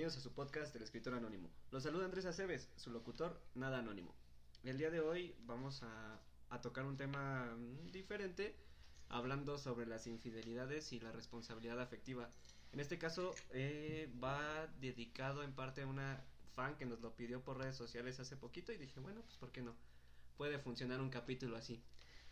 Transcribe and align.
bienvenidos 0.00 0.24
a 0.24 0.26
su 0.26 0.32
podcast 0.32 0.74
El 0.74 0.82
Escritor 0.82 1.12
Anónimo. 1.12 1.50
Los 1.70 1.82
saluda 1.82 2.06
Andrés 2.06 2.24
Aceves, 2.24 2.70
su 2.74 2.90
locutor, 2.90 3.38
nada 3.54 3.80
anónimo. 3.80 4.14
El 4.64 4.78
día 4.78 4.88
de 4.88 5.00
hoy 5.00 5.34
vamos 5.40 5.82
a, 5.82 6.18
a 6.48 6.62
tocar 6.62 6.86
un 6.86 6.96
tema 6.96 7.54
mm, 7.54 7.90
diferente, 7.92 8.56
hablando 9.10 9.58
sobre 9.58 9.84
las 9.84 10.06
infidelidades 10.06 10.94
y 10.94 11.00
la 11.00 11.12
responsabilidad 11.12 11.78
afectiva. 11.78 12.30
En 12.72 12.80
este 12.80 12.96
caso 12.96 13.34
eh, 13.50 14.10
va 14.24 14.68
dedicado 14.80 15.42
en 15.42 15.52
parte 15.52 15.82
a 15.82 15.86
una 15.86 16.24
fan 16.54 16.78
que 16.78 16.86
nos 16.86 17.02
lo 17.02 17.14
pidió 17.14 17.44
por 17.44 17.58
redes 17.58 17.76
sociales 17.76 18.18
hace 18.20 18.38
poquito 18.38 18.72
y 18.72 18.78
dije, 18.78 19.00
bueno, 19.00 19.20
pues 19.20 19.36
¿por 19.36 19.52
qué 19.52 19.60
no? 19.60 19.76
Puede 20.38 20.58
funcionar 20.58 21.02
un 21.02 21.10
capítulo 21.10 21.58
así. 21.58 21.84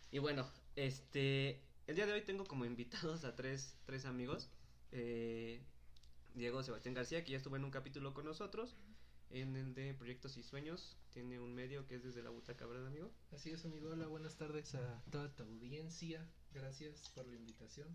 Y 0.09 0.17
bueno, 0.17 0.49
este, 0.75 1.61
el 1.85 1.95
día 1.95 2.07
de 2.07 2.13
hoy 2.13 2.21
tengo 2.23 2.45
como 2.45 2.65
invitados 2.65 3.25
a 3.25 3.35
tres, 3.35 3.77
tres 3.85 4.05
amigos. 4.05 4.49
Eh, 4.91 5.61
Diego 6.35 6.63
Sebastián 6.63 6.95
García, 6.95 7.23
que 7.23 7.31
ya 7.31 7.37
estuvo 7.37 7.55
en 7.55 7.63
un 7.63 7.71
capítulo 7.71 8.13
con 8.13 8.25
nosotros, 8.25 8.75
en 9.29 9.55
el 9.55 9.73
de 9.73 9.93
Proyectos 9.93 10.37
y 10.37 10.43
Sueños. 10.43 10.97
Tiene 11.11 11.39
un 11.39 11.53
medio 11.53 11.85
que 11.87 11.95
es 11.95 12.03
desde 12.03 12.23
la 12.23 12.29
butaca, 12.29 12.65
¿verdad, 12.65 12.87
amigo? 12.87 13.11
Así 13.31 13.51
es, 13.51 13.65
amigo. 13.65 13.89
Hola, 13.91 14.07
buenas 14.07 14.37
tardes 14.37 14.75
a 14.75 15.03
toda 15.11 15.35
tu 15.35 15.43
audiencia. 15.43 16.25
Gracias 16.53 17.09
por 17.15 17.27
la 17.27 17.35
invitación 17.35 17.87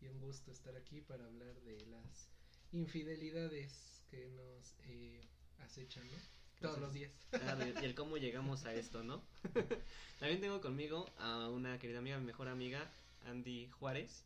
y 0.00 0.06
un 0.06 0.20
gusto 0.20 0.50
estar 0.50 0.76
aquí 0.76 1.00
para 1.00 1.24
hablar 1.24 1.60
de 1.62 1.86
las 1.86 2.28
infidelidades 2.72 4.02
que 4.10 4.28
nos 4.28 4.74
eh, 4.84 5.20
acechan, 5.58 6.08
¿no? 6.10 6.16
Todos 6.60 6.78
los 6.78 6.92
días. 6.92 7.12
Claro, 7.30 7.64
y 7.66 7.84
el 7.84 7.94
cómo 7.94 8.18
llegamos 8.18 8.66
a 8.66 8.74
esto, 8.74 9.02
¿no? 9.02 9.22
También 10.20 10.40
tengo 10.40 10.60
conmigo 10.60 11.08
a 11.18 11.48
una 11.48 11.78
querida 11.78 12.00
amiga, 12.00 12.18
mi 12.18 12.26
mejor 12.26 12.48
amiga, 12.48 12.90
Andy 13.24 13.68
Juárez. 13.70 14.24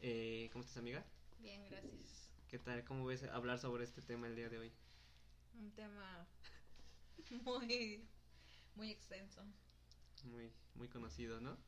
Eh, 0.00 0.48
¿Cómo 0.52 0.64
estás, 0.64 0.78
amiga? 0.78 1.04
Bien, 1.38 1.64
gracias. 1.70 2.25
¿Qué 2.48 2.60
tal? 2.60 2.84
¿Cómo 2.84 3.04
ves 3.04 3.24
hablar 3.24 3.58
sobre 3.58 3.82
este 3.82 4.02
tema 4.02 4.28
el 4.28 4.36
día 4.36 4.48
de 4.48 4.58
hoy? 4.58 4.72
Un 5.58 5.72
tema 5.72 6.28
muy, 7.44 8.08
muy 8.76 8.90
extenso. 8.90 9.42
Muy, 10.24 10.52
muy 10.76 10.88
conocido, 10.88 11.40
¿no? 11.40 11.58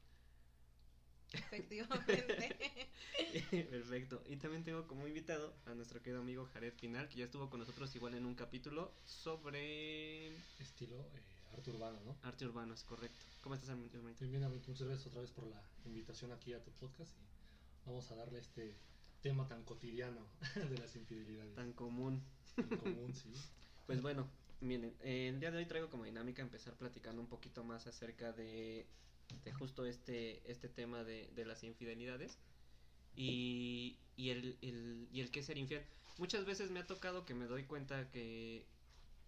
Efectivamente. 1.33 2.57
Perfecto. 3.71 4.23
Y 4.29 4.37
también 4.37 4.63
tengo 4.63 4.87
como 4.87 5.09
invitado 5.09 5.53
a 5.67 5.75
nuestro 5.75 6.01
querido 6.01 6.21
amigo 6.21 6.47
Jared 6.53 6.75
Pinal, 6.75 7.09
que 7.09 7.19
ya 7.19 7.25
estuvo 7.25 7.51
con 7.51 7.59
nosotros 7.59 7.95
igual 7.97 8.15
en 8.15 8.25
un 8.25 8.37
capítulo 8.37 8.95
sobre 9.05 10.37
Estilo 10.61 10.97
eh, 11.13 11.23
arte 11.53 11.71
urbano, 11.71 11.99
¿no? 12.05 12.17
arte 12.23 12.47
urbano, 12.47 12.75
es 12.75 12.85
correcto. 12.85 13.21
¿Cómo 13.43 13.57
estás, 13.57 13.71
hermanito? 13.71 13.99
Bien, 13.99 14.41
bien, 14.41 14.49
muchas 14.49 14.81
gracias 14.81 15.09
otra 15.09 15.23
vez 15.23 15.33
por 15.33 15.45
la 15.49 15.61
invitación 15.85 16.31
aquí 16.31 16.53
a 16.53 16.63
tu 16.63 16.71
podcast 16.71 17.19
y 17.19 17.27
vamos 17.85 18.09
a 18.13 18.15
darle 18.15 18.39
este 18.39 18.77
tema 19.23 19.47
tan 19.49 19.65
cotidiano 19.65 20.21
de 20.71 20.79
las 20.79 20.95
infidelidades. 20.97 21.55
Tan 21.55 21.73
común. 21.73 22.23
Tan 22.57 22.69
común, 22.79 23.15
sí. 23.15 23.33
Pues 23.87 24.03
bueno, 24.03 24.29
miren, 24.61 24.95
eh, 25.01 25.29
el 25.29 25.41
día 25.41 25.51
de 25.51 25.59
hoy 25.59 25.67
traigo 25.67 25.89
como 25.89 26.05
dinámica 26.05 26.43
empezar 26.43 26.75
platicando 26.75 27.21
un 27.21 27.29
poquito 27.29 27.65
más 27.65 27.87
acerca 27.87 28.33
de, 28.33 28.87
de 29.45 29.53
justo 29.53 29.87
este, 29.87 30.43
este 30.51 30.69
tema 30.69 31.05
de, 31.05 31.31
de 31.35 31.45
las 31.45 31.65
infidelidades 31.65 32.39
y, 33.15 33.97
y, 34.17 34.31
el, 34.31 34.59
el, 34.63 35.09
y 35.13 35.21
el 35.21 35.31
que 35.31 35.43
ser 35.43 35.59
infiel. 35.59 35.83
Muchas 36.19 36.45
veces 36.45 36.71
me 36.71 36.81
ha 36.81 36.87
tocado 36.87 37.25
que 37.25 37.35
me 37.35 37.47
doy 37.47 37.65
cuenta 37.65 38.11
que, 38.11 38.67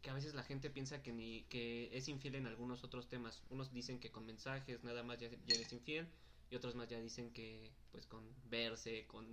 que 0.03 0.11
a 0.11 0.15
veces 0.15 0.35
la 0.35 0.43
gente 0.43 0.71
piensa 0.71 1.03
que, 1.03 1.13
ni, 1.13 1.43
que 1.45 1.89
es 1.97 2.09
infiel 2.09 2.35
en 2.35 2.47
algunos 2.47 2.85
otros 2.85 3.09
temas. 3.09 3.43
Unos 3.51 3.73
dicen 3.73 4.01
que 4.01 4.11
con 4.11 4.27
mensajes 4.27 4.83
nada 4.85 5.03
más 5.03 5.19
ya, 5.19 5.29
ya 5.47 5.55
eres 5.55 5.73
infiel 5.73 6.09
y 6.51 6.57
otros 6.57 6.75
más 6.75 6.89
ya 6.89 7.01
dicen 7.01 7.33
que 7.33 7.71
pues 7.93 8.07
con 8.07 8.25
verse, 8.49 9.07
con 9.07 9.27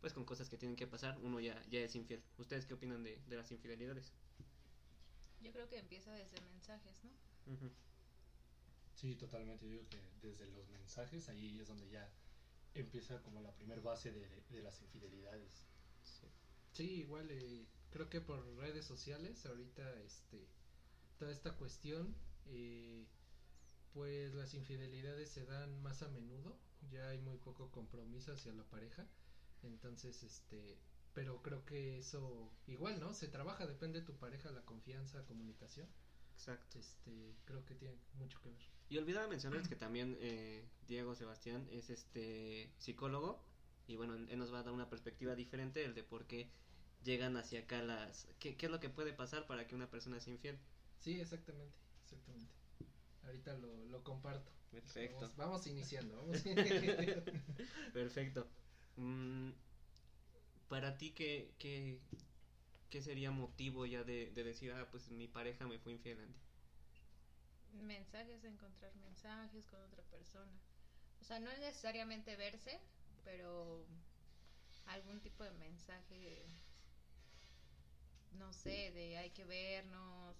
pues 0.00 0.12
con 0.12 0.24
cosas 0.24 0.48
que 0.48 0.56
tienen 0.58 0.76
que 0.76 0.86
pasar, 0.86 1.18
uno 1.22 1.40
ya, 1.40 1.62
ya 1.70 1.80
es 1.80 1.94
infiel. 1.96 2.22
¿Ustedes 2.38 2.66
qué 2.66 2.74
opinan 2.74 3.02
de, 3.02 3.20
de 3.26 3.36
las 3.36 3.50
infidelidades? 3.52 4.12
Yo 5.40 5.52
creo 5.52 5.68
que 5.68 5.78
empieza 5.78 6.12
desde 6.12 6.40
mensajes, 6.40 7.02
¿no? 7.02 7.10
Ujú. 7.46 7.70
Sí, 8.94 9.14
totalmente. 9.16 9.64
Yo 9.66 9.70
digo 9.72 9.88
que 9.88 9.98
desde 10.20 10.46
los 10.48 10.68
mensajes 10.68 11.28
ahí 11.28 11.58
es 11.60 11.68
donde 11.68 11.88
ya 11.88 12.12
empieza 12.74 13.22
como 13.22 13.40
la 13.40 13.54
primer 13.54 13.80
base 13.80 14.12
de, 14.12 14.42
de 14.50 14.62
las 14.62 14.80
infidelidades. 14.82 15.66
Sí. 16.02 16.26
Sí, 16.72 16.84
igual 17.00 17.30
eh, 17.30 17.66
creo 17.90 18.08
que 18.08 18.20
por 18.20 18.44
redes 18.56 18.84
sociales 18.86 19.44
ahorita 19.46 20.00
este 20.02 20.48
toda 21.18 21.32
esta 21.32 21.56
cuestión 21.56 22.16
eh, 22.46 23.06
pues 23.92 24.34
las 24.34 24.54
infidelidades 24.54 25.30
se 25.30 25.46
dan 25.46 25.80
más 25.82 26.02
a 26.02 26.08
menudo, 26.08 26.58
ya 26.90 27.08
hay 27.10 27.18
muy 27.20 27.38
poco 27.38 27.70
compromiso 27.72 28.32
hacia 28.32 28.52
la 28.52 28.64
pareja, 28.64 29.08
entonces 29.62 30.22
este 30.22 30.78
pero 31.14 31.42
creo 31.42 31.64
que 31.64 31.98
eso 31.98 32.52
igual, 32.68 33.00
¿no? 33.00 33.12
Se 33.12 33.26
trabaja, 33.26 33.66
depende 33.66 34.00
de 34.00 34.06
tu 34.06 34.16
pareja, 34.16 34.52
la 34.52 34.64
confianza, 34.64 35.24
comunicación. 35.26 35.88
Exacto. 36.34 36.78
Este, 36.78 37.34
creo 37.44 37.64
que 37.64 37.74
tiene 37.74 37.96
mucho 38.14 38.40
que 38.40 38.50
ver. 38.50 38.60
Y 38.88 38.98
olvidaba 38.98 39.26
mencionarles 39.26 39.68
que 39.68 39.74
también 39.74 40.16
eh, 40.20 40.64
Diego 40.86 41.16
Sebastián 41.16 41.66
es 41.72 41.90
este 41.90 42.72
psicólogo 42.78 43.42
y 43.88 43.96
bueno, 43.96 44.14
él 44.14 44.38
nos 44.38 44.52
va 44.52 44.60
a 44.60 44.62
dar 44.62 44.72
una 44.72 44.88
perspectiva 44.88 45.34
diferente 45.34 45.84
el 45.84 45.94
de 45.94 46.04
por 46.04 46.26
qué 46.26 46.48
llegan 47.02 47.36
hacia 47.36 47.60
acá 47.60 47.82
las... 47.82 48.28
¿Qué, 48.38 48.56
qué 48.56 48.66
es 48.66 48.72
lo 48.72 48.78
que 48.78 48.88
puede 48.88 49.12
pasar 49.12 49.46
para 49.46 49.66
que 49.66 49.74
una 49.74 49.90
persona 49.90 50.20
sea 50.20 50.34
infiel? 50.34 50.58
Sí, 51.00 51.20
exactamente, 51.20 51.74
exactamente. 52.04 52.52
Ahorita 53.24 53.54
lo, 53.54 53.86
lo 53.86 54.04
comparto. 54.04 54.52
Perfecto. 54.70 55.20
Vamos, 55.22 55.36
vamos 55.36 55.66
iniciando, 55.66 56.16
vamos. 56.16 56.42
Perfecto. 57.92 58.46
Mm, 58.98 59.52
para 60.68 60.96
ti, 60.98 61.10
¿qué, 61.12 61.54
qué, 61.58 61.98
qué 62.90 63.02
sería 63.02 63.30
motivo 63.30 63.86
ya 63.86 64.04
de, 64.04 64.30
de 64.30 64.44
decir, 64.44 64.72
ah, 64.72 64.88
pues 64.90 65.10
mi 65.10 65.28
pareja 65.28 65.66
me 65.66 65.78
fue 65.78 65.92
infiel, 65.92 66.20
Andy? 66.20 66.38
Mensajes, 67.72 68.44
encontrar 68.44 68.94
mensajes 68.96 69.64
con 69.66 69.80
otra 69.82 70.02
persona. 70.02 70.58
O 71.20 71.24
sea, 71.24 71.38
no 71.40 71.50
es 71.50 71.60
necesariamente 71.60 72.36
verse, 72.36 72.80
pero 73.24 73.86
algún 74.86 75.20
tipo 75.20 75.44
de 75.44 75.52
mensaje, 75.52 76.46
no 78.32 78.52
sé, 78.52 78.90
de 78.92 79.16
hay 79.18 79.30
que 79.30 79.44
vernos, 79.44 80.36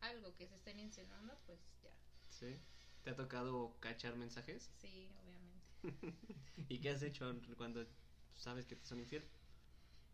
algo 0.00 0.34
que 0.36 0.46
se 0.48 0.56
estén 0.56 0.78
insinuando, 0.78 1.36
pues 1.46 1.60
ya. 1.82 1.94
¿Sí? 2.28 2.58
¿Te 3.02 3.10
ha 3.10 3.14
tocado 3.16 3.76
cachar 3.80 4.16
mensajes? 4.16 4.70
Sí, 4.80 5.14
obviamente. 5.22 5.61
¿Y 6.68 6.80
qué 6.80 6.90
has 6.90 7.02
hecho 7.02 7.32
cuando 7.56 7.86
sabes 8.34 8.66
que 8.66 8.76
te 8.76 8.84
son 8.86 9.00
infiel? 9.00 9.32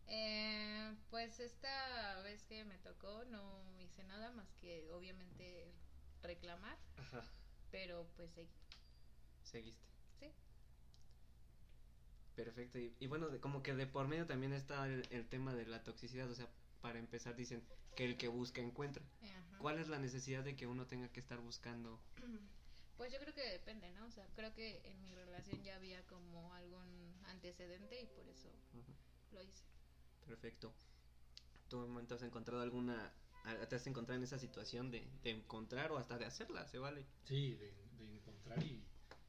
Eh, 0.06 0.96
pues 1.10 1.38
esta 1.40 2.20
vez 2.22 2.42
que 2.44 2.64
me 2.64 2.78
tocó 2.78 3.24
no 3.24 3.78
hice 3.78 4.04
nada 4.04 4.32
más 4.32 4.54
que 4.54 4.90
obviamente 4.90 5.82
reclamar, 6.22 6.78
Ajá. 6.96 7.22
pero 7.70 8.12
pues 8.14 8.32
seguí. 8.32 8.54
Seguiste. 9.42 9.88
Sí. 10.20 10.34
Perfecto. 12.34 12.78
Y, 12.78 12.96
y 13.00 13.06
bueno, 13.08 13.28
de- 13.30 13.40
como 13.40 13.62
que 13.62 13.74
de 13.74 13.86
por 13.86 14.06
medio 14.08 14.26
también 14.26 14.52
está 14.52 14.86
el, 14.86 15.02
el 15.10 15.28
tema 15.28 15.54
de 15.54 15.66
la 15.66 15.82
toxicidad. 15.82 16.30
O 16.30 16.34
sea, 16.34 16.56
para 16.80 16.98
empezar 16.98 17.34
dicen 17.36 17.68
que 17.94 18.04
el 18.04 18.16
que 18.16 18.28
busca 18.28 18.60
encuentra. 18.60 19.10
Ajá. 19.20 19.58
¿Cuál 19.58 19.78
es 19.78 19.88
la 19.88 19.98
necesidad 19.98 20.44
de 20.44 20.56
que 20.56 20.66
uno 20.66 20.86
tenga 20.86 21.12
que 21.12 21.20
estar 21.20 21.40
buscando? 21.40 22.08
Pues 22.98 23.12
yo 23.12 23.18
creo 23.20 23.32
que 23.32 23.48
depende, 23.48 23.90
¿no? 23.92 24.06
O 24.06 24.10
sea, 24.10 24.26
creo 24.34 24.52
que 24.52 24.82
en 24.84 25.00
mi 25.00 25.14
relación 25.14 25.62
ya 25.62 25.76
había 25.76 26.04
como 26.08 26.52
algún 26.54 27.14
antecedente 27.26 28.02
y 28.02 28.06
por 28.08 28.28
eso 28.28 28.48
Ujú. 28.74 28.92
lo 29.32 29.42
hice. 29.42 29.64
Perfecto. 30.26 30.74
¿Tú 31.68 32.04
te 32.06 32.14
has 32.14 32.22
encontrado 32.22 32.60
alguna... 32.60 33.14
te 33.68 33.76
has 33.76 33.86
encontrado 33.86 34.18
en 34.18 34.24
esa 34.24 34.38
situación 34.38 34.90
de, 34.90 35.08
de 35.22 35.30
encontrar 35.30 35.92
o 35.92 35.96
hasta 35.98 36.18
de 36.18 36.24
hacerla? 36.24 36.66
¿Se 36.66 36.78
vale? 36.78 37.06
Sí, 37.24 37.54
de, 37.54 37.72
de 37.98 38.16
encontrar 38.16 38.60
y 38.64 38.84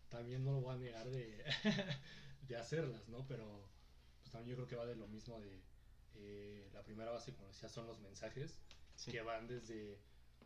también 0.10 0.44
no 0.44 0.54
lo 0.54 0.62
voy 0.62 0.74
a 0.76 0.78
negar 0.80 1.10
de, 1.12 1.46
de 2.48 2.58
hacerlas, 2.58 3.08
¿no? 3.08 3.28
Pero 3.28 3.70
pues 4.22 4.32
también 4.32 4.50
yo 4.50 4.56
creo 4.56 4.68
que 4.68 4.76
va 4.78 4.86
de 4.88 4.96
lo 4.96 5.08
mismo 5.08 5.40
de 5.40 5.62
eh, 6.16 6.70
la 6.74 6.84
primera 6.84 7.12
base, 7.12 7.34
como 7.36 7.48
decía, 7.50 7.70
son 7.70 7.86
los 7.86 8.00
mensajes 8.00 8.60
Sí. 8.96 9.12
que 9.12 9.22
van 9.22 9.48
desde, 9.48 9.98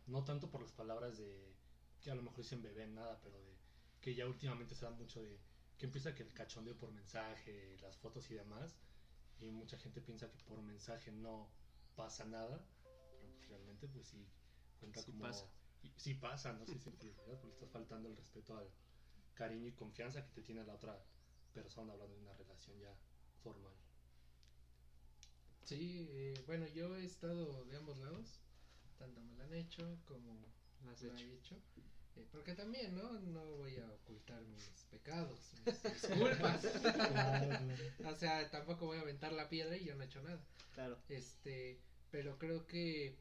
no 0.06 0.24
tanto 0.24 0.48
por 0.50 0.62
las 0.62 0.70
palabras 0.72 1.16
de, 1.18 1.56
que 2.04 2.10
a 2.12 2.14
lo 2.16 2.22
mejor 2.22 2.38
dicen 2.38 2.62
bebé, 2.62 2.86
nada, 2.88 3.20
pero 3.22 3.42
de 3.42 3.60
que 4.00 4.14
ya 4.14 4.26
últimamente 4.28 4.74
se 4.76 4.84
da 4.86 4.92
mucho 4.92 5.22
de 5.22 5.42
que 5.78 5.86
empieza 5.86 6.14
que 6.14 6.22
el 6.22 6.34
cachondeo 6.34 6.78
por 6.78 6.92
mensaje, 6.92 7.78
las 7.78 7.98
fotos 7.98 8.30
y 8.30 8.34
demás, 8.34 8.78
y 9.38 9.50
mucha 9.50 9.78
gente 9.78 10.02
piensa 10.02 10.30
que 10.30 10.38
por 10.38 10.62
mensaje 10.62 11.12
no 11.12 11.58
pasa 11.94 12.26
nada, 12.26 12.74
pero 13.18 13.32
pues 13.32 13.48
realmente 13.48 13.88
pues 13.88 14.08
sí 14.08 14.34
cuenta 14.76 15.04
Sí 15.04 15.12
como... 15.12 15.22
pasa. 15.22 15.54
y- 15.82 15.94
sí 15.98 16.14
pasa, 16.14 16.52
no 16.54 16.66
sé 16.66 16.78
si 16.80 16.90
infidelidad, 16.90 17.40
porque 17.40 17.54
estás 17.54 17.70
faltando 17.70 18.08
el 18.08 18.16
respeto 18.16 18.56
al 18.56 18.74
cariño 19.34 19.68
y 19.68 19.74
confianza 19.74 20.24
que 20.24 20.32
te 20.32 20.42
tiene 20.42 20.64
la 20.64 20.74
otra 20.74 21.10
persona 21.52 21.92
hablando 21.94 22.16
de 22.16 22.22
una 22.22 22.34
relación 22.34 22.78
ya 22.80 23.00
formal. 23.42 23.74
Sí, 25.62 26.06
eh, 26.10 26.42
bueno, 26.46 26.66
yo 26.68 26.96
he 26.96 27.04
estado 27.04 27.64
de 27.64 27.76
ambos 27.76 27.98
lados, 27.98 28.46
tanto 28.96 29.22
me 29.22 29.34
la 29.34 29.44
han 29.44 29.54
hecho 29.54 30.02
como 30.04 30.54
¿Lo 30.78 30.90
has 30.90 31.02
la 31.02 31.12
hecho? 31.12 31.24
he 31.24 31.32
hecho. 31.34 31.62
Eh, 32.16 32.26
porque 32.30 32.54
también, 32.54 32.94
¿no? 32.94 33.12
No 33.20 33.44
voy 33.56 33.76
a 33.76 33.90
ocultar 33.92 34.42
mis 34.46 34.62
pecados, 34.90 35.52
mis 35.66 35.82
disculpas. 35.82 36.64
o 38.06 38.14
sea, 38.14 38.50
tampoco 38.50 38.86
voy 38.86 38.98
a 38.98 39.02
aventar 39.02 39.32
la 39.32 39.48
piedra 39.48 39.76
y 39.76 39.84
yo 39.84 39.94
no 39.96 40.02
he 40.02 40.06
hecho 40.06 40.22
nada. 40.22 40.40
Claro. 40.72 40.98
Este, 41.08 41.80
pero 42.10 42.38
creo 42.38 42.66
que 42.66 43.16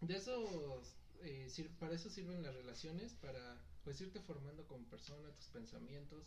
de 0.00 0.16
esos, 0.16 0.96
eh, 1.22 1.48
sir- 1.48 1.70
para 1.78 1.94
eso 1.94 2.10
sirven 2.10 2.42
las 2.42 2.54
relaciones, 2.54 3.12
para 3.14 3.62
pues 3.84 4.00
irte 4.00 4.20
formando 4.20 4.66
como 4.66 4.84
persona, 4.88 5.30
tus 5.34 5.46
pensamientos 5.48 6.26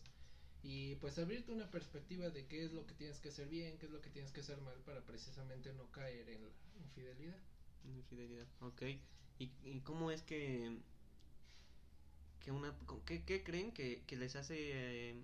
y 0.64 0.96
pues 0.96 1.18
abrirte 1.20 1.52
una 1.52 1.70
perspectiva 1.72 2.30
de 2.30 2.46
qué 2.48 2.64
es 2.64 2.72
lo 2.72 2.86
que 2.86 2.94
tienes 2.94 3.20
que 3.20 3.30
hacer 3.30 3.48
bien, 3.48 3.78
qué 3.80 3.86
es 3.88 3.92
lo 3.92 4.02
que 4.02 4.10
tienes 4.10 4.32
que 4.32 4.42
hacer 4.42 4.60
mal 4.62 4.76
para 4.86 5.02
precisamente 5.06 5.74
no 5.74 5.90
caer 5.92 6.30
en 6.30 6.44
la 6.44 6.50
infidelidad. 6.84 7.38
Infidelidad, 7.84 8.48
ok. 8.62 8.82
¿Y, 9.40 9.52
y 9.64 9.82
cómo 9.82 10.12
es 10.12 10.22
que, 10.24 10.78
que 12.48 12.54
una, 12.54 12.74
qué, 13.06 13.26
qué 13.26 13.44
creen 13.44 13.74
que, 13.74 14.04
que 14.08 14.16
les 14.16 14.38
hace 14.38 14.56
eh, 14.58 15.16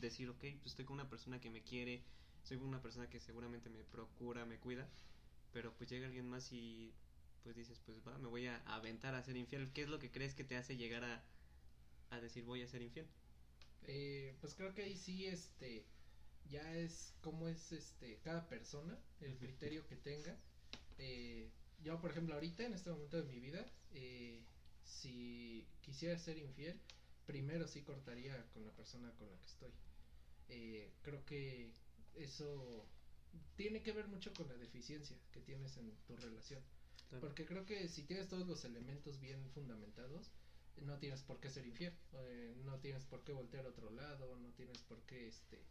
decir, 0.00 0.30
ok, 0.30 0.44
pues 0.60 0.66
estoy 0.66 0.84
con 0.84 0.94
una 0.94 1.10
persona 1.10 1.40
que 1.40 1.50
me 1.50 1.60
quiere, 1.60 2.04
soy 2.44 2.56
con 2.56 2.68
una 2.68 2.80
persona 2.80 3.10
que 3.10 3.18
seguramente 3.18 3.68
me 3.68 3.82
procura, 3.82 4.44
me 4.44 4.58
cuida, 4.58 4.86
pero 5.52 5.72
pues 5.72 5.90
llega 5.90 6.06
alguien 6.06 6.30
más 6.30 6.52
y 6.52 6.92
pues 7.42 7.56
dices, 7.56 7.80
pues 7.84 7.98
va, 8.06 8.16
me 8.18 8.28
voy 8.28 8.46
a 8.46 8.58
aventar 8.58 9.16
a 9.16 9.24
ser 9.24 9.36
infiel. 9.36 9.72
¿Qué 9.72 9.82
es 9.82 9.88
lo 9.88 9.98
que 9.98 10.12
crees 10.12 10.36
que 10.36 10.44
te 10.44 10.56
hace 10.56 10.76
llegar 10.76 11.02
a, 11.02 11.20
a 12.10 12.20
decir 12.20 12.44
voy 12.44 12.62
a 12.62 12.68
ser 12.68 12.82
infiel? 12.82 13.06
Eh, 13.88 14.36
pues 14.40 14.54
creo 14.54 14.72
que 14.72 14.84
ahí 14.84 14.96
sí, 14.96 15.26
este, 15.26 15.84
ya 16.48 16.76
es 16.76 17.12
como 17.22 17.48
es, 17.48 17.72
este, 17.72 18.20
cada 18.22 18.48
persona, 18.48 18.96
el 19.20 19.36
criterio 19.36 19.84
que 19.88 19.96
tenga. 19.96 20.36
Eh, 20.96 21.50
yo, 21.82 22.00
por 22.00 22.12
ejemplo, 22.12 22.34
ahorita, 22.34 22.62
en 22.64 22.74
este 22.74 22.90
momento 22.90 23.16
de 23.16 23.24
mi 23.24 23.40
vida, 23.40 23.66
eh, 23.90 24.44
si 24.84 25.66
quisiera 25.82 26.18
ser 26.18 26.38
infiel, 26.38 26.80
primero 27.26 27.66
sí 27.66 27.82
cortaría 27.82 28.46
con 28.52 28.64
la 28.64 28.72
persona 28.72 29.10
con 29.12 29.30
la 29.30 29.38
que 29.38 29.46
estoy. 29.46 29.72
Eh, 30.48 30.92
creo 31.02 31.24
que 31.24 31.72
eso 32.14 32.86
tiene 33.56 33.82
que 33.82 33.92
ver 33.92 34.08
mucho 34.08 34.32
con 34.34 34.48
la 34.48 34.54
deficiencia 34.54 35.16
que 35.32 35.40
tienes 35.40 35.76
en 35.76 35.90
tu 36.06 36.16
relación. 36.16 36.62
Claro. 37.08 37.20
Porque 37.20 37.44
creo 37.44 37.64
que 37.66 37.88
si 37.88 38.02
tienes 38.02 38.28
todos 38.28 38.46
los 38.46 38.64
elementos 38.64 39.20
bien 39.20 39.50
fundamentados, 39.50 40.30
no 40.82 40.98
tienes 40.98 41.22
por 41.22 41.40
qué 41.40 41.50
ser 41.50 41.66
infiel, 41.66 41.94
eh, 42.14 42.54
no 42.64 42.78
tienes 42.80 43.04
por 43.04 43.22
qué 43.24 43.32
voltear 43.32 43.66
a 43.66 43.70
otro 43.70 43.90
lado, 43.90 44.36
no 44.36 44.50
tienes 44.52 44.78
por 44.82 45.00
qué, 45.02 45.28
este, 45.28 45.62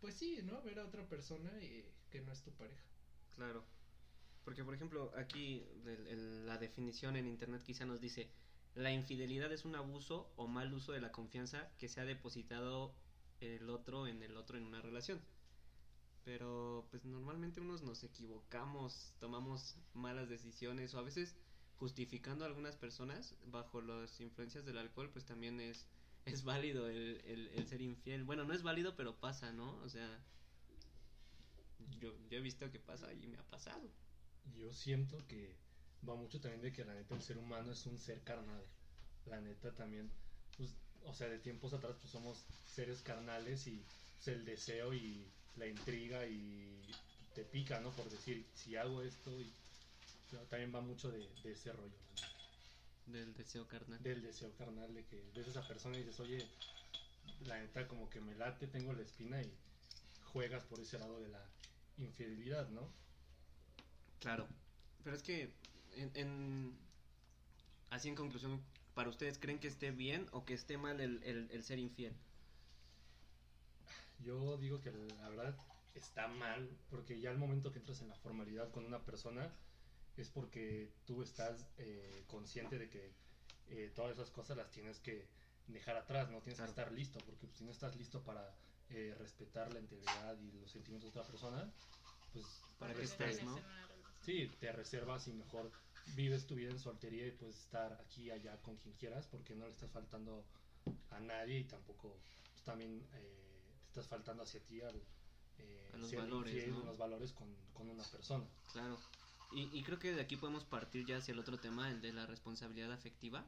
pues 0.00 0.14
sí, 0.14 0.40
¿no? 0.42 0.62
Ver 0.62 0.78
a 0.78 0.86
otra 0.86 1.08
persona 1.08 1.50
eh, 1.60 1.90
que 2.10 2.20
no 2.20 2.32
es 2.32 2.42
tu 2.42 2.52
pareja. 2.52 2.84
Claro. 3.36 3.64
Porque, 4.48 4.64
por 4.64 4.72
ejemplo, 4.72 5.12
aquí 5.14 5.62
la 6.46 6.56
definición 6.56 7.16
en 7.16 7.26
internet 7.26 7.62
quizá 7.62 7.84
nos 7.84 8.00
dice, 8.00 8.30
la 8.74 8.90
infidelidad 8.90 9.52
es 9.52 9.66
un 9.66 9.74
abuso 9.74 10.32
o 10.36 10.46
mal 10.46 10.72
uso 10.72 10.92
de 10.92 11.02
la 11.02 11.12
confianza 11.12 11.68
que 11.76 11.86
se 11.86 12.00
ha 12.00 12.06
depositado 12.06 12.94
el 13.40 13.68
otro 13.68 14.06
en 14.06 14.22
el 14.22 14.38
otro 14.38 14.56
en 14.56 14.64
una 14.64 14.80
relación. 14.80 15.20
Pero, 16.24 16.88
pues 16.90 17.04
normalmente 17.04 17.60
unos 17.60 17.82
nos 17.82 18.02
equivocamos, 18.04 19.12
tomamos 19.18 19.76
malas 19.92 20.30
decisiones 20.30 20.94
o 20.94 20.98
a 20.98 21.02
veces 21.02 21.36
justificando 21.76 22.46
a 22.46 22.48
algunas 22.48 22.74
personas 22.74 23.34
bajo 23.48 23.82
las 23.82 24.18
influencias 24.18 24.64
del 24.64 24.78
alcohol, 24.78 25.10
pues 25.12 25.26
también 25.26 25.60
es, 25.60 25.86
es 26.24 26.42
válido 26.42 26.88
el, 26.88 27.20
el, 27.26 27.48
el 27.48 27.66
ser 27.66 27.82
infiel. 27.82 28.24
Bueno, 28.24 28.44
no 28.44 28.54
es 28.54 28.62
válido, 28.62 28.96
pero 28.96 29.14
pasa, 29.14 29.52
¿no? 29.52 29.76
O 29.82 29.90
sea, 29.90 30.24
yo, 32.00 32.14
yo 32.30 32.38
he 32.38 32.40
visto 32.40 32.70
que 32.70 32.80
pasa 32.80 33.12
y 33.12 33.26
me 33.26 33.36
ha 33.36 33.44
pasado. 33.44 33.92
Yo 34.56 34.72
siento 34.72 35.18
que 35.26 35.54
va 36.08 36.14
mucho 36.14 36.40
también 36.40 36.62
de 36.62 36.72
que 36.72 36.84
la 36.84 36.94
neta 36.94 37.14
el 37.14 37.22
ser 37.22 37.38
humano 37.38 37.72
es 37.72 37.86
un 37.86 37.98
ser 37.98 38.20
carnal. 38.22 38.64
La 39.26 39.40
neta 39.40 39.72
también, 39.74 40.10
pues, 40.56 40.70
o 41.04 41.12
sea, 41.14 41.28
de 41.28 41.38
tiempos 41.38 41.72
atrás 41.72 41.96
pues 42.00 42.10
somos 42.10 42.44
seres 42.66 43.02
carnales 43.02 43.66
y 43.66 43.82
pues, 44.16 44.28
el 44.28 44.44
deseo 44.44 44.94
y 44.94 45.26
la 45.56 45.66
intriga 45.66 46.26
y 46.26 46.80
te 47.34 47.44
pica, 47.44 47.80
¿no? 47.80 47.90
Por 47.90 48.08
decir, 48.08 48.46
si 48.54 48.76
hago 48.76 49.02
esto 49.02 49.38
y 49.40 49.52
pero 50.30 50.42
también 50.44 50.74
va 50.74 50.80
mucho 50.80 51.10
de, 51.10 51.26
de 51.42 51.52
ese 51.52 51.72
rollo, 51.72 51.96
neta. 52.10 52.28
Del 53.06 53.34
deseo 53.34 53.66
carnal. 53.66 54.02
del 54.02 54.22
deseo 54.22 54.52
carnal 54.56 54.92
de 54.94 55.04
que 55.06 55.22
ves 55.34 55.46
a 55.46 55.50
esa 55.50 55.66
persona 55.66 55.96
y 55.96 56.02
dices, 56.02 56.20
oye, 56.20 56.46
la 57.46 57.58
neta 57.58 57.88
como 57.88 58.10
que 58.10 58.20
me 58.20 58.34
late, 58.34 58.66
tengo 58.66 58.92
la 58.92 59.02
espina 59.02 59.40
y 59.40 59.50
juegas 60.32 60.64
por 60.64 60.80
ese 60.80 60.98
lado 60.98 61.18
de 61.20 61.28
la 61.28 61.42
infidelidad, 61.96 62.68
¿no? 62.68 62.92
Claro. 64.20 64.48
Pero 65.02 65.16
es 65.16 65.22
que, 65.22 65.54
en, 65.94 66.10
en- 66.14 66.78
así 67.90 68.08
en 68.08 68.14
conclusión, 68.14 68.62
¿para 68.94 69.08
ustedes 69.10 69.38
creen 69.38 69.58
que 69.60 69.68
esté 69.68 69.90
bien 69.90 70.26
o 70.32 70.44
que 70.44 70.54
esté 70.54 70.78
mal 70.78 71.00
el, 71.00 71.22
el, 71.24 71.50
el 71.50 71.62
ser 71.62 71.78
infiel? 71.78 72.14
Yo 74.18 74.56
digo 74.58 74.80
que 74.80 74.90
la 74.92 75.28
verdad 75.28 75.54
está 75.94 76.28
mal, 76.28 76.68
porque 76.90 77.20
ya 77.20 77.30
al 77.30 77.38
momento 77.38 77.72
que 77.72 77.78
entras 77.78 78.00
en 78.02 78.08
la 78.08 78.16
formalidad 78.16 78.70
con 78.72 78.84
una 78.84 79.04
persona 79.04 79.54
es 80.16 80.30
porque 80.30 80.92
tú 81.04 81.22
estás 81.22 81.72
eh, 81.76 82.24
consciente 82.26 82.78
de 82.78 82.90
que 82.90 83.14
eh, 83.66 83.92
todas 83.94 84.12
esas 84.12 84.30
cosas 84.30 84.56
las 84.56 84.70
tienes 84.70 85.00
que 85.00 85.28
dejar 85.66 85.96
atrás, 85.96 86.30
no 86.30 86.42
tienes 86.42 86.56
Claro. 86.58 86.72
que 86.74 86.80
estar 86.80 86.92
listo, 86.92 87.24
porque 87.24 87.46
pues, 87.46 87.58
si 87.58 87.64
no 87.64 87.70
estás 87.70 87.94
listo 87.96 88.24
para 88.24 88.58
eh, 88.88 89.14
respetar 89.16 89.72
la 89.72 89.80
integridad 89.80 90.40
y 90.40 90.52
los 90.52 90.70
sentimientos 90.70 91.12
de 91.12 91.20
otra 91.20 91.30
persona, 91.30 91.72
pues 92.32 92.46
¿Para 92.78 92.92
qué 92.92 93.00
pues, 93.00 93.12
estás, 93.12 93.36
te- 93.38 93.44
no? 93.44 93.56
Sí, 94.28 94.50
te 94.60 94.70
reservas 94.72 95.26
y 95.26 95.32
mejor 95.32 95.72
vives 96.14 96.46
tu 96.46 96.54
vida 96.54 96.70
en 96.70 96.78
soltería 96.78 97.26
y 97.26 97.30
puedes 97.30 97.56
estar 97.60 97.94
aquí 97.94 98.24
y 98.24 98.30
allá 98.30 98.60
con 98.60 98.76
quien 98.76 98.94
quieras 98.96 99.26
porque 99.26 99.54
no 99.54 99.64
le 99.64 99.72
estás 99.72 99.90
faltando 99.90 100.44
a 101.08 101.18
nadie 101.20 101.60
y 101.60 101.64
tampoco 101.64 102.14
pues, 102.52 102.62
también 102.62 103.02
eh, 103.14 103.72
te 103.80 103.86
estás 103.86 104.06
faltando 104.06 104.42
hacia 104.42 104.60
ti 104.60 104.82
al 104.82 104.96
eh, 105.56 105.90
A 105.94 105.96
los 105.96 106.10
ser 106.10 106.18
valores, 106.18 106.52
infiel, 106.52 106.72
¿no? 106.72 106.84
los 106.84 106.98
valores 106.98 107.32
con, 107.32 107.48
con 107.72 107.88
una 107.88 108.04
persona. 108.04 108.44
Claro. 108.70 108.98
Y, 109.52 109.70
y 109.72 109.82
creo 109.82 109.98
que 109.98 110.12
de 110.12 110.20
aquí 110.20 110.36
podemos 110.36 110.66
partir 110.66 111.06
ya 111.06 111.16
hacia 111.16 111.32
el 111.32 111.38
otro 111.38 111.58
tema, 111.58 111.90
el 111.90 112.02
de 112.02 112.12
la 112.12 112.26
responsabilidad 112.26 112.92
afectiva. 112.92 113.46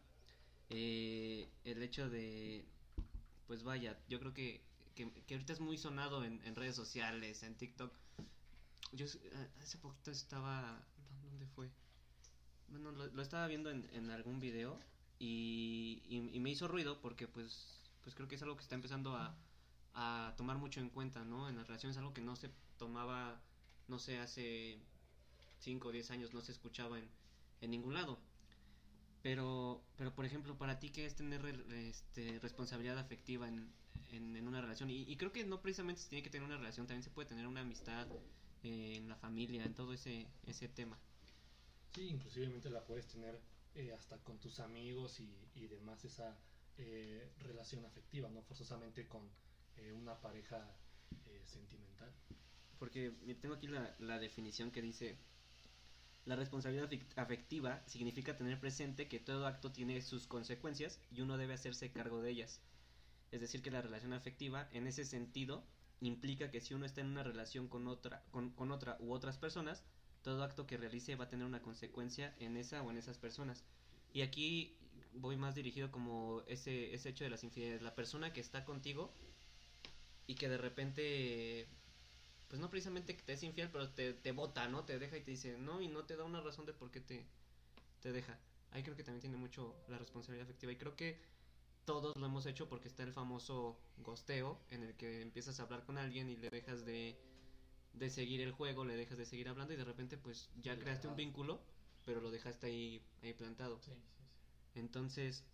Eh, 0.71 1.47
el 1.65 1.83
hecho 1.83 2.09
de, 2.09 2.65
pues 3.47 3.65
vaya, 3.65 3.99
yo 4.09 4.19
creo 4.19 4.33
que, 4.33 4.63
que, 4.95 5.13
que 5.27 5.35
ahorita 5.35 5.53
es 5.53 5.61
muy 5.61 5.77
sonado 5.77 6.25
en, 6.25 6.41
en 6.47 6.57
redes 6.57 6.75
sociales, 6.75 7.43
en 7.43 7.55
TikTok. 7.55 7.93
Yo 8.93 9.07
eh, 9.07 9.51
hace 9.61 9.79
poquito 9.79 10.11
estaba, 10.11 10.85
¿dónde 11.23 11.47
fue? 11.47 11.71
Bueno, 12.69 12.91
lo, 12.93 13.23
estaba 13.23 13.47
viendo 13.47 13.71
en, 13.71 14.11
algún 14.11 14.41
video 14.41 14.79
y, 15.19 16.03
y, 16.09 16.41
me 16.41 16.51
hizo 16.51 16.69
ruido 16.69 17.01
porque 17.01 17.27
pues, 17.27 17.81
pues 18.03 18.15
creo 18.15 18.29
que 18.29 18.37
es 18.37 18.43
algo 18.43 18.57
que 18.57 18.63
está 18.63 18.75
empezando 18.75 19.17
a, 19.17 19.37
a 19.95 20.35
tomar 20.37 20.59
mucho 20.59 20.81
en 20.81 20.89
cuenta, 20.89 21.25
¿no? 21.25 21.49
En 21.49 21.57
las 21.57 21.67
relaciones, 21.67 21.97
algo 21.99 22.15
que 22.15 22.21
no 22.21 22.37
se 22.37 22.51
tomaba, 22.79 23.41
no 23.89 23.99
sé, 23.99 24.19
hace 24.19 24.79
5 25.61 25.89
o 25.89 25.93
10 25.93 26.11
años 26.13 26.33
no 26.33 26.41
se 26.41 26.53
escuchaba 26.53 26.99
en, 26.99 27.09
en 27.61 27.71
ningún 27.71 27.95
lado. 27.95 28.19
Pero, 29.23 29.83
pero 29.97 30.15
por 30.15 30.25
ejemplo, 30.25 30.57
para 30.57 30.79
ti, 30.79 30.91
¿qué 30.91 31.07
es 31.07 31.15
tener 31.15 31.45
este, 31.73 32.39
responsabilidad 32.41 32.99
afectiva 32.99 33.49
en, 33.49 33.73
en, 34.11 34.37
en 34.37 34.49
una 34.49 34.61
relación? 34.61 34.91
Y, 34.91 35.03
y 35.03 35.17
creo 35.17 35.33
que 35.33 35.45
no 35.45 35.61
precisamente 35.61 36.03
se 36.03 36.09
tiene 36.09 36.23
que 36.23 36.31
tener 36.31 36.47
una 36.47 36.57
relación, 36.57 36.87
también 36.87 37.03
se 37.03 37.11
puede 37.11 37.29
tener 37.29 37.47
una 37.47 37.61
amistad 37.61 38.07
eh, 38.63 38.97
en 38.97 39.09
la 39.09 39.17
familia, 39.17 39.65
en 39.65 39.75
todo 39.75 39.93
ese, 39.93 40.27
ese 40.47 40.69
tema. 40.69 40.99
Sí, 41.95 42.09
inclusivemente 42.09 42.71
la 42.71 42.85
puedes 42.85 43.07
tener 43.09 43.41
eh, 43.75 43.93
hasta 43.93 44.19
con 44.19 44.39
tus 44.39 44.61
amigos 44.61 45.21
y, 45.21 45.29
y 45.55 45.67
demás 45.67 46.05
esa 46.05 46.37
eh, 46.79 47.29
relación 47.41 47.85
afectiva, 47.85 48.29
no 48.29 48.43
forzosamente 48.43 49.07
con 49.09 49.23
eh, 49.77 49.93
una 49.93 50.21
pareja 50.21 50.59
eh, 51.27 51.43
sentimental. 51.45 52.11
Porque 52.79 53.13
tengo 53.41 53.55
aquí 53.57 53.67
la, 53.67 53.95
la 53.99 54.19
definición 54.19 54.71
que 54.71 54.83
dice, 54.83 55.17
la 56.25 56.37
responsabilidad 56.37 56.89
afec- 56.91 57.13
afectiva 57.17 57.83
significa 57.87 58.37
tener 58.37 58.59
presente 58.61 59.09
que 59.09 59.19
todo 59.19 59.47
acto 59.47 59.73
tiene 59.73 60.01
sus 60.01 60.27
consecuencias 60.27 60.99
y 61.11 61.21
uno 61.21 61.37
debe 61.37 61.55
hacerse 61.55 61.91
cargo 61.91 62.23
de 62.23 62.31
ellas. 62.31 62.61
Es 63.33 63.41
decir, 63.41 63.63
que 63.63 63.71
la 63.71 63.83
relación 63.83 64.13
afectiva, 64.13 64.69
en 64.73 64.87
ese 64.87 65.05
sentido, 65.05 65.63
implica 66.01 66.51
que 66.51 66.61
si 66.61 66.75
uno 66.75 66.87
está 66.87 67.01
en 67.01 67.09
una 67.09 67.23
relación 67.23 67.69
con 67.69 67.87
otra, 67.89 68.23
con, 68.31 68.73
otra 68.73 68.97
u 69.01 69.13
otras 69.13 69.39
personas, 69.39 69.85
todo 70.23 70.43
acto 70.43 70.67
que 70.67 70.77
realice 70.77 71.17
va 71.17 71.25
a 71.25 71.29
tener 71.29 71.47
una 71.47 71.63
consecuencia 71.63 72.35
en 72.39 72.57
esa 72.57 72.83
o 72.83 72.91
en 72.91 72.97
esas 72.97 73.19
personas. 73.19 73.65
Y 74.13 74.23
aquí 74.23 74.77
voy 75.15 75.37
más 75.37 75.55
dirigido 75.55 75.91
como 75.91 76.43
ese, 76.47 76.95
ese 76.95 77.11
hecho 77.11 77.25
de 77.25 77.31
las 77.31 77.45
infidelidades. 77.45 77.83
La 77.83 77.95
persona 77.95 78.33
que 78.33 78.41
está 78.41 78.65
contigo 78.65 79.13
y 80.27 80.35
que 80.35 80.49
de 80.49 80.59
repente 80.59 81.69
pues 82.51 82.61
no 82.61 82.69
precisamente 82.69 83.17
que 83.17 83.23
te 83.23 83.35
es 83.35 83.43
infiel, 83.45 83.71
pero 83.71 83.89
te, 83.91 84.13
te 84.13 84.33
bota, 84.33 84.69
¿no? 84.69 84.85
Te 84.85 84.99
deja 84.99 85.17
y 85.17 85.23
te 85.23 85.31
dice, 85.31 85.57
no, 85.57 85.81
y 85.81 85.87
no 85.87 86.05
te 86.05 86.17
da 86.17 86.25
una 86.25 86.41
razón 86.41 86.67
de 86.67 86.73
por 86.73 86.91
qué 86.91 87.01
te, 87.01 87.25
te 88.03 88.11
deja. 88.11 88.37
Ahí 88.73 88.83
creo 88.83 88.97
que 88.97 89.05
también 89.05 89.21
tiene 89.21 89.37
mucho 89.37 89.77
la 89.87 89.99
responsabilidad 89.99 90.49
afectiva. 90.49 90.73
Y 90.73 90.77
creo 90.77 90.97
que 90.97 91.17
todos 91.85 92.17
lo 92.17 92.27
hemos 92.27 92.47
hecho 92.47 92.69
porque 92.69 92.89
está 92.89 93.03
el 93.03 93.13
famoso 93.13 93.77
gosteo, 93.99 94.59
en 94.71 94.83
el 94.85 94.97
que 94.97 95.23
empiezas 95.23 95.61
a 95.61 95.65
hablar 95.65 95.85
con 95.85 95.99
alguien 95.99 96.29
y 96.31 96.37
le 96.37 96.51
dejas 96.51 96.85
de, 96.85 97.17
de 97.95 98.11
seguir 98.11 98.41
el 98.41 98.53
juego, 98.53 98.85
le 98.85 98.97
dejas 98.97 99.19
de 99.19 99.27
seguir 99.27 99.49
hablando 99.49 99.75
y 99.75 99.77
de 99.77 99.85
repente 99.85 100.17
pues 100.19 100.51
ya 100.63 100.75
Sí, 100.75 100.81
creaste 100.81 101.09
un 101.09 101.13
claro. 101.13 101.17
vínculo, 101.17 101.61
pero 102.05 102.21
lo 102.21 102.31
dejaste 102.31 102.67
ahí, 102.69 103.03
ahí 103.23 103.35
plantado. 103.35 103.79
Sí, 103.81 103.93
sí, 103.93 104.01
sí. 104.17 104.25
Entonces, 104.75 105.45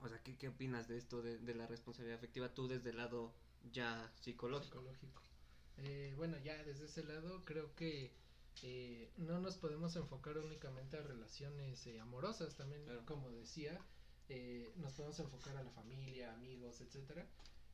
o 0.00 0.08
sea, 0.08 0.22
¿qué, 0.22 0.36
qué 0.36 0.48
opinas 0.48 0.88
de 0.88 0.96
esto, 0.98 1.22
de, 1.22 1.38
de 1.38 1.54
la 1.54 1.66
responsabilidad 1.66 2.18
afectiva 2.18 2.54
tú 2.54 2.68
desde 2.68 2.90
el 2.90 2.96
lado 2.98 3.32
ya 3.72 4.12
psicológico? 4.20 4.76
psicológico. 4.76 5.22
Eh, 5.76 6.14
bueno, 6.16 6.38
ya 6.38 6.62
desde 6.64 6.84
ese 6.86 7.04
lado 7.04 7.44
creo 7.44 7.74
que 7.74 8.12
eh, 8.62 9.12
no 9.16 9.38
nos 9.40 9.56
podemos 9.56 9.96
enfocar 9.96 10.38
únicamente 10.38 10.96
a 10.96 11.02
relaciones 11.02 11.86
eh, 11.86 12.00
amorosas, 12.00 12.56
también 12.56 12.84
Claro. 12.84 13.04
como 13.06 13.30
decía, 13.30 13.84
eh, 14.28 14.72
nos 14.76 14.92
podemos 14.94 15.18
enfocar 15.20 15.56
a 15.56 15.62
la 15.62 15.70
familia, 15.70 16.32
amigos, 16.32 16.80
etcétera. 16.80 17.26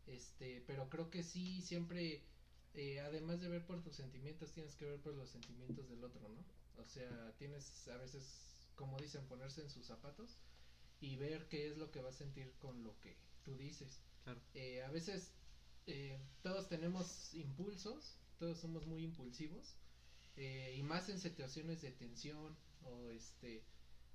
Este, 0.06 0.62
pero 0.66 0.88
creo 0.88 1.10
que 1.10 1.22
sí 1.22 1.60
siempre, 1.62 2.24
eh, 2.74 3.00
además 3.00 3.40
de 3.40 3.48
ver 3.48 3.64
por 3.66 3.82
tus 3.82 3.96
sentimientos, 3.96 4.52
tienes 4.52 4.74
que 4.74 4.86
ver 4.86 5.00
por 5.00 5.14
los 5.14 5.30
sentimientos 5.30 5.88
del 5.88 6.02
otro, 6.02 6.28
¿no? 6.28 6.44
O 6.82 6.84
sea, 6.86 7.34
tienes 7.38 7.86
a 7.88 7.96
veces, 7.98 8.68
como 8.74 8.98
dicen, 8.98 9.26
ponerse 9.26 9.62
en 9.62 9.70
sus 9.70 9.86
zapatos 9.86 10.38
y 11.00 11.16
ver 11.16 11.48
qué 11.48 11.68
es 11.68 11.76
lo 11.76 11.90
que 11.90 12.00
va 12.00 12.08
a 12.08 12.12
sentir 12.12 12.52
con 12.58 12.82
lo 12.82 12.98
que 13.00 13.16
tú 13.44 13.56
dices. 13.56 14.00
Claro. 14.24 14.40
Eh, 14.54 14.82
a 14.82 14.90
veces 14.90 15.32
eh, 15.86 16.18
todos 16.42 16.68
tenemos 16.68 17.32
impulsos, 17.34 18.18
todos 18.38 18.58
somos 18.58 18.86
muy 18.86 19.04
impulsivos 19.04 19.76
y 20.36 20.82
más 20.84 21.10
en 21.10 21.20
situaciones 21.20 21.82
de 21.82 21.90
tensión 21.90 22.56
o 22.82 23.10
este 23.10 23.62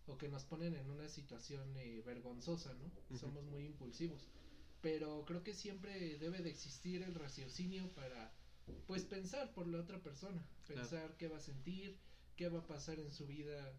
o 0.07 0.17
que 0.17 0.29
nos 0.29 0.43
ponen 0.45 0.75
en 0.75 0.89
una 0.89 1.07
situación 1.07 1.75
eh, 1.77 2.01
vergonzosa, 2.05 2.73
¿no? 2.75 3.17
Somos 3.17 3.43
muy 3.45 3.65
impulsivos. 3.65 4.29
Pero 4.81 5.25
creo 5.25 5.43
que 5.43 5.53
siempre 5.53 6.17
debe 6.19 6.39
de 6.39 6.49
existir 6.49 7.01
el 7.01 7.15
raciocinio 7.15 7.91
para 7.93 8.33
pues 8.87 9.03
pensar 9.03 9.53
por 9.53 9.67
la 9.67 9.79
otra 9.79 10.01
persona, 10.01 10.47
pensar 10.67 11.15
qué 11.17 11.27
va 11.27 11.37
a 11.37 11.41
sentir, 11.41 11.97
qué 12.35 12.49
va 12.49 12.59
a 12.59 12.67
pasar 12.67 12.99
en 12.99 13.11
su 13.11 13.25
vida 13.25 13.73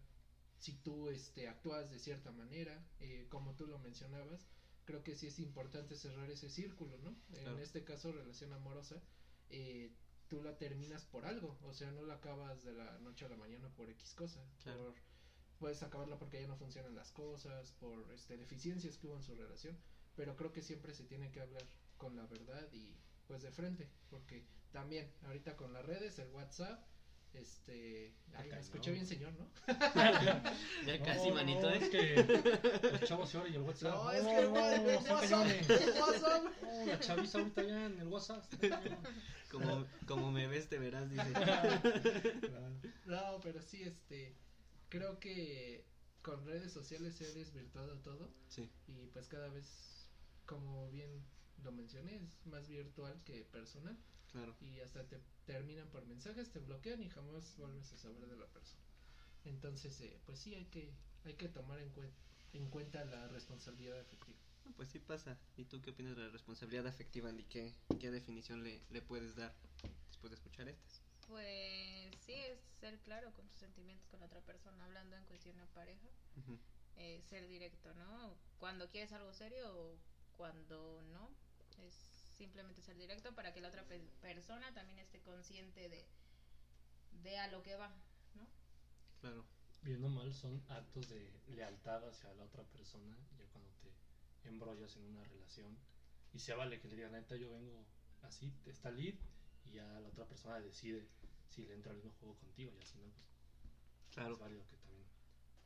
si 0.57 0.73
tú 0.73 1.09
este 1.09 1.47
actúas 1.47 1.89
de 1.89 1.99
cierta 1.99 2.31
manera, 2.31 2.83
eh, 2.99 3.27
como 3.29 3.55
tú 3.55 3.67
lo 3.67 3.79
mencionabas, 3.79 4.47
creo 4.85 5.03
que 5.03 5.15
sí 5.15 5.27
es 5.27 5.39
importante 5.39 5.95
cerrar 5.95 6.29
ese 6.31 6.49
círculo, 6.49 6.97
¿no? 6.99 7.15
Claro. 7.31 7.57
En 7.57 7.59
este 7.59 7.83
caso 7.83 8.11
relación 8.11 8.53
amorosa, 8.53 9.01
eh, 9.49 9.93
tú 10.27 10.41
la 10.41 10.57
terminas 10.57 11.05
por 11.05 11.25
algo, 11.25 11.57
o 11.63 11.73
sea, 11.73 11.91
no 11.91 12.03
la 12.03 12.15
acabas 12.15 12.63
de 12.63 12.73
la 12.73 12.97
noche 12.99 13.25
a 13.25 13.29
la 13.29 13.37
mañana 13.37 13.69
por 13.75 13.89
X 13.89 14.13
cosa, 14.13 14.43
Claro. 14.63 14.85
por, 14.85 14.95
puedes 15.59 15.83
acabarla 15.83 16.17
porque 16.17 16.41
ya 16.41 16.47
no 16.47 16.55
funcionan 16.55 16.95
las 16.95 17.11
cosas, 17.11 17.71
por 17.73 18.11
este 18.13 18.37
deficiencias 18.37 18.97
que 18.97 19.07
hubo 19.07 19.17
en 19.17 19.23
su 19.23 19.35
relación, 19.35 19.77
pero 20.15 20.35
creo 20.35 20.51
que 20.51 20.61
siempre 20.61 20.93
se 20.93 21.03
tiene 21.03 21.31
que 21.31 21.41
hablar 21.41 21.63
con 21.97 22.15
la 22.15 22.25
verdad 22.25 22.67
y 22.71 22.95
pues 23.27 23.41
de 23.41 23.51
frente, 23.51 23.89
porque 24.09 24.45
también 24.71 25.11
ahorita 25.25 25.55
con 25.55 25.73
las 25.73 25.85
redes, 25.85 26.17
el 26.19 26.29
WhatsApp, 26.29 26.85
este, 27.33 28.13
ay, 28.35 28.49
me 28.49 28.59
escuché 28.59 28.91
bien 28.91 29.05
señor, 29.05 29.33
¿no? 29.33 29.47
Ya 30.85 31.01
casi, 31.03 31.29
No, 31.29 31.35
manito, 31.35 31.61
no, 31.61 31.69
¿eh? 31.69 31.79
es 31.81 31.89
que 31.89 32.89
los 32.91 33.01
chavos 33.01 33.29
se 33.29 33.37
oran 33.37 33.51
y 33.51 33.55
el 33.57 33.61
WhatsApp. 33.61 33.93
No, 33.93 34.11
es 34.11 34.23
que 34.23 34.39
el 34.39 34.47
WhatsApp, 34.47 35.19
cañones. 35.21 35.69
el 35.69 36.01
WhatsApp. 36.01 36.43
No, 36.61 36.85
la 36.85 36.99
chaviza 36.99 37.37
ahorita 37.39 37.63
ya 37.63 37.85
en 37.85 37.99
el 37.99 38.07
WhatsApp. 38.07 38.43
Como, 39.51 39.85
como 40.05 40.31
me 40.31 40.47
ves, 40.47 40.67
te 40.67 40.77
verás, 40.79 41.09
dice. 41.09 41.31
Claro. 41.31 41.81
No, 43.05 43.39
pero 43.41 43.61
sí, 43.61 43.83
este, 43.83 44.35
creo 44.89 45.19
que 45.19 45.83
con 46.21 46.45
redes 46.45 46.71
sociales 46.73 47.15
se 47.15 47.25
ha 47.25 47.31
desvirtuado 47.31 47.99
todo 47.99 48.29
Sí, 48.49 48.69
y 48.87 49.07
pues 49.07 49.27
cada 49.27 49.49
vez, 49.49 50.07
como 50.45 50.89
bien 50.89 51.09
lo 51.63 51.71
mencioné, 51.71 52.15
es 52.15 52.45
más 52.45 52.67
virtual 52.67 53.21
que 53.25 53.43
personal 53.43 53.97
claro. 54.31 54.53
y 54.61 54.79
hasta 54.79 55.03
te 55.07 55.19
terminan 55.45 55.87
por 55.89 56.05
mensajes, 56.05 56.51
te 56.51 56.59
bloquean 56.59 57.01
y 57.01 57.09
jamás 57.09 57.55
vuelves 57.57 57.91
a 57.93 57.97
saber 57.97 58.27
de 58.27 58.35
la 58.37 58.45
persona. 58.47 58.81
Entonces, 59.45 59.99
eh, 60.01 60.19
pues 60.25 60.39
sí, 60.39 60.55
hay 60.55 60.65
que, 60.65 60.91
hay 61.23 61.33
que 61.35 61.47
tomar 61.47 61.79
en, 61.79 61.93
cuen- 61.93 62.11
en 62.53 62.69
cuenta 62.69 63.05
la 63.05 63.27
responsabilidad 63.29 63.99
afectiva. 63.99 64.37
No, 64.65 64.71
Pues 64.73 64.89
sí 64.89 64.99
pasa. 64.99 65.37
¿Y 65.55 65.63
tú 65.65 65.81
qué 65.81 65.91
opinas 65.91 66.15
de 66.17 66.23
la 66.23 66.29
responsabilidad 66.29 66.87
afectiva, 66.87 67.29
Andy? 67.29 67.43
¿Qué, 67.45 67.73
qué 67.99 68.11
definición 68.11 68.63
le, 68.63 68.81
le 68.89 69.01
puedes 69.01 69.35
dar 69.35 69.53
después 70.09 70.31
de 70.31 70.35
escuchar 70.35 70.67
estas? 70.67 71.01
Pues 71.27 72.15
sí, 72.25 72.33
es 72.33 72.59
ser 72.79 72.97
claro 72.99 73.33
con 73.33 73.47
tus 73.47 73.57
sentimientos 73.57 74.07
con 74.09 74.19
la 74.19 74.25
otra 74.27 74.41
persona, 74.41 74.85
hablando 74.85 75.15
en 75.15 75.25
cuestión 75.25 75.57
de 75.57 75.65
pareja. 75.67 76.07
Eh, 76.95 77.21
ser 77.29 77.47
directo, 77.47 77.93
¿no? 77.93 78.33
Cuando 78.59 78.89
quieres 78.89 79.11
algo 79.11 79.33
serio 79.33 79.65
o 79.73 79.97
cuando 80.37 81.01
no. 81.13 81.29
Es 81.85 81.93
simplemente 82.37 82.81
ser 82.81 82.97
directo 82.97 83.35
para 83.35 83.53
que 83.53 83.61
la 83.61 83.67
otra 83.69 83.83
pe- 83.87 83.99
persona 84.21 84.73
también 84.73 84.99
esté 84.99 85.19
consciente 85.21 85.89
de, 85.89 86.05
de 87.23 87.37
a 87.37 87.47
lo 87.47 87.61
que 87.63 87.75
va, 87.75 87.89
¿no? 88.35 88.47
Claro, 89.21 89.45
Viendo 89.81 90.09
mal 90.09 90.33
son 90.33 90.63
actos 90.69 91.07
de 91.09 91.31
lealtad 91.47 92.07
hacia 92.09 92.33
la 92.33 92.43
otra 92.45 92.63
persona, 92.63 93.15
ya 93.37 93.45
cuando 93.47 93.71
te 93.75 94.47
embrollas 94.47 94.95
en 94.97 95.03
una 95.03 95.23
relación. 95.23 95.77
Y 96.33 96.39
se 96.39 96.53
vale 96.53 96.79
que 96.79 96.87
le 96.87 96.95
digan, 96.95 97.11
neta, 97.13 97.35
yo 97.35 97.51
vengo 97.51 97.85
así, 98.21 98.51
está 98.65 98.91
lead, 98.91 99.15
y 99.69 99.75
ya 99.75 99.99
la 99.99 100.07
otra 100.09 100.25
persona 100.25 100.59
decide 100.59 101.07
si 101.47 101.65
le 101.65 101.73
entra 101.73 101.91
al 101.91 101.97
mismo 101.97 102.13
juego 102.19 102.35
contigo, 102.37 102.71
y 102.75 102.81
así 102.81 102.97
no, 102.99 103.11
pues 104.15 104.15
claro. 104.15 104.33
es 104.33 104.39
válido 104.39 104.67
que 104.67 104.77
también. 104.77 105.07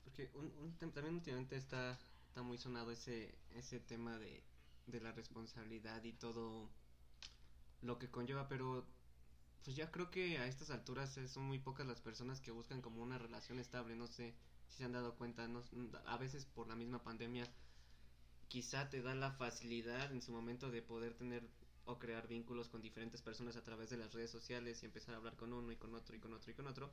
Porque 0.03 0.31
un, 0.36 0.51
un 0.58 0.77
también 0.77 1.15
últimamente 1.15 1.55
está, 1.55 2.00
está 2.27 2.41
muy 2.41 2.58
sonado 2.58 2.91
ese, 2.91 3.36
ese 3.51 3.79
tema 3.79 4.17
de, 4.17 4.43
de 4.88 5.01
la 5.01 5.12
responsabilidad 5.12 6.03
y 6.03 6.13
todo 6.13 6.70
lo 7.81 7.98
que 7.98 8.10
conlleva, 8.10 8.48
pero 8.48 8.86
pues 9.63 9.75
ya 9.75 9.91
creo 9.91 10.10
que 10.10 10.38
a 10.39 10.48
estas 10.48 10.72
alturas 10.72 11.20
son 11.27 11.43
muy 11.43 11.60
pocas 11.60 11.86
las 11.86 12.01
personas 12.01 12.41
que 12.41 12.51
buscan 12.51 12.81
como 12.81 13.01
una 13.01 13.17
relación 13.17 13.60
estable, 13.60 13.96
no 13.96 14.08
sé 14.08 14.34
si 14.67 14.77
se 14.77 14.84
han 14.86 14.93
dado 14.93 15.15
cuenta, 15.15 15.48
no, 15.48 15.63
a 16.05 16.17
veces 16.17 16.46
por 16.46 16.67
la 16.67 16.75
misma 16.75 17.03
pandemia 17.03 17.48
quizá 18.48 18.89
te 18.89 19.01
da 19.01 19.15
la 19.15 19.31
facilidad 19.31 20.12
en 20.12 20.22
su 20.22 20.31
momento 20.31 20.72
de 20.72 20.81
poder 20.81 21.13
tener 21.13 21.48
o 21.85 22.00
crear 22.00 22.27
vínculos 22.27 22.69
con 22.69 22.81
diferentes 22.81 23.21
personas 23.21 23.55
a 23.57 23.63
través 23.63 23.89
de 23.89 23.97
las 23.97 24.13
redes 24.13 24.31
sociales 24.31 24.83
y 24.83 24.85
empezar 24.85 25.15
a 25.15 25.17
hablar 25.17 25.35
con 25.38 25.53
uno 25.53 25.71
y 25.71 25.77
con 25.77 25.93
otro 25.95 26.15
y 26.15 26.19
con 26.19 26.33
otro 26.33 26.51
y 26.51 26.53
con 26.55 26.67
otro, 26.67 26.91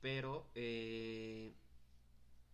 pero 0.00 0.50
eh, 0.54 1.54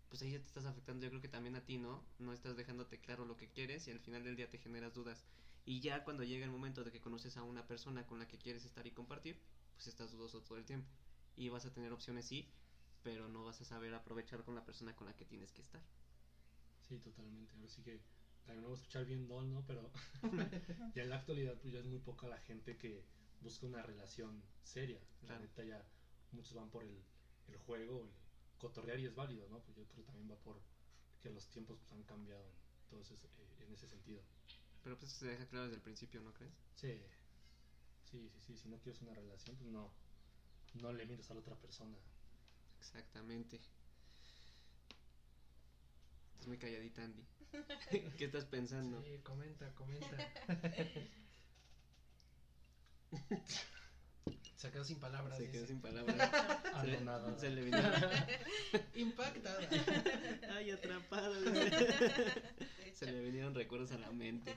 pues 0.09 0.23
ahí 0.23 0.33
ya 0.33 0.41
te 0.41 0.47
estás 0.47 0.65
afectando 0.67 1.05
yo 1.05 1.11
creo 1.11 1.23
que 1.23 1.29
también 1.29 1.57
a 1.57 1.65
ti, 1.65 1.79
¿no? 1.79 2.05
No 2.19 2.33
estás 2.33 2.57
dejándote 2.57 2.99
claro 3.01 3.25
lo 3.25 3.37
que 3.37 3.49
quieres 3.49 3.87
y 3.87 3.91
al 3.93 4.01
final 4.01 4.25
del 4.25 4.37
día 4.37 4.51
te 4.51 4.59
generas 4.59 4.95
dudas. 4.95 5.25
Y 5.65 5.81
ya 5.81 6.05
cuando 6.05 6.25
llega 6.25 6.45
el 6.45 6.51
momento 6.51 6.83
de 6.85 6.91
que 6.91 7.01
conoces 7.01 7.37
a 7.37 7.43
una 7.45 7.67
persona 7.67 8.07
con 8.07 8.19
la 8.19 8.27
que 8.27 8.39
quieres 8.39 8.65
estar 8.65 8.87
y 8.87 8.91
compartir, 8.91 9.41
pues 9.75 9.87
estás 9.87 10.11
dudoso 10.11 10.43
todo 10.43 10.59
el 10.59 10.65
tiempo. 10.65 10.89
Y 11.37 11.49
vas 11.49 11.65
a 11.65 11.73
tener 11.73 11.93
opciones 11.93 12.27
sí, 12.27 12.53
pero 13.03 13.29
no 13.29 13.45
vas 13.45 13.61
a 13.61 13.65
saber 13.65 13.95
aprovechar 13.95 14.43
con 14.45 14.55
la 14.55 14.65
persona 14.65 14.97
con 14.97 15.07
la 15.07 15.15
que 15.17 15.25
tienes 15.25 15.53
que 15.53 15.63
estar. 15.63 15.83
Sí, 16.81 16.99
totalmente. 16.99 17.55
Ahora 17.55 17.69
sí 17.69 17.83
que 17.83 18.01
también 18.51 18.63
me 18.63 18.67
voy 18.69 18.77
a 18.77 18.81
escuchar 18.81 19.05
bien 19.05 19.29
don, 19.29 19.53
¿no? 19.53 19.65
Pero 19.65 19.93
ya 20.95 21.03
en 21.05 21.11
la 21.11 21.17
actualidad 21.17 21.57
pues 21.61 21.73
ya 21.73 21.79
es 21.79 21.87
muy 21.87 22.01
poca 22.01 22.27
la 22.27 22.39
gente 22.39 22.77
que 22.77 23.05
busca 23.41 23.67
una 23.67 23.83
relación 23.83 24.43
seria. 24.65 24.99
La 25.23 25.29
Claro. 25.29 25.43
neta 25.43 25.65
ya 25.65 25.87
muchos 26.33 26.55
van 26.55 26.69
por 26.71 26.83
el, 26.83 27.01
el 27.49 27.57
juego, 27.59 28.03
el 28.03 28.11
cotorrear 28.59 28.99
y 28.99 29.07
es 29.07 29.15
válido, 29.15 29.49
¿no? 29.49 29.61
Pues 29.63 29.77
yo 29.77 29.85
creo 29.85 30.05
que 30.05 30.11
también 30.11 30.29
va 30.31 30.37
por 30.41 30.61
que 31.21 31.31
los 31.31 31.49
tiempos 31.51 31.79
pues, 31.79 31.93
han 31.93 32.03
cambiado 32.03 32.45
en, 32.45 32.55
todo 32.89 33.01
ese, 33.01 33.15
eh, 33.15 33.65
en 33.67 33.73
ese 33.73 33.87
sentido. 33.87 34.21
Pero 34.83 34.99
pues 34.99 35.13
eso 35.13 35.21
se 35.21 35.31
deja 35.31 35.47
claro 35.47 35.67
desde 35.67 35.77
el 35.77 35.83
principio, 35.83 36.21
¿no 36.23 36.33
crees? 36.33 36.53
Sí, 36.75 37.01
sí, 38.11 38.29
sí, 38.31 38.41
sí. 38.47 38.57
Si 38.57 38.69
no 38.69 38.79
quieres 38.81 39.01
una 39.03 39.15
relación, 39.15 39.57
pues 39.57 39.71
no, 39.71 39.93
no 40.75 40.93
le 40.93 41.07
mires 41.07 41.31
a 41.31 41.35
la 41.35 41.41
otra 41.41 41.55
persona. 41.57 41.97
Exactamente. 42.81 43.61
Estás 46.41 46.49
muy 46.49 46.57
calladita, 46.57 47.05
Andy. 47.05 47.23
¿Qué 48.17 48.25
estás 48.25 48.47
pensando? 48.47 49.03
Sí, 49.03 49.19
comenta, 49.23 49.75
comenta. 49.75 50.17
Se 54.57 54.71
quedó 54.71 54.83
sin 54.85 54.99
palabras. 55.01 55.37
Se 55.37 55.51
quedó 55.51 55.61
dice. 55.65 55.75
sin 55.75 55.83
palabras. 55.83 56.17
Se- 56.81 57.01
nada. 57.05 57.39
Se 57.39 57.51
le 57.51 57.61
vinieron. 57.61 57.93
Impactada. 58.95 59.69
Ay, 60.55 60.71
atrapado. 60.71 61.39
De 61.43 62.65
Se 62.95 63.13
le 63.13 63.21
vinieron 63.21 63.55
recuerdos 63.55 63.93
a 63.93 63.99
la 63.99 64.11
mente. 64.11 64.57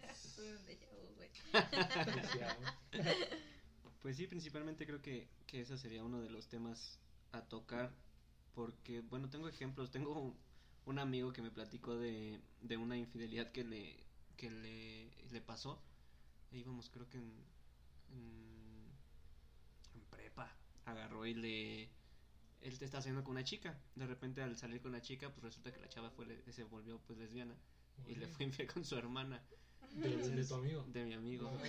Pues 4.02 4.16
sí, 4.16 4.28
principalmente 4.28 4.86
creo 4.86 5.02
que, 5.02 5.28
que 5.48 5.60
ese 5.60 5.78
sería 5.78 6.02
uno 6.06 6.22
de 6.22 6.30
los 6.30 6.48
temas 6.48 6.98
a 7.34 7.42
tocar. 7.42 7.92
Porque, 8.54 9.02
bueno, 9.02 9.30
tengo 9.30 9.50
ejemplos. 9.50 9.92
Tengo 9.92 10.34
un, 10.86 11.00
amigo 11.00 11.34
que 11.34 11.42
me 11.42 11.52
platicó 11.52 11.96
de, 11.96 12.40
de 12.62 12.78
una 12.78 12.98
infidelidad 12.98 13.52
que 13.52 13.63
le, 13.63 14.04
que 14.38 14.50
le, 14.50 15.10
le 15.32 15.42
pasó. 15.42 15.82
E 16.52 16.58
íbamos, 16.60 16.90
creo 16.90 17.10
que 17.10 17.18
en, 17.18 17.34
en, 18.12 18.92
en 19.96 20.02
prepa. 20.10 20.56
Agarró 20.86 21.25
y 21.25 21.34
le. 21.34 21.90
Él 22.62 22.80
te 22.80 22.86
está 22.86 23.00
haciendo 23.00 23.24
con 23.24 23.32
una 23.32 23.44
chica. 23.44 23.78
De 23.96 24.08
repente, 24.08 24.42
al 24.42 24.56
salir 24.58 24.82
con 24.82 24.92
la 24.92 25.02
chica, 25.02 25.30
pues 25.32 25.44
resulta 25.44 25.72
que 25.74 25.80
la 25.82 25.90
chava 25.90 26.10
fue, 26.12 26.25
le- 26.25 26.52
se 26.52 26.63
volvió 26.63 27.00
pues 27.00 27.20
lesbiana. 27.20 27.56
Y 28.08 28.16
le 28.16 28.28
fue 28.28 28.46
infiel 28.46 28.68
con 28.68 28.84
su 28.86 28.96
hermana. 28.96 29.44
De, 29.92 30.10
de 30.18 30.46
tu 30.46 30.56
amigo. 30.56 30.84
De 30.88 31.06
mi 31.06 31.13
amigo. 31.13 31.50
No. 31.52 31.58
Ok. 31.58 31.66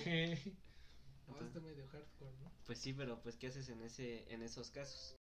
No, 1.27 1.41
está 1.47 1.61
medio 1.61 1.87
hardcore, 1.89 2.37
¿no? 2.43 2.53
Pues 2.67 2.79
sí, 2.79 2.93
pero 2.93 3.21
pues 3.23 3.37
¿qué 3.37 3.47
haces 3.47 3.69
en 3.71 3.83
ese 3.83 4.31
en 4.33 4.43
esos 4.43 4.71
casos? 4.71 5.17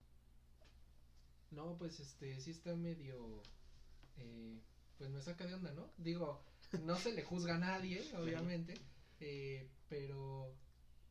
No, 1.51 1.77
pues 1.77 2.01
este, 2.01 2.41
sí 2.41 2.51
está 2.53 2.75
medio. 2.75 3.43
Eh, 4.21 4.61
pues 4.99 5.11
me 5.11 5.21
saca 5.23 5.47
de 5.47 5.55
onda, 5.55 5.73
¿no? 5.73 5.91
Digo, 5.97 6.43
no 6.81 6.97
se 6.97 7.13
le 7.13 7.23
juzga 7.23 7.55
a 7.55 7.59
nadie, 7.59 8.01
obviamente. 8.17 8.75
eh, 9.19 9.69
pero, 9.89 10.55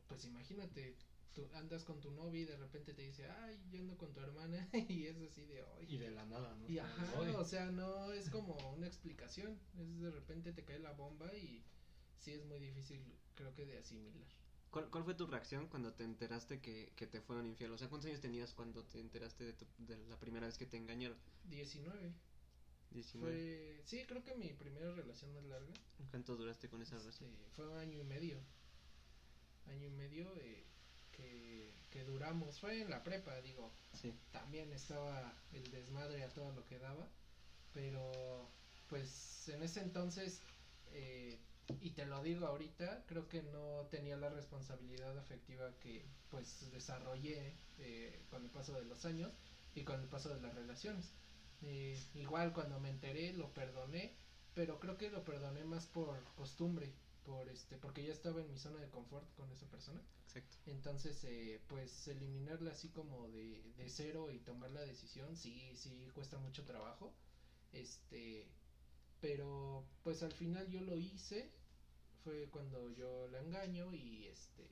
pues 0.08 0.24
imagínate, 0.24 0.96
tú 1.34 1.48
andas 1.54 1.84
con 1.84 2.00
tu 2.00 2.10
novia 2.10 2.40
y 2.42 2.44
de 2.44 2.56
repente 2.56 2.92
te 2.94 3.02
dice, 3.02 3.28
ay, 3.28 3.60
yo 3.70 3.80
ando 3.80 3.96
con 3.96 4.12
tu 4.12 4.20
hermana 4.20 4.68
y 4.88 5.06
es 5.06 5.16
así 5.20 5.44
de 5.44 5.62
hoy. 5.62 5.86
Y 5.88 5.98
de 5.98 6.10
la 6.10 6.24
nada, 6.24 6.54
¿no? 6.56 6.68
Y 6.68 6.78
ajá, 6.78 7.12
"Oye". 7.18 7.34
o 7.34 7.44
sea, 7.44 7.70
no 7.70 8.12
es 8.12 8.30
como 8.30 8.56
una 8.72 8.86
explicación, 8.86 9.58
es 9.78 10.00
de 10.00 10.10
repente 10.10 10.52
te 10.52 10.64
cae 10.64 10.78
la 10.78 10.92
bomba 10.92 11.34
y 11.36 11.62
sí 12.18 12.32
es 12.32 12.44
muy 12.44 12.58
difícil, 12.58 13.00
creo 13.34 13.54
que 13.54 13.64
de 13.66 13.78
asimilar. 13.78 14.26
¿Cuál, 14.70 14.88
cuál 14.88 15.02
fue 15.02 15.14
tu 15.14 15.26
reacción 15.26 15.66
cuando 15.66 15.92
te 15.92 16.04
enteraste 16.04 16.60
que, 16.60 16.92
que 16.94 17.08
te 17.08 17.20
fueron 17.20 17.44
infiel? 17.46 17.72
O 17.72 17.78
sea, 17.78 17.88
¿cuántos 17.88 18.08
años 18.08 18.20
tenías 18.20 18.54
cuando 18.54 18.84
te 18.84 19.00
enteraste 19.00 19.42
de, 19.44 19.52
tu- 19.52 19.66
de 19.78 19.96
la 19.96 20.16
primera 20.16 20.46
vez 20.46 20.58
que 20.58 20.66
te 20.66 20.76
engañaron? 20.76 21.18
19. 21.44 22.12
19. 22.90 23.32
Fue, 23.32 23.82
sí, 23.86 24.04
creo 24.06 24.22
que 24.24 24.34
mi 24.34 24.52
primera 24.52 24.90
relación 24.92 25.32
más 25.34 25.44
larga 25.44 25.72
¿Cuánto 26.10 26.36
duraste 26.36 26.68
con 26.68 26.82
esa 26.82 26.98
relación? 26.98 27.30
este, 27.32 27.50
fue 27.54 27.68
un 27.68 27.78
año 27.78 27.98
y 27.98 28.04
medio. 28.04 28.38
Año 29.68 29.86
y 29.86 29.90
medio 29.90 30.34
eh, 30.38 30.64
que, 31.12 31.72
que 31.90 32.04
duramos, 32.04 32.58
fue 32.58 32.80
en 32.82 32.90
la 32.90 33.02
prepa, 33.04 33.40
digo, 33.42 33.70
Sí. 33.92 34.12
también 34.32 34.72
estaba 34.72 35.32
el 35.52 35.70
desmadre 35.70 36.22
a 36.24 36.28
todo 36.30 36.52
lo 36.52 36.64
que 36.66 36.78
daba, 36.78 37.06
pero 37.72 38.48
pues 38.88 39.48
en 39.48 39.62
ese 39.62 39.80
entonces, 39.80 40.40
eh, 40.92 41.38
y 41.80 41.90
te 41.90 42.04
lo 42.06 42.20
digo 42.22 42.46
ahorita, 42.46 43.04
creo 43.06 43.28
que 43.28 43.42
no 43.42 43.86
tenía 43.90 44.16
la 44.16 44.30
responsabilidad 44.30 45.16
afectiva 45.18 45.70
que 45.78 46.04
pues 46.30 46.68
desarrollé 46.72 47.54
eh, 47.78 48.20
con 48.30 48.42
el 48.44 48.50
paso 48.50 48.72
de 48.72 48.84
los 48.84 49.04
años 49.04 49.30
y 49.76 49.84
con 49.84 50.00
el 50.00 50.08
paso 50.08 50.34
de 50.34 50.40
las 50.40 50.54
relaciones. 50.54 51.12
Eh, 51.62 51.98
igual 52.14 52.52
cuando 52.52 52.80
me 52.80 52.90
enteré 52.90 53.32
lo 53.32 53.52
perdoné, 53.52 54.16
pero 54.54 54.80
creo 54.80 54.96
que 54.96 55.10
lo 55.10 55.24
perdoné 55.24 55.64
más 55.64 55.86
por 55.86 56.22
costumbre, 56.34 56.92
por 57.24 57.48
este, 57.48 57.76
porque 57.76 58.04
ya 58.04 58.12
estaba 58.12 58.40
en 58.40 58.50
mi 58.50 58.58
zona 58.58 58.80
de 58.80 58.88
confort 58.88 59.26
con 59.36 59.50
esa 59.52 59.66
persona. 59.66 60.00
Exacto. 60.26 60.56
Entonces, 60.66 61.22
eh, 61.24 61.60
pues 61.66 62.08
eliminarla 62.08 62.70
así 62.70 62.88
como 62.88 63.28
de, 63.28 63.62
de 63.76 63.88
cero 63.88 64.30
y 64.30 64.38
tomar 64.38 64.70
la 64.70 64.82
decisión, 64.82 65.36
sí, 65.36 65.72
sí 65.76 66.08
cuesta 66.14 66.38
mucho 66.38 66.64
trabajo. 66.64 67.12
Este, 67.72 68.48
pero 69.20 69.84
pues 70.02 70.22
al 70.22 70.32
final 70.32 70.68
yo 70.68 70.80
lo 70.80 70.96
hice, 70.96 71.52
fue 72.24 72.48
cuando 72.50 72.90
yo 72.90 73.28
la 73.28 73.40
engaño 73.40 73.92
y 73.94 74.26
este, 74.26 74.68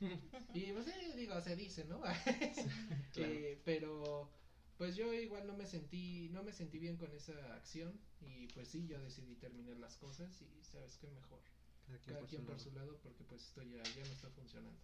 y 0.54 0.72
pues 0.72 0.86
eh, 0.88 1.14
digo, 1.16 1.40
se 1.40 1.56
dice, 1.56 1.84
¿no? 1.84 2.02
Eh, 3.18 3.58
pero 3.64 4.30
pues 4.78 4.96
yo 4.96 5.12
igual 5.12 5.46
no 5.46 5.56
me 5.56 5.66
sentí, 5.66 6.28
no 6.32 6.42
me 6.42 6.52
sentí 6.52 6.78
bien 6.78 6.96
con 6.96 7.12
esa 7.14 7.32
acción 7.54 7.98
y 8.20 8.46
pues 8.48 8.68
sí, 8.68 8.86
yo 8.86 8.98
decidí 9.00 9.34
terminar 9.36 9.76
las 9.78 9.96
cosas 9.96 10.40
y 10.42 10.62
sabes 10.64 10.96
que 10.98 11.08
mejor, 11.08 11.40
Cada 11.86 11.98
quien 11.98 12.14
cada 12.14 12.20
por 12.20 12.28
quien 12.28 12.40
su 12.42 12.46
por 12.46 12.56
lado. 12.56 12.64
su 12.64 12.72
lado 12.74 12.98
porque 13.02 13.24
pues 13.24 13.42
esto 13.42 13.62
ya, 13.62 13.82
ya 13.82 14.04
no 14.04 14.12
está 14.12 14.28
funcionando. 14.30 14.78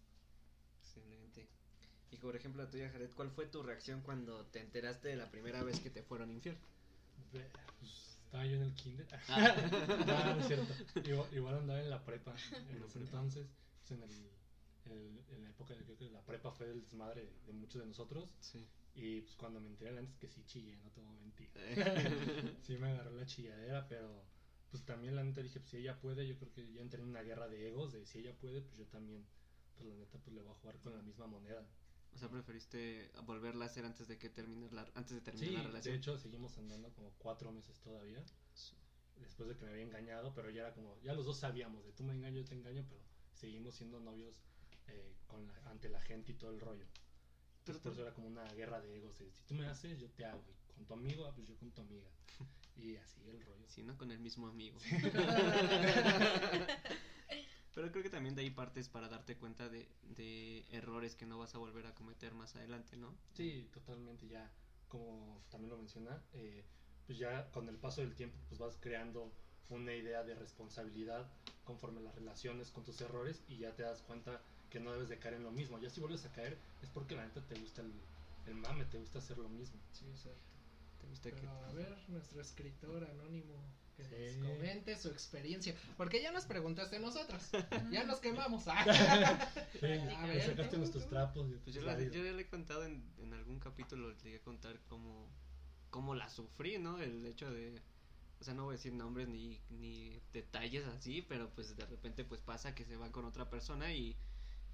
Excelente. 0.83 1.49
Y 2.11 2.17
por 2.19 2.37
ejemplo, 2.37 2.63
la 2.63 2.71
tuya, 2.71 2.91
Jared, 2.91 3.11
¿cuál 3.15 3.31
fue 3.31 3.47
tu 3.47 3.63
reacción 3.63 4.03
cuando 4.03 4.45
te 4.47 4.61
enteraste 4.61 5.09
de 5.09 5.17
la 5.17 5.31
primera 5.31 5.63
vez 5.63 5.81
que 5.81 5.89
te 5.91 6.03
fueron 6.03 6.31
infiel? 6.31 6.59
Pues, 7.31 7.47
estaba 8.27 8.45
yo 8.47 8.57
en 8.57 8.63
el 8.63 8.75
kinder. 8.75 9.07
Ah. 9.29 9.55
no, 10.07 10.35
no 10.35 10.41
es 10.41 10.47
cierto. 10.47 10.75
Igual, 11.09 11.29
igual 11.35 11.55
andaba 11.57 11.81
en 11.81 11.89
la 11.91 12.05
prepa. 12.05 12.35
En 12.71 12.83
ese 12.85 12.99
entonces, 12.99 13.47
pues, 13.81 13.93
en, 13.93 14.03
el, 14.03 14.11
el- 14.93 15.25
en 15.31 15.43
la 15.45 15.51
época 15.51 15.75
de 15.75 15.85
que 15.97 16.11
la 16.11 16.21
prepa 16.21 16.51
fue 16.53 16.71
el 16.71 16.83
desmadre 16.83 17.31
de 17.47 17.53
muchos 17.55 17.81
de 17.81 17.87
nosotros. 17.87 18.29
Sí. 18.41 18.67
Y 18.95 19.23
pues 19.23 19.37
cuando 19.37 19.61
me 19.61 19.69
enteré 19.69 19.97
antes 19.99 20.17
que 20.19 20.29
sí 20.29 20.45
chillé, 20.45 20.77
no 20.77 20.91
te 20.91 21.01
voy 21.01 21.11
a 21.11 21.13
mentir. 21.21 21.51
Eh, 21.55 22.57
Sí 22.63 22.77
me 22.79 22.89
agarró 22.89 23.13
la 23.13 23.27
chilladera, 23.27 23.87
pero 23.89 24.25
pues 24.71 24.85
también 24.85 25.17
la 25.17 25.25
neta 25.25 25.43
dije, 25.43 25.61
pues 25.61 25.71
si 25.71 25.79
ella 25.79 25.99
puede, 26.01 26.27
yo 26.27 26.37
creo 26.39 26.53
que 26.53 26.73
ya 26.73 26.81
entré 26.83 27.01
en 27.03 27.09
una 27.09 27.23
guerra 27.23 27.49
de 27.49 27.69
egos, 27.69 27.93
de 27.93 28.05
si 28.07 28.19
ella 28.19 28.39
puede, 28.39 28.63
pues 28.63 28.77
yo 28.77 28.87
también, 28.87 29.27
pues 29.75 29.89
la 29.89 29.95
neta, 29.97 30.19
pues 30.19 30.35
le 30.35 30.43
voy 30.43 30.53
a 30.53 30.55
jugar 30.55 30.79
con 30.81 30.95
la 30.95 31.03
misma 31.03 31.27
moneda. 31.27 31.67
o 32.15 32.19
sea, 32.19 32.29
preferiste 32.31 33.11
volverla 33.25 33.65
a 33.65 33.69
hacer 33.69 33.85
antes 33.85 34.07
de 34.09 34.19
que 34.19 34.29
termine 34.29 34.71
la, 34.71 34.83
antes 34.95 35.13
de 35.15 35.21
terminar 35.23 35.49
Sí, 35.49 35.57
la 35.57 35.63
de 35.63 35.69
relación. 35.69 35.95
hecho 35.97 36.19
seguimos 36.19 36.59
andando 36.59 36.93
como 36.93 37.11
cuatro 37.19 37.51
meses 37.53 37.81
todavía, 37.81 38.23
después 39.17 39.49
de 39.49 39.57
que 39.57 39.65
me 39.65 39.71
había 39.71 39.85
engañado, 39.85 40.35
pero 40.35 40.51
ya 40.51 40.63
era 40.63 40.75
como, 40.75 41.01
ya 41.03 41.15
los 41.15 41.25
dos 41.27 41.39
sabíamos, 41.39 41.85
de 41.85 41.93
tú 41.93 42.05
me 42.05 42.13
engaño, 42.13 42.41
yo 42.41 42.45
te 42.45 42.55
engaño, 42.55 42.85
pero 42.89 43.01
seguimos 43.33 43.75
siendo 43.77 44.01
novios 44.01 44.43
eh, 44.87 45.17
con 45.27 45.47
la- 45.47 45.71
ante 45.71 45.89
la 45.89 46.01
gente 46.01 46.33
y 46.33 46.35
todo 46.37 46.51
el 46.51 46.61
rollo. 46.61 46.87
Pero 47.65 47.79
Entonces, 47.79 47.83
por 47.83 47.93
eso 47.93 48.03
era 48.03 48.13
como 48.13 48.29
una 48.29 48.45
guerra 48.55 48.81
de 48.81 48.97
egos, 48.97 49.19
de, 49.19 49.31
si 49.31 49.43
tú 49.45 49.55
me 49.55 49.67
haces, 49.67 50.01
yo 50.01 50.11
te 50.11 50.25
hago, 50.25 50.43
y 50.69 50.73
con 50.75 50.85
tu 50.85 50.95
amigo, 50.95 51.27
ah, 51.27 51.33
pues 51.35 51.47
yo 51.47 51.57
con 51.57 51.71
tu 51.71 51.81
amiga. 51.81 52.09
Y 52.75 52.97
así 52.97 53.21
el 53.29 53.39
rollo. 53.45 53.69
Sí, 53.69 53.83
no 53.83 53.99
con 53.99 54.11
el 54.11 54.19
mismo 54.19 54.49
amigo. 54.49 54.79
Pero 57.75 57.91
creo 57.91 58.03
que 58.03 58.11
también 58.11 58.35
de 58.35 58.43
ahí 58.43 58.51
partes 58.51 58.89
para 58.89 59.09
darte 59.09 59.37
cuenta 59.37 59.69
de, 59.69 59.89
de 60.03 60.65
errores 60.71 61.15
que 61.15 61.27
no 61.27 61.39
vas 61.39 61.55
a 61.55 61.59
volver 61.59 61.87
a 61.87 61.95
cometer 61.95 62.35
más 62.35 62.57
adelante, 62.57 62.97
¿no? 62.97 63.15
Sí, 63.35 63.69
totalmente 63.73 64.27
ya, 64.27 64.51
como 64.89 65.43
también 65.51 65.71
lo 65.71 65.77
menciona, 65.77 66.23
eh, 66.33 66.65
pues 67.07 67.19
ya 67.19 67.51
con 67.51 67.69
el 67.69 67.77
paso 67.77 68.01
del 68.01 68.15
tiempo 68.15 68.39
pues 68.49 68.59
vas 68.59 68.79
creando 68.81 69.33
una 69.69 69.95
idea 69.95 70.23
de 70.23 70.35
responsabilidad 70.35 71.31
conforme 71.65 72.01
las 72.01 72.15
relaciones 72.15 72.71
con 72.71 72.85
tus 72.85 73.01
errores 73.01 73.43
y 73.49 73.59
ya 73.59 73.75
te 73.75 73.83
das 73.83 74.03
cuenta 74.03 74.43
que 74.73 74.81
no 74.81 74.93
debes 74.93 75.11
de 75.11 75.19
caer 75.19 75.35
en 75.35 75.45
lo 75.45 75.51
mismo. 75.53 75.79
Ya 75.79 75.91
si 75.91 76.01
vuelves 76.01 76.25
a 76.25 76.33
caer 76.33 76.57
es 76.83 76.89
porque 76.89 77.15
la 77.15 77.25
neta 77.27 77.43
te 77.43 77.55
gusta 77.57 77.83
el, 77.83 77.93
el 78.47 78.55
mame, 78.55 78.87
te 78.87 78.99
gusta 78.99 79.19
hacer 79.19 79.37
lo 79.39 79.49
mismo. 79.51 79.79
Sí, 79.93 80.07
exacto. 80.07 80.41
¿Te 81.01 81.07
gusta 81.09 81.31
que- 81.31 81.47
a 81.47 81.73
ver, 81.75 81.95
nuestro 82.09 82.41
escritor 82.41 83.05
anónimo, 83.05 83.55
que 83.97 84.05
Sí. 84.05 84.39
nos 84.39 84.49
comente 84.49 84.97
su 84.97 85.09
experiencia. 85.09 85.75
Porque 85.99 86.23
ya 86.23 86.33
nos 86.33 86.47
preguntaste 86.47 86.99
nosotros. 86.99 87.43
Ya 87.91 88.05
nos 88.05 88.21
quemamos. 88.21 88.65
Ah. 88.67 88.85
Sí, 89.79 89.87
A 89.87 90.27
ver, 90.27 90.43
sacaste 90.47 90.79
nuestros 90.79 91.07
trapos. 91.09 91.47
Pues 91.65 91.75
yo, 91.77 91.83
la 91.83 91.99
ya 92.01 92.09
le 92.23 92.41
he 92.43 92.47
contado 92.47 92.87
en, 92.87 93.03
en 93.19 93.35
algún 93.35 93.59
capítulo, 93.61 94.09
le 94.09 94.17
llegué 94.23 94.37
a 94.37 94.43
contar 94.43 94.79
cómo, 94.89 95.29
cómo 95.91 96.15
la 96.15 96.31
sufrí, 96.31 96.79
¿no? 96.79 96.99
El 96.99 97.27
hecho 97.27 97.51
de, 97.51 97.79
o 98.41 98.45
sea, 98.45 98.55
no 98.55 98.65
voy 98.65 98.75
a 98.75 98.77
decir 98.79 98.95
nombres 98.95 99.29
ni, 99.29 99.61
ni 99.71 100.19
detalles 100.33 100.87
así, 100.87 101.21
pero 101.23 101.51
pues 101.51 101.77
de 101.77 101.85
repente 101.85 102.25
pues 102.25 102.41
pasa 102.41 102.75
que 102.75 102.85
se 102.87 102.97
van 102.97 103.13
con 103.13 103.25
otra 103.27 103.51
persona 103.51 103.93
y, 103.93 104.17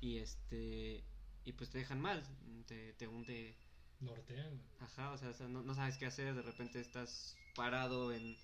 y 0.01 0.19
este, 0.19 1.05
y 1.45 1.53
pues 1.53 1.71
te 1.71 1.79
dejan 1.79 2.01
mal, 2.01 2.23
te, 2.67 2.93
te 2.95 3.09
hunde, 3.09 3.57
Nortean. 4.01 4.61
ajá, 4.79 5.13
o 5.13 5.19
sea, 5.19 5.31
o 5.31 5.35
sea, 5.35 5.49
no, 5.49 5.63
no 5.63 5.75
sabes 5.75 5.99
qué 5.99 6.07
hacer, 6.07 6.35
de 6.35 6.43
repente 6.43 6.81
estás 6.81 7.39
parado 7.55 8.13
en, 8.13 8.39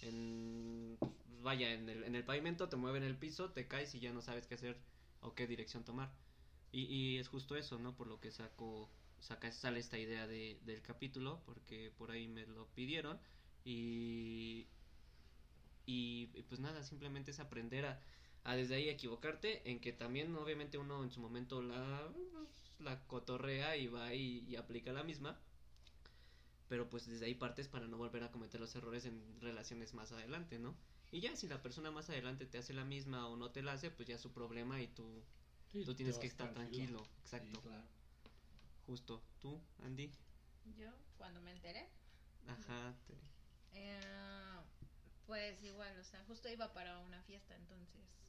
en, 0.00 0.98
vaya, 1.42 1.72
en 1.72 1.88
el, 1.88 2.04
en 2.04 2.14
el 2.14 2.24
pavimento, 2.24 2.68
te 2.68 2.76
mueven 2.76 3.02
el 3.02 3.18
piso, 3.18 3.52
te 3.52 3.68
caes 3.68 3.94
y 3.94 4.00
ya 4.00 4.12
no 4.12 4.22
sabes 4.22 4.46
qué 4.46 4.54
hacer 4.54 4.82
o 5.20 5.34
qué 5.34 5.46
dirección 5.46 5.84
tomar. 5.84 6.14
Y, 6.72 6.82
y 6.84 7.18
es 7.18 7.28
justo 7.28 7.56
eso, 7.56 7.78
¿no? 7.78 7.96
Por 7.96 8.08
lo 8.08 8.20
que 8.20 8.30
saco, 8.32 8.92
saca, 9.20 9.52
sale 9.52 9.80
esta 9.80 9.98
idea 9.98 10.26
de, 10.26 10.60
del 10.64 10.82
capítulo, 10.82 11.42
porque 11.46 11.90
por 11.96 12.10
ahí 12.10 12.28
me 12.28 12.46
lo 12.46 12.68
pidieron. 12.74 13.20
Y, 13.64 14.68
y, 15.86 16.30
y 16.34 16.42
pues 16.42 16.60
nada, 16.60 16.82
simplemente 16.82 17.30
es 17.30 17.40
aprender 17.40 17.86
a, 17.86 18.00
a 18.44 18.56
desde 18.56 18.76
ahí 18.76 18.88
equivocarte, 18.88 19.70
en 19.70 19.80
que 19.80 19.92
también 19.92 20.34
obviamente 20.36 20.78
uno 20.78 21.02
en 21.02 21.10
su 21.10 21.20
momento 21.20 21.62
la, 21.62 22.12
la 22.78 23.06
cotorrea 23.06 23.76
y 23.76 23.88
va 23.88 24.14
y, 24.14 24.40
y 24.40 24.56
aplica 24.56 24.92
la 24.92 25.04
misma. 25.04 25.40
Pero 26.68 26.88
pues 26.88 27.06
desde 27.06 27.26
ahí 27.26 27.34
partes 27.34 27.68
para 27.68 27.86
no 27.86 27.98
volver 27.98 28.22
a 28.22 28.32
cometer 28.32 28.60
los 28.60 28.74
errores 28.74 29.04
en 29.04 29.40
relaciones 29.40 29.92
más 29.94 30.12
adelante, 30.12 30.58
¿no? 30.58 30.74
Y 31.10 31.20
ya 31.20 31.36
si 31.36 31.46
la 31.46 31.62
persona 31.62 31.90
más 31.90 32.08
adelante 32.10 32.46
te 32.46 32.58
hace 32.58 32.72
la 32.72 32.84
misma 32.84 33.28
o 33.28 33.36
no 33.36 33.52
te 33.52 33.62
la 33.62 33.72
hace, 33.72 33.90
pues 33.90 34.08
ya 34.08 34.14
es 34.16 34.20
su 34.22 34.32
problema 34.32 34.80
y 34.80 34.88
tú, 34.88 35.04
Sí, 35.72 35.84
tú 35.84 35.94
tienes 35.94 36.18
que 36.18 36.26
estar 36.26 36.54
tranquilo. 36.54 37.00
Exacto. 37.20 37.60
Sí, 37.60 37.62
claro. 37.62 37.88
Justo. 38.86 39.20
¿Tú, 39.40 39.60
Andy? 39.78 40.10
Yo, 40.64 40.90
cuando 41.16 41.40
me 41.40 41.52
enteré, 41.52 41.88
Ajá. 42.46 42.94
te- 43.06 43.18
eh, 43.72 44.00
pues 45.26 45.62
igual, 45.62 45.98
o 45.98 46.04
sea, 46.04 46.24
justo 46.24 46.48
iba 46.48 46.72
para 46.72 46.98
una 47.00 47.22
fiesta, 47.22 47.54
entonces. 47.56 48.23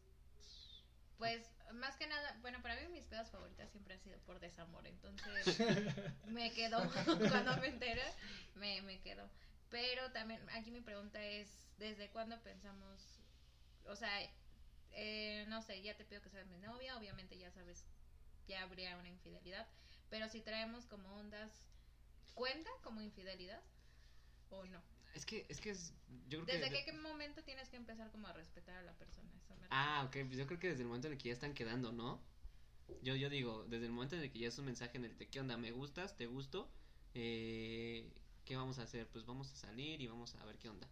Pues, 1.17 1.49
más 1.73 1.95
que 1.95 2.07
nada, 2.07 2.37
bueno, 2.41 2.61
para 2.61 2.75
mí 2.75 2.87
mis 2.89 3.05
pedas 3.05 3.29
favoritas 3.31 3.69
siempre 3.71 3.93
han 3.93 4.01
sido 4.01 4.19
por 4.19 4.39
desamor, 4.39 4.85
entonces 4.85 5.45
me 6.25 6.51
quedó, 6.51 6.79
cuando 7.29 7.55
me 7.57 7.67
enteré, 7.67 8.03
me, 8.55 8.81
me 8.81 8.99
quedó. 9.01 9.29
Pero 9.69 10.11
también, 10.11 10.41
aquí 10.51 10.71
mi 10.71 10.81
pregunta 10.81 11.23
es, 11.23 11.49
¿desde 11.77 12.09
cuándo 12.09 12.41
pensamos, 12.43 13.19
o 13.85 13.95
sea, 13.95 14.11
eh, 14.91 15.45
no 15.47 15.61
sé, 15.61 15.81
ya 15.81 15.95
te 15.95 16.05
pido 16.05 16.21
que 16.21 16.29
seas 16.29 16.47
mi 16.47 16.57
novia, 16.57 16.97
obviamente 16.97 17.37
ya 17.37 17.51
sabes, 17.51 17.85
ya 18.47 18.61
habría 18.61 18.97
una 18.97 19.09
infidelidad, 19.09 19.67
pero 20.09 20.29
si 20.29 20.41
traemos 20.41 20.85
como 20.85 21.15
ondas, 21.15 21.51
¿cuenta 22.33 22.69
como 22.83 23.01
infidelidad 23.01 23.61
o 24.49 24.65
no? 24.65 24.94
Es 25.15 25.25
que, 25.25 25.45
es 25.49 25.61
que 25.61 25.69
es, 25.71 25.93
yo 26.29 26.43
creo 26.43 26.45
que... 26.45 26.57
¿Desde 26.57 26.77
de- 26.77 26.85
qué, 26.85 26.91
momento 26.93 27.41
tienes 27.43 27.69
que 27.69 27.77
empezar 27.77 28.11
como 28.11 28.27
a 28.27 28.33
respetar 28.33 28.77
a 28.77 28.83
la 28.83 28.93
persona? 28.93 29.29
Eso 29.43 29.55
me 29.55 29.67
Ah, 29.71 30.03
ok, 30.07 30.17
pues 30.27 30.37
yo 30.37 30.45
creo 30.45 30.59
que 30.59 30.67
desde 30.69 30.81
el 30.81 30.87
momento 30.87 31.07
en 31.07 31.13
el 31.13 31.19
que 31.19 31.29
ya 31.29 31.33
están 31.33 31.53
quedando, 31.53 31.91
¿no? 31.91 32.19
Yo, 33.01 33.15
yo 33.15 33.29
digo, 33.29 33.65
desde 33.69 33.85
el 33.85 33.91
momento 33.91 34.15
en 34.15 34.23
el 34.23 34.31
que 34.31 34.39
ya 34.39 34.49
es 34.49 34.59
un 34.59 34.65
mensaje 34.65 34.97
en 34.97 35.05
el 35.05 35.17
de 35.17 35.27
qué 35.29 35.39
onda, 35.39 35.57
me 35.57 35.71
gustas, 35.71 36.17
te 36.17 36.25
gusto, 36.27 36.69
eh, 37.13 38.11
¿qué 38.45 38.55
vamos 38.57 38.79
a 38.79 38.83
hacer? 38.83 39.07
Pues 39.07 39.25
vamos 39.25 39.51
a 39.51 39.55
salir 39.55 40.01
y 40.01 40.07
vamos 40.07 40.35
a 40.35 40.45
ver 40.45 40.57
qué 40.57 40.69
onda. 40.69 40.87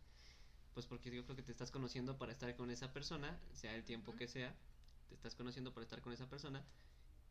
Pues 0.73 0.87
porque 0.87 1.11
yo 1.15 1.23
creo 1.25 1.35
que 1.35 1.43
te 1.43 1.51
estás 1.51 1.71
conociendo 1.71 2.17
para 2.17 2.31
estar 2.31 2.55
con 2.55 2.71
esa 2.71 2.93
persona, 2.93 3.39
sea 3.53 3.75
el 3.75 3.83
tiempo 3.83 4.15
que 4.15 4.27
sea, 4.27 4.55
te 5.09 5.15
estás 5.15 5.35
conociendo 5.35 5.73
para 5.73 5.83
estar 5.83 6.01
con 6.01 6.13
esa 6.13 6.29
persona 6.29 6.65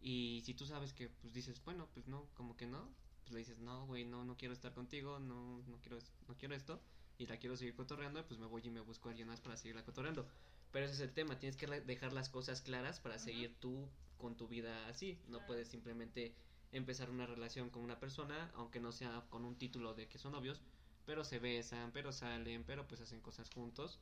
Y 0.00 0.42
si 0.44 0.55
tú 0.55 0.66
sabes 0.66 0.92
que, 0.92 1.09
pues 1.09 1.33
dices, 1.35 1.62
bueno, 1.64 1.88
pues 1.94 2.09
no, 2.09 2.26
como 2.35 2.57
que 2.57 2.66
no, 2.66 2.88
pues 3.33 3.49
le 3.49 3.51
dices, 3.51 3.64
no, 3.64 3.87
güey, 3.87 4.05
no, 4.05 4.25
no 4.25 4.37
quiero 4.37 4.53
estar 4.53 4.75
contigo, 4.75 5.18
no, 5.18 5.62
no 5.66 5.81
quiero, 5.81 5.99
no 6.29 6.37
quiero 6.37 6.55
esto, 6.55 6.83
y 7.16 7.27
la 7.27 7.38
quiero 7.38 7.57
seguir 7.57 7.75
cotorreando, 7.75 8.27
pues 8.27 8.38
me 8.38 8.47
voy 8.47 8.61
y 8.62 8.71
me 8.71 8.81
busco 8.81 9.09
a 9.09 9.12
alguien 9.12 9.29
más 9.29 9.40
para 9.40 9.57
seguirla 9.57 9.85
cotorreando. 9.85 10.27
Pero 10.71 10.85
ese 10.85 10.95
es 10.95 11.01
el 11.01 11.12
tema, 11.12 11.38
tienes 11.38 11.57
que 11.57 11.66
dejar 11.66 12.12
las 12.12 12.29
cosas 12.29 12.61
claras 12.61 13.01
para 13.01 13.18
seguir 13.18 13.55
tú 13.59 13.88
con 14.18 14.37
tu 14.37 14.49
vida 14.49 14.87
así. 14.87 15.18
No 15.29 15.45
puedes 15.47 15.68
simplemente 15.68 16.35
empezar 16.73 17.09
una 17.09 17.27
relación 17.27 17.71
con 17.71 17.83
una 17.83 17.99
persona, 17.99 18.51
aunque 18.55 18.81
no 18.81 18.92
sea 18.92 19.25
con 19.31 19.47
un 19.47 19.57
título 19.57 19.95
de 19.95 20.09
que 20.09 20.18
son 20.18 20.33
novios, 20.33 20.61
pero 21.07 21.25
se 21.25 21.38
besan, 21.38 21.90
pero 21.92 22.12
salen, 22.12 22.64
pero 22.64 22.87
pues 22.87 23.01
hacen 23.01 23.21
cosas 23.21 23.49
juntos. 23.49 23.99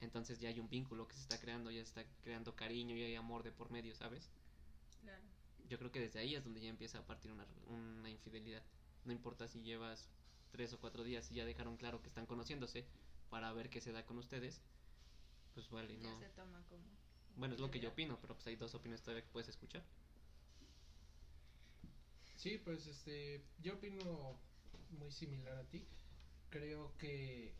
Entonces 0.00 0.38
ya 0.38 0.50
hay 0.50 0.60
un 0.60 0.68
vínculo 0.68 1.08
que 1.08 1.14
se 1.14 1.22
está 1.22 1.40
creando, 1.40 1.72
ya 1.72 1.84
se 1.84 2.00
está 2.00 2.04
creando 2.22 2.54
cariño 2.54 2.96
y 2.96 3.02
hay 3.02 3.16
amor 3.16 3.42
de 3.42 3.50
por 3.50 3.72
medio, 3.72 3.94
¿sabes? 3.96 4.30
Yo 5.72 5.78
creo 5.78 5.90
que 5.90 6.00
desde 6.00 6.18
ahí 6.18 6.34
es 6.34 6.44
donde 6.44 6.60
ya 6.60 6.68
empieza 6.68 6.98
a 6.98 7.06
partir 7.06 7.32
una, 7.32 7.46
una 7.70 8.10
infidelidad. 8.10 8.62
No 9.06 9.12
importa 9.12 9.48
si 9.48 9.62
llevas 9.62 10.06
tres 10.50 10.70
o 10.74 10.78
cuatro 10.78 11.02
días 11.02 11.30
y 11.30 11.36
ya 11.36 11.46
dejaron 11.46 11.78
claro 11.78 12.02
que 12.02 12.08
están 12.08 12.26
conociéndose 12.26 12.84
para 13.30 13.50
ver 13.54 13.70
qué 13.70 13.80
se 13.80 13.90
da 13.90 14.04
con 14.04 14.18
ustedes, 14.18 14.60
pues 15.54 15.70
vale, 15.70 15.94
Ya 15.96 16.02
no. 16.02 16.18
se 16.18 16.28
toma 16.28 16.62
como. 16.68 16.84
Bueno, 17.36 17.54
es 17.54 17.60
lo 17.62 17.70
que 17.70 17.80
yo 17.80 17.88
opino, 17.88 18.18
pero 18.20 18.34
pues 18.34 18.46
hay 18.48 18.56
dos 18.56 18.74
opiniones 18.74 19.00
todavía 19.00 19.24
que 19.24 19.30
puedes 19.32 19.48
escuchar. 19.48 19.82
Sí, 22.36 22.60
pues 22.62 22.86
este, 22.86 23.42
yo 23.62 23.72
opino 23.76 24.38
muy 24.90 25.10
similar 25.10 25.56
a 25.56 25.64
ti. 25.70 25.86
Creo 26.50 26.92
que 26.98 27.54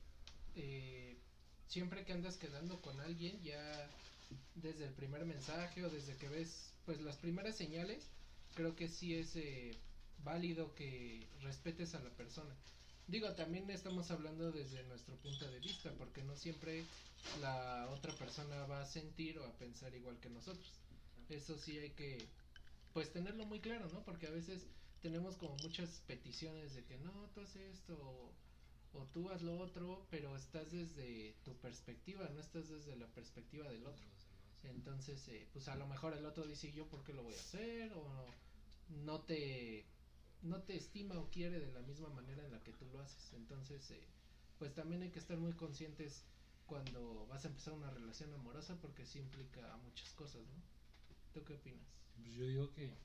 eh, 0.55 1.17
siempre 1.67 2.05
que 2.05 2.13
andas 2.13 2.37
quedando 2.37 2.83
con 2.83 3.01
alguien, 3.01 3.43
ya 3.43 3.89
desde 4.55 4.87
el 4.87 4.93
primer 4.93 5.25
mensaje 5.25 5.85
o 5.85 5.91
desde 5.91 6.17
que 6.17 6.29
ves 6.29 6.73
pues 6.85 7.01
las 7.01 7.17
primeras 7.17 7.57
señales, 7.57 8.11
creo 8.55 8.75
que 8.77 8.89
sí 8.89 9.15
es 9.15 9.37
eh, 9.37 9.77
válido 10.25 10.75
que 10.75 11.27
respetes 11.43 11.95
a 11.95 12.01
la 12.01 12.11
persona. 12.11 12.55
Digo, 13.09 13.33
también 13.35 13.69
estamos 13.71 14.11
hablando 14.11 14.53
desde 14.53 14.85
nuestro 14.85 15.17
punto 15.17 15.51
de 15.51 15.59
vista, 15.59 15.93
porque 15.99 16.23
no 16.23 16.37
siempre 16.37 16.85
la 17.41 17.89
otra 17.91 18.13
persona 18.15 18.65
va 18.67 18.81
a 18.81 18.87
sentir 18.87 19.39
o 19.39 19.45
a 19.45 19.53
pensar 19.59 19.95
igual 19.95 20.19
que 20.21 20.31
nosotros. 20.31 20.81
Eso 21.29 21.59
sí 21.59 21.79
hay 21.79 21.91
que 21.91 22.19
pues 22.93 23.13
tenerlo 23.13 23.45
muy 23.47 23.61
claro, 23.61 23.89
¿no? 23.93 24.05
Porque 24.05 24.27
a 24.27 24.31
veces 24.31 24.67
tenemos 25.01 25.37
como 25.37 25.57
muchas 25.63 26.03
peticiones 26.07 26.75
de 26.75 26.85
que 26.85 26.99
no, 26.99 27.13
tú 27.35 27.41
haces 27.41 27.75
esto 27.75 27.95
o, 27.95 28.99
o 28.99 29.05
tú 29.07 29.31
haz 29.31 29.43
lo 29.43 29.59
otro, 29.59 30.07
pero 30.11 30.37
estás 30.37 30.71
desde 30.71 31.35
tu 31.45 31.55
perspectiva, 31.57 32.29
no 32.35 32.41
estás 32.41 32.69
desde 32.69 32.97
la 32.97 33.07
perspectiva 33.09 33.69
del 33.69 33.87
otro. 33.87 34.07
Entonces, 34.65 35.27
eh, 35.29 35.49
pues 35.53 35.69
a 35.69 35.77
lo 35.77 35.87
mejor 35.87 36.15
el 36.15 36.25
otro 36.25 36.47
dice 36.47 36.73
yo 36.73 36.89
por 36.89 37.03
qué 37.05 37.13
lo 37.13 37.23
voy 37.23 37.35
a 37.35 37.41
hacer 37.41 37.93
o 37.95 38.27
no, 38.89 39.21
te 39.21 39.85
no 40.43 40.63
te 40.63 40.77
estima 40.77 41.19
o 41.19 41.31
quiere 41.31 41.61
de 41.61 41.73
la 41.73 41.81
misma 41.81 42.09
manera 42.09 42.45
en 42.45 42.53
la 42.53 42.63
que 42.63 42.73
tú 42.73 42.87
lo 42.93 43.01
haces. 43.01 43.33
Entonces, 43.35 43.91
eh, 43.91 44.03
pues 44.59 44.75
también 44.75 45.03
hay 45.03 45.11
que 45.11 45.19
estar 45.19 45.39
muy 45.39 45.53
conscientes 45.53 46.25
cuando 46.67 47.27
vas 47.27 47.45
a 47.45 47.49
empezar 47.49 47.75
una 47.75 47.91
relación 47.91 48.33
amorosa 48.35 48.81
porque 48.81 49.05
sí 49.05 49.19
implica 49.19 49.77
muchas 49.79 50.13
cosas, 50.15 50.43
¿no? 50.43 50.63
¿Tú 51.33 51.45
qué 51.45 51.55
opinas? 51.55 51.87
Pues 52.17 52.35
yo 52.35 52.47
digo 52.47 52.71
que 52.73 52.97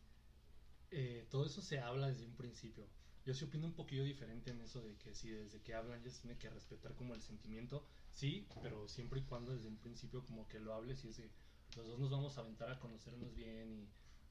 eh, 0.92 1.28
todo 1.30 1.46
eso 1.46 1.62
se 1.62 1.80
habla 1.80 2.08
desde 2.08 2.26
un 2.26 2.36
principio. 2.36 2.88
Yo 3.26 3.34
sí 3.34 3.44
opino 3.44 3.68
un 3.68 3.74
poquillo 3.74 4.06
diferente 4.06 4.52
en 4.52 4.62
eso 4.62 4.82
de 4.82 4.96
que 4.96 5.14
si 5.14 5.30
desde 5.30 5.62
que 5.62 5.74
hablan 5.74 6.02
ya 6.02 6.10
se 6.10 6.22
tiene 6.22 6.38
que 6.38 6.50
respetar 6.50 6.96
como 6.96 7.14
el 7.14 7.22
sentimiento, 7.22 7.86
sí, 8.14 8.48
pero 8.62 8.88
siempre 8.88 9.20
y 9.20 9.24
cuando 9.24 9.54
desde 9.54 9.68
un 9.68 9.78
principio 9.78 10.24
como 10.24 10.48
que 10.48 10.62
lo 10.62 10.74
hables 10.74 11.04
y 11.04 11.10
es 11.10 11.18
de 11.18 11.30
los 11.76 11.88
dos 11.88 12.00
nos 12.00 12.12
vamos 12.12 12.38
a 12.38 12.42
aventar 12.42 12.72
a 12.72 12.80
conocernos 12.80 13.34
bien 13.36 13.72
y 13.72 13.90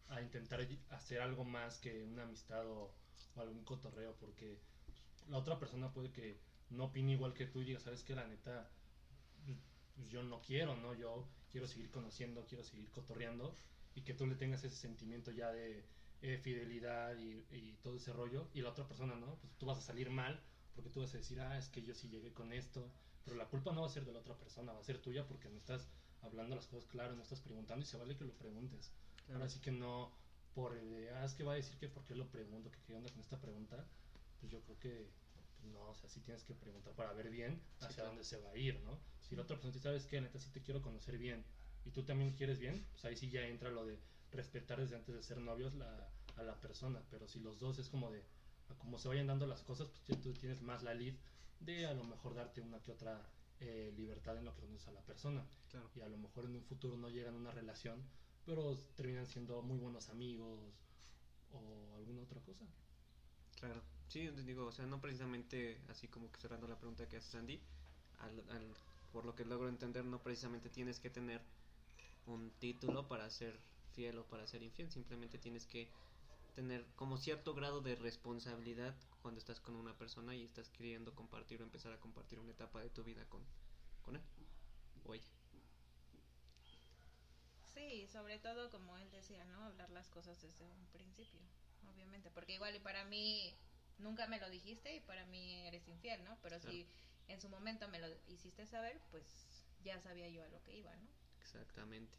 a 0.09 0.23
intentar 0.23 0.67
hacer 0.91 1.21
algo 1.21 1.45
más 1.45 1.79
que 1.79 2.05
una 2.05 2.23
amistad 2.23 2.67
o, 2.67 2.95
o 3.35 3.41
algún 3.41 3.65
cotorreo, 3.65 4.15
porque 4.17 4.59
la 5.29 5.39
otra 5.39 5.59
persona 5.59 5.93
puede 5.93 6.13
que 6.13 6.39
no 6.71 6.85
opine 6.87 7.13
igual 7.13 7.35
que 7.35 7.47
tú 7.47 7.63
y 7.63 7.67
diga, 7.67 7.81
sabes 7.81 8.03
que 8.03 8.15
la 8.15 8.27
neta, 8.27 8.69
pues, 9.95 10.09
yo 10.09 10.23
no 10.23 10.41
quiero, 10.41 10.77
¿no? 10.77 10.95
Yo 10.95 11.29
quiero 11.51 11.67
seguir 11.67 11.91
conociendo, 11.91 12.45
quiero 12.47 12.65
seguir 12.65 12.91
cotorreando 12.91 13.55
y 13.95 14.03
que 14.03 14.15
tú 14.15 14.27
le 14.27 14.35
tengas 14.37 14.63
ese 14.65 14.77
sentimiento 14.77 15.31
ya 15.31 15.51
de 15.53 15.85
eh, 16.23 16.39
fidelidad 16.39 17.17
y, 17.19 17.45
y 17.51 17.79
todo 17.83 17.97
ese 17.97 18.13
rollo 18.13 18.49
y 18.55 18.63
la 18.63 18.71
otra 18.71 18.87
persona 18.87 19.15
no, 19.17 19.37
pues 19.37 19.53
tú 19.59 19.67
vas 19.67 19.79
a 19.79 19.83
salir 19.83 20.11
mal 20.11 20.41
porque 20.75 20.91
tú 20.91 21.01
vas 21.01 21.15
a 21.15 21.19
decir, 21.19 21.41
ah, 21.41 21.57
es 21.57 21.69
que 21.69 21.83
yo 21.83 21.95
sí 21.95 22.09
llegué 22.09 22.33
con 22.33 22.53
esto, 22.53 22.93
pero 23.25 23.37
la 23.37 23.47
culpa 23.47 23.73
no 23.73 23.81
va 23.81 23.87
a 23.87 23.91
ser 23.91 24.05
de 24.05 24.13
la 24.13 24.21
otra 24.21 24.37
persona, 24.37 24.73
va 24.73 24.81
a 24.81 24.85
ser 24.85 25.01
tuya 25.01 25.27
porque 25.27 25.49
no 25.49 25.57
estás 25.57 25.89
hablando 26.23 26.57
las 26.57 26.67
cosas 26.67 26.89
claras, 26.89 27.17
no 27.17 27.23
estás 27.23 27.41
preguntando 27.41 27.85
y 27.85 27.89
se 27.89 27.97
vale 27.97 28.17
que 28.17 28.25
lo 28.25 28.33
preguntes. 28.35 28.93
Ahora 29.33 29.49
sí 29.49 29.61
que 29.61 29.73
no 29.73 30.13
por 30.55 30.77
eh, 30.77 31.11
ah, 31.15 31.25
es 31.25 31.35
que 31.35 31.45
va 31.45 31.53
a 31.53 31.57
decir 31.57 31.77
que 31.79 31.89
por 31.89 32.05
qué 32.05 32.15
lo 32.15 32.27
pregunto, 32.31 32.71
que 32.71 32.79
qué 32.87 32.95
onda 32.95 33.11
con 33.11 33.21
esta 33.21 33.39
pregunta, 33.39 33.85
pues 34.41 34.51
yo 34.51 34.61
creo 34.63 34.79
que 34.79 35.11
pues 35.35 35.73
no, 35.73 35.91
o 35.91 35.95
sea, 35.95 36.09
sí 36.09 36.21
tienes 36.21 36.45
que 36.45 36.55
preguntar 36.55 36.95
para 36.95 37.13
ver 37.13 37.31
bien 37.31 37.61
hacia 37.81 37.97
claro. 37.97 38.11
dónde 38.11 38.25
se 38.25 38.39
va 38.39 38.51
a 38.51 38.57
ir, 38.57 38.81
¿no? 38.81 38.99
Si 39.21 39.37
la 39.37 39.43
otra 39.43 39.57
persona 39.57 39.75
te 39.75 39.81
sabes 39.81 40.07
que 40.07 40.21
neta 40.21 40.39
sí 40.39 40.51
te 40.51 40.63
quiero 40.63 40.81
conocer 40.83 41.19
bien 41.19 41.45
y 41.85 41.91
tú 41.91 42.05
también 42.05 42.33
quieres 42.35 42.59
bien, 42.59 42.87
pues 42.93 43.05
ahí 43.05 43.17
sí 43.17 43.29
ya 43.31 43.47
entra 43.47 43.71
lo 43.71 43.85
de 43.85 43.99
respetar 44.33 44.81
desde 44.81 44.97
antes 44.97 45.15
de 45.15 45.23
ser 45.23 45.39
novios 45.39 45.75
la, 45.75 46.11
a 46.37 46.43
la 46.43 46.61
persona, 46.61 47.03
pero 47.11 47.29
si 47.29 47.41
los 47.41 47.59
dos 47.59 47.79
es 47.79 47.89
como 47.89 48.11
de 48.11 48.25
como 48.79 48.99
se 48.99 49.09
vayan 49.09 49.29
dando 49.29 49.47
las 49.47 49.63
cosas, 49.63 49.89
pues 49.89 50.21
tú 50.21 50.33
tienes 50.33 50.61
más 50.61 50.83
la 50.83 50.95
lead 50.95 51.15
de 51.61 51.87
a 51.87 51.95
lo 51.95 52.05
mejor 52.05 52.35
darte 52.35 52.61
una 52.61 52.81
que 52.83 52.93
otra 52.93 53.31
eh, 53.61 53.93
libertad 53.97 54.39
en 54.39 54.45
lo 54.45 54.55
que 54.55 54.63
conoces 54.63 54.89
a 54.89 54.93
la 54.93 55.05
persona 55.05 55.47
Claro. 55.69 55.91
y 55.95 56.01
a 56.01 56.09
lo 56.09 56.19
mejor 56.19 56.45
en 56.47 56.57
un 56.57 56.63
futuro 56.65 56.97
no 56.97 57.09
llegan 57.11 57.35
a 57.35 57.39
una 57.39 57.51
relación, 57.53 58.03
pero 58.45 58.77
terminan 58.97 59.27
siendo 59.27 59.63
muy 59.63 59.79
buenos 59.79 60.09
amigos 60.11 60.75
o 61.51 61.95
alguna 61.97 62.23
otra 62.23 62.41
cosa. 62.43 62.67
Claro, 63.59 63.83
sí, 64.09 64.29
te 64.31 64.43
digo, 64.45 64.67
o 64.67 64.73
sea, 64.73 64.87
no 64.87 65.01
precisamente 65.01 65.81
así 65.89 66.09
como 66.09 66.31
que 66.31 66.41
cerrando 66.41 66.69
la 66.69 66.79
pregunta 66.79 67.09
que 67.09 67.17
hace 67.17 67.31
Sandy, 67.31 67.61
al, 68.19 68.39
al- 68.51 68.75
por 69.11 69.25
lo 69.25 69.35
que 69.35 69.45
logro 69.45 69.69
entender, 69.69 70.05
no 70.05 70.23
precisamente 70.23 70.69
tienes 70.71 71.01
que 71.01 71.11
tener 71.11 71.41
un 72.27 72.51
título 72.59 73.09
para 73.09 73.31
ser 73.31 73.61
fiel 73.93 74.19
o 74.19 74.29
para 74.29 74.47
ser 74.47 74.63
infiel, 74.63 74.91
simplemente 74.91 75.39
tienes 75.39 75.67
que 75.67 75.91
tener 76.55 76.87
como 76.97 77.17
cierto 77.19 77.55
grado 77.55 77.81
de 77.83 77.97
responsabilidad 77.97 78.95
cuando 79.27 79.41
estás 79.41 79.59
con 79.59 79.75
una 79.75 79.93
persona 79.99 80.37
y 80.37 80.45
estás 80.45 80.71
queriendo 80.71 81.13
compartir 81.13 81.61
o 81.61 81.65
empezar 81.65 81.93
a 81.93 81.99
compartir 81.99 82.39
una 82.39 82.53
etapa 82.53 82.81
de 82.81 82.91
tu 82.91 83.03
vida 83.03 83.25
con, 83.25 83.45
con 84.03 84.15
él 84.15 84.23
o 85.05 85.15
ella. 85.15 85.33
Sí, 87.75 88.07
sobre 88.07 88.39
todo 88.39 88.71
como 88.71 88.97
él 88.99 89.11
decía, 89.11 89.45
¿no? 89.47 89.65
Hablar 89.65 89.91
las 89.91 90.09
cosas 90.11 90.41
desde 90.41 90.65
un 90.71 90.87
principio, 90.93 91.41
obviamente. 91.91 92.31
Porque 92.31 92.55
igual 92.55 92.77
y 92.77 92.79
para 92.79 93.05
mí 93.05 93.53
nunca 93.99 94.29
me 94.29 94.39
lo 94.39 94.49
dijiste 94.49 94.95
y 94.95 95.01
para 95.01 95.27
mí 95.27 95.67
eres 95.67 95.89
infiel, 95.89 96.23
¿no? 96.23 96.39
Pero 96.41 96.61
si 96.61 96.87
en 97.27 97.41
su 97.41 97.49
momento 97.49 97.89
me 97.89 97.99
lo 97.99 98.07
hiciste 98.29 98.65
saber, 98.65 99.01
pues 99.11 99.25
ya 99.83 100.01
sabía 100.01 100.29
yo 100.29 100.45
a 100.45 100.49
lo 100.51 100.63
que 100.63 100.79
iba, 100.79 100.95
¿no? 100.95 101.09
Exactamente. 101.41 102.17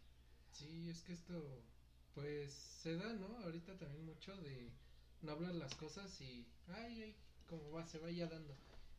Sí, 0.51 0.89
es 0.89 1.03
que 1.03 1.13
esto, 1.13 1.63
pues 2.13 2.51
se 2.51 2.97
da, 2.97 3.13
¿no? 3.13 3.37
Ahorita 3.45 3.77
también 3.77 4.03
mucho 4.03 4.35
de 4.35 4.73
no 5.21 5.31
hablar 5.31 5.55
las 5.55 5.73
cosas 5.75 6.19
y, 6.19 6.45
ay, 6.67 7.03
ay, 7.03 7.15
como 7.47 7.71
va, 7.71 7.85
se 7.85 7.97
vaya 7.99 8.27
dando. 8.27 8.55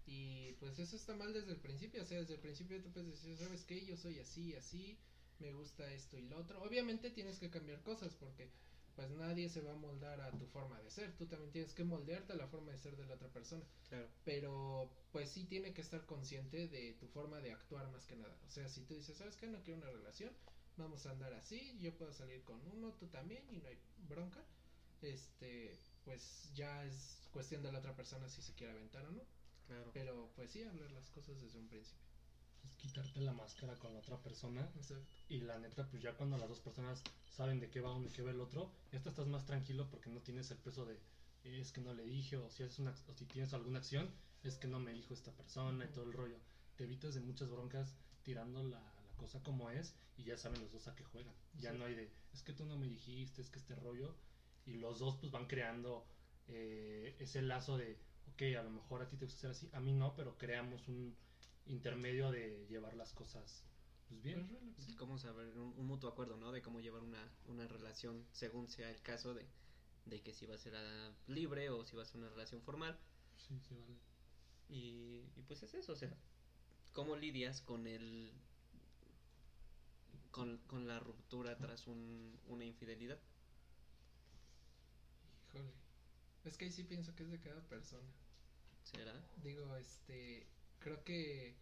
Y 0.07 0.52
pues 0.54 0.78
eso 0.78 0.96
está 0.96 1.14
mal 1.14 1.33
desde 1.33 1.52
el 1.52 1.59
principio, 1.61 2.02
o 2.02 2.04
sea, 2.04 2.18
desde 2.18 2.35
el 2.35 2.40
principio 2.40 2.81
tú 2.83 2.90
puedes 2.90 3.11
decir, 3.11 3.37
¿sabes 3.37 3.64
qué? 3.64 3.85
Yo 3.85 3.96
soy 3.96 4.18
así, 4.18 4.54
así, 4.54 4.98
me 5.38 5.52
gusta 5.52 5.90
esto 5.92 6.16
y 6.16 6.22
lo 6.22 6.38
otro. 6.38 6.62
Obviamente 6.62 7.11
tienes 7.11 7.38
que 7.38 7.50
cambiar 7.50 7.83
cosas 7.83 8.14
porque 8.14 8.50
pues 8.96 9.11
nadie 9.11 9.48
se 9.48 9.61
va 9.61 9.72
a 9.72 9.76
moldar 9.76 10.20
a 10.20 10.33
tu 10.33 10.46
forma 10.46 10.81
de 10.81 10.90
ser, 10.90 11.16
tú 11.16 11.26
también 11.26 11.52
tienes 11.52 11.72
que 11.72 11.85
moldearte 11.85 12.33
a 12.33 12.37
la 12.37 12.48
forma 12.48 12.72
de 12.72 12.78
ser 12.78 12.96
de 12.96 13.07
la 13.07 13.14
otra 13.14 13.28
persona 13.28 13.62
Claro. 13.88 14.09
pero 14.24 14.90
pues 15.12 15.31
sí 15.31 15.44
tiene 15.44 15.72
que 15.72 15.83
estar 15.83 16.04
consciente 16.04 16.66
de 16.66 16.94
tu 16.94 17.07
forma 17.07 17.38
de 17.40 17.52
actuar 17.52 17.88
más 17.92 18.04
que 18.07 18.16
nada. 18.16 18.37
O 18.44 18.50
sea, 18.50 18.68
si 18.68 18.83
tú 18.83 18.94
dices, 18.94 19.16
¿sabes 19.16 19.37
qué? 19.37 19.46
No 19.46 19.62
quiero 19.62 19.78
una 19.81 19.90
relación, 19.90 20.33
vamos 20.76 21.07
a 21.07 21.11
andar 21.12 21.33
así, 21.35 21.78
yo 21.78 21.96
puedo 21.96 22.12
salir 22.12 22.42
con 22.42 22.61
uno, 22.72 22.92
tú 22.94 23.07
también, 23.07 23.44
y 23.50 23.59
no 23.59 23.68
hay 23.68 23.78
bronca. 24.09 24.44
Este, 25.00 25.78
pues 26.09 26.51
ya 26.55 26.87
es 26.87 27.29
cuestión 27.31 27.62
de 27.62 27.71
la 27.71 27.81
otra 27.81 27.94
persona 27.94 28.27
si 28.31 28.40
se 28.40 28.55
quiere 28.55 28.73
aventar 28.73 29.05
o 29.05 29.12
no. 29.12 29.23
Claro. 29.66 29.90
Pero 29.92 30.33
pues 30.35 30.51
sí, 30.51 30.62
hablar 30.62 30.90
las 30.92 31.11
cosas 31.11 31.38
desde 31.42 31.59
un 31.59 31.68
principio. 31.68 32.03
Es 32.64 32.75
quitarte 32.77 33.21
la 33.21 33.35
máscara 33.35 33.79
con 33.79 33.92
la 33.92 33.99
otra 33.99 34.16
persona 34.23 34.62
Exacto. 34.75 35.05
y 35.29 35.40
la 35.40 35.59
neta, 35.59 35.87
pues 35.90 36.03
ya 36.03 36.16
cuando 36.16 36.38
las 36.38 36.49
dos 36.49 36.61
personas 36.61 37.03
saben 37.31 37.61
de 37.61 37.68
qué 37.68 37.83
va 37.83 37.92
uno 37.94 38.09
y 38.09 38.11
qué 38.11 38.23
va 38.23 38.31
el 38.31 38.40
otro, 38.40 38.73
ya 38.90 39.03
te 39.03 39.11
estás 39.11 39.27
más 39.27 39.44
tranquilo 39.44 39.90
porque 39.90 40.09
no 40.09 40.23
tienes 40.23 40.51
el 40.51 40.57
peso 40.57 40.87
de 40.87 40.94
"Eh, 41.44 41.61
es 41.61 41.71
que 41.73 41.83
no 41.83 41.92
le 41.92 42.05
dije 42.07 42.38
o 42.38 42.49
si 42.51 42.62
haces 42.62 42.79
una 42.79 42.94
o 43.07 43.12
si 43.14 43.27
tienes 43.27 43.53
alguna 43.53 43.79
acción 43.81 44.11
es 44.42 44.57
que 44.57 44.66
no 44.68 44.81
me 44.81 44.92
dijo 44.94 45.12
esta 45.12 45.33
persona 45.37 45.85
y 45.85 45.88
todo 45.88 46.05
el 46.05 46.14
rollo. 46.14 46.38
Te 46.77 46.85
evitas 46.85 47.12
de 47.14 47.21
muchas 47.21 47.51
broncas 47.51 47.94
tirando 48.23 48.62
la, 48.62 48.81
la 48.81 49.16
cosa 49.18 49.42
como 49.42 49.68
es 49.68 49.94
y 50.16 50.25
ya 50.25 50.38
saben 50.38 50.62
los 50.62 50.73
dos 50.73 50.88
a 50.88 50.94
qué 50.97 51.05
juegan. 51.05 51.35
Ya 51.59 51.73
Sí. 51.73 51.79
no 51.79 51.85
hay 51.85 51.94
de 51.94 52.11
es 52.33 52.42
que 52.42 52.55
tú 52.55 52.64
no 52.64 52.77
me 52.79 52.88
dijiste, 52.88 53.42
es 53.42 53.51
que 53.51 53.59
este 53.59 53.75
rollo 53.75 54.16
y 54.68 54.74
los 54.74 54.98
dos 54.98 55.16
pues 55.16 55.33
van 55.33 55.46
creando 55.46 56.07
eh, 56.46 57.16
ese 57.18 57.42
lazo 57.42 57.76
de 57.76 57.98
ok, 58.33 58.42
a 58.59 58.62
lo 58.62 58.70
mejor 58.70 59.02
a 59.02 59.09
ti 59.09 59.16
te 59.16 59.24
gusta 59.24 59.40
ser 59.40 59.50
así, 59.50 59.70
a 59.72 59.81
mí 59.81 59.92
no, 59.92 60.14
pero 60.14 60.37
creamos 60.37 60.87
un 60.88 61.16
intermedio 61.66 62.31
de 62.31 62.66
llevar 62.68 62.94
las 62.94 63.12
cosas 63.12 63.64
pues 64.09 64.22
bien. 64.22 64.46
Pues, 64.74 64.87
sí. 64.87 64.94
cómo 64.94 65.18
saber 65.18 65.59
un, 65.59 65.74
un 65.76 65.87
mutuo 65.87 66.09
acuerdo, 66.11 66.37
¿no? 66.37 66.52
De 66.52 66.62
cómo 66.62 66.81
llevar 66.81 67.02
una, 67.02 67.31
una 67.46 67.66
relación 67.66 68.26
según 68.33 68.68
sea 68.68 68.90
el 68.90 69.02
caso 69.02 69.35
de, 69.35 69.46
de 70.07 70.22
que 70.22 70.33
si 70.33 70.46
va 70.46 70.54
a 70.54 70.59
ser 70.59 70.74
ah, 70.76 71.12
libre 71.26 71.70
o 71.70 71.85
si 71.85 71.96
va 71.96 72.02
a 72.02 72.07
ser 72.07 72.20
una 72.20 72.31
relación 72.31 72.62
formal. 72.62 72.98
Sí, 73.37 73.59
sí, 73.61 73.74
vale. 73.74 73.98
Y, 74.68 75.24
y 75.37 75.42
pues 75.46 75.62
es 75.62 75.74
eso, 75.74 75.92
o 75.92 75.96
sea, 75.96 76.14
cómo 76.92 77.16
lidias 77.16 77.62
con 77.62 77.87
el 77.87 78.33
con, 80.31 80.59
con 80.66 80.87
la 80.87 81.00
ruptura 81.00 81.59
tras 81.59 81.87
un, 81.87 82.38
una 82.46 82.64
infidelidad. 82.64 83.18
Híjole. 85.49 85.73
Es 86.45 86.57
que 86.57 86.67
ahí 86.67 86.73
sí 86.73 86.85
pienso 86.85 87.15
que 87.15 87.25
es 87.25 87.31
de 87.31 87.41
cada 87.41 87.61
persona. 87.69 88.09
¿Será? 88.85 89.13
Digo, 89.43 89.77
este, 89.77 90.47
creo 90.79 91.05
que 91.05 91.57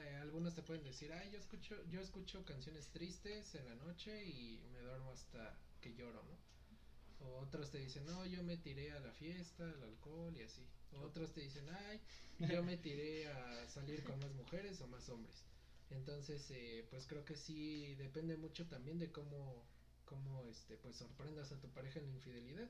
eh, 0.00 0.16
algunos 0.20 0.54
te 0.54 0.62
pueden 0.62 0.84
decir, 0.84 1.12
ay, 1.12 1.30
yo 1.30 1.38
escucho, 1.38 1.76
yo 1.90 2.00
escucho 2.00 2.44
canciones 2.44 2.88
tristes 2.88 3.54
en 3.54 3.66
la 3.66 3.74
noche 3.74 4.24
y 4.24 4.60
me 4.72 4.80
duermo 4.80 5.10
hasta 5.10 5.58
que 5.80 5.94
lloro, 5.94 6.22
¿no? 6.22 7.26
O 7.26 7.38
otros 7.40 7.70
te 7.70 7.78
dicen, 7.78 8.04
no, 8.06 8.26
yo 8.26 8.42
me 8.42 8.56
tiré 8.56 8.92
a 8.92 9.00
la 9.00 9.12
fiesta, 9.12 9.64
al 9.64 9.82
alcohol 9.82 10.36
y 10.36 10.42
así. 10.42 10.62
O 10.92 11.00
otros 11.00 11.32
te 11.32 11.40
dicen, 11.40 11.66
ay, 11.68 12.00
yo 12.50 12.62
me 12.62 12.76
tiré 12.76 13.28
a 13.28 13.68
salir 13.68 14.02
con 14.04 14.18
más 14.20 14.32
mujeres 14.34 14.80
o 14.80 14.86
más 14.86 15.08
hombres. 15.08 15.44
Entonces, 15.90 16.50
eh, 16.50 16.86
pues 16.90 17.06
creo 17.06 17.24
que 17.24 17.36
sí 17.36 17.94
depende 17.94 18.36
mucho 18.36 18.66
también 18.66 18.98
de 18.98 19.10
cómo, 19.10 19.64
cómo, 20.04 20.44
este, 20.44 20.76
pues 20.76 20.96
sorprendas 20.96 21.52
a 21.52 21.60
tu 21.60 21.68
pareja 21.70 22.00
en 22.00 22.06
la 22.06 22.12
infidelidad. 22.12 22.68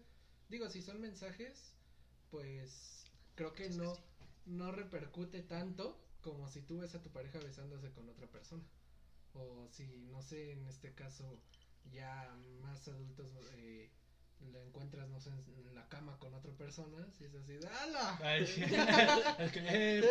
Digo, 0.48 0.68
si 0.68 0.82
son 0.82 1.00
mensajes, 1.00 1.74
pues 2.30 3.04
creo 3.34 3.52
que 3.52 3.68
no, 3.70 3.94
no 4.46 4.72
repercute 4.72 5.42
tanto 5.42 6.00
como 6.20 6.48
si 6.48 6.62
tú 6.62 6.78
ves 6.78 6.94
a 6.94 7.02
tu 7.02 7.10
pareja 7.10 7.38
besándose 7.38 7.90
con 7.92 8.08
otra 8.08 8.26
persona. 8.26 8.64
O 9.34 9.68
si, 9.70 9.86
no 10.10 10.22
sé, 10.22 10.52
en 10.52 10.66
este 10.66 10.94
caso, 10.94 11.40
ya 11.90 12.34
más 12.60 12.88
adultos 12.88 13.30
eh, 13.54 13.90
la 14.52 14.62
encuentras, 14.62 15.08
no 15.08 15.20
sé, 15.20 15.30
en 15.30 15.74
la 15.74 15.88
cama 15.88 16.18
con 16.18 16.34
otra 16.34 16.52
persona, 16.52 17.10
si 17.12 17.24
es 17.24 17.34
así. 17.34 17.58
¡Eh, 19.54 20.02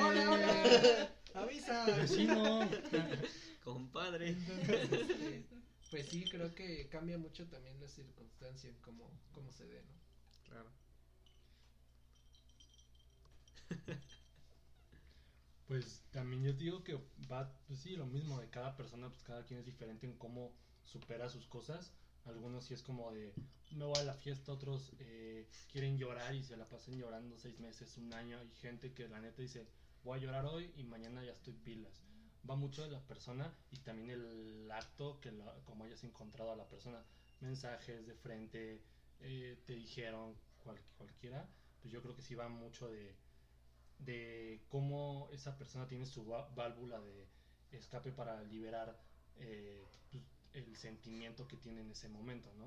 hola, 0.00 0.30
hola! 0.30 1.14
¡Avisa! 1.34 1.84
Vecino. 1.86 2.68
Compadre. 3.64 4.30
Entonces, 4.30 4.90
este, 4.90 5.63
pues 5.94 6.08
sí, 6.08 6.24
creo 6.28 6.52
que 6.56 6.88
cambia 6.88 7.18
mucho 7.18 7.46
también 7.48 7.80
la 7.80 7.86
circunstancia 7.86 8.68
en 8.68 8.80
cómo, 8.80 9.08
cómo 9.30 9.52
se 9.52 9.64
dé, 9.68 9.80
¿no? 9.84 9.94
Claro. 10.42 10.72
Pues 15.66 16.02
también 16.10 16.42
yo 16.42 16.52
digo 16.54 16.82
que 16.84 16.98
va, 17.30 17.52
pues 17.66 17.80
sí, 17.80 17.96
lo 17.96 18.06
mismo 18.06 18.38
de 18.40 18.48
cada 18.50 18.76
persona, 18.76 19.08
pues 19.10 19.22
cada 19.22 19.44
quien 19.44 19.60
es 19.60 19.66
diferente 19.66 20.06
en 20.06 20.16
cómo 20.16 20.54
supera 20.84 21.28
sus 21.28 21.46
cosas. 21.46 21.92
Algunos 22.24 22.64
sí 22.64 22.74
es 22.74 22.82
como 22.82 23.12
de, 23.12 23.34
me 23.70 23.84
voy 23.84 23.98
a 23.98 24.04
la 24.04 24.14
fiesta, 24.14 24.52
otros 24.52 24.92
eh, 24.98 25.46
quieren 25.70 25.98
llorar 25.98 26.34
y 26.34 26.42
se 26.42 26.56
la 26.56 26.68
pasan 26.68 26.96
llorando 26.98 27.38
seis 27.38 27.58
meses, 27.60 27.96
un 27.98 28.12
año. 28.14 28.38
Hay 28.38 28.50
gente 28.60 28.92
que 28.94 29.08
la 29.08 29.20
neta 29.20 29.42
dice, 29.42 29.66
voy 30.02 30.18
a 30.18 30.22
llorar 30.22 30.46
hoy 30.46 30.72
y 30.76 30.84
mañana 30.84 31.22
ya 31.24 31.32
estoy 31.32 31.54
pilas. 31.54 32.02
Va 32.48 32.56
mucho 32.56 32.82
de 32.82 32.90
la 32.90 33.00
persona 33.06 33.54
y 33.70 33.78
también 33.78 34.10
el 34.10 34.70
acto 34.70 35.20
que 35.20 35.32
la- 35.32 35.54
como 35.64 35.84
hayas 35.84 36.04
encontrado 36.04 36.52
a 36.52 36.56
la 36.56 36.68
persona. 36.68 37.02
Mensajes 37.40 38.06
de 38.06 38.14
frente, 38.14 38.82
eh, 39.20 39.62
te 39.66 39.74
dijeron 39.74 40.36
cual- 40.62 40.80
cualquiera, 40.98 41.48
pues 41.80 41.92
yo 41.92 42.02
creo 42.02 42.14
que 42.14 42.22
sí 42.22 42.34
va 42.34 42.48
mucho 42.48 42.88
de, 42.90 43.16
de 43.98 44.64
cómo 44.68 45.28
esa 45.32 45.56
persona 45.56 45.86
tiene 45.88 46.06
su 46.06 46.24
válvula 46.26 47.00
de 47.00 47.26
escape 47.72 48.12
para 48.12 48.42
liberar 48.42 49.00
eh, 49.36 49.82
pues, 50.10 50.22
el 50.52 50.76
sentimiento 50.76 51.48
que 51.48 51.56
tiene 51.56 51.80
en 51.80 51.90
ese 51.90 52.08
momento, 52.08 52.52
¿no? 52.54 52.66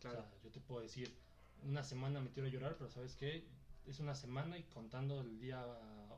Claro. 0.00 0.18
O 0.20 0.22
sea, 0.22 0.38
yo 0.42 0.50
te 0.50 0.60
puedo 0.60 0.80
decir, 0.82 1.16
una 1.62 1.82
semana 1.82 2.20
me 2.20 2.30
tiro 2.30 2.46
a 2.46 2.50
llorar, 2.50 2.76
pero 2.76 2.90
¿sabes 2.90 3.16
qué? 3.16 3.48
Es 3.86 4.00
una 4.00 4.14
semana 4.14 4.58
y 4.58 4.64
contando 4.64 5.20
el 5.20 5.38
día 5.40 5.64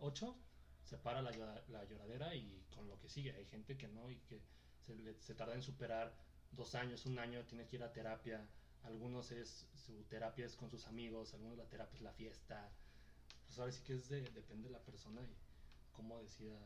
8 0.00 0.36
se 0.86 0.96
para 0.98 1.20
la, 1.20 1.32
llora- 1.32 1.62
la 1.68 1.84
lloradera 1.84 2.34
y 2.34 2.64
con 2.74 2.88
lo 2.88 2.98
que 2.98 3.08
sigue. 3.08 3.32
Hay 3.32 3.44
gente 3.46 3.76
que 3.76 3.88
no 3.88 4.10
y 4.10 4.16
que 4.20 4.40
se, 4.86 4.94
le- 4.94 5.20
se 5.20 5.34
tarda 5.34 5.54
en 5.54 5.62
superar 5.62 6.16
dos 6.52 6.74
años, 6.74 7.04
un 7.06 7.18
año, 7.18 7.44
tiene 7.44 7.66
que 7.66 7.76
ir 7.76 7.82
a 7.82 7.92
terapia. 7.92 8.46
Algunos 8.84 9.32
es 9.32 9.66
su 9.74 10.04
terapia 10.04 10.46
es 10.46 10.56
con 10.56 10.70
sus 10.70 10.86
amigos, 10.86 11.34
algunos 11.34 11.58
la 11.58 11.68
terapia 11.68 11.96
es 11.96 12.02
la 12.02 12.12
fiesta. 12.12 12.70
Pues 13.46 13.58
ahora 13.58 13.72
sí 13.72 13.82
que 13.82 13.94
es 13.94 14.08
de, 14.08 14.22
depende 14.30 14.68
de 14.68 14.72
la 14.72 14.84
persona 14.84 15.22
y 15.22 15.34
cómo 15.92 16.22
decida 16.22 16.56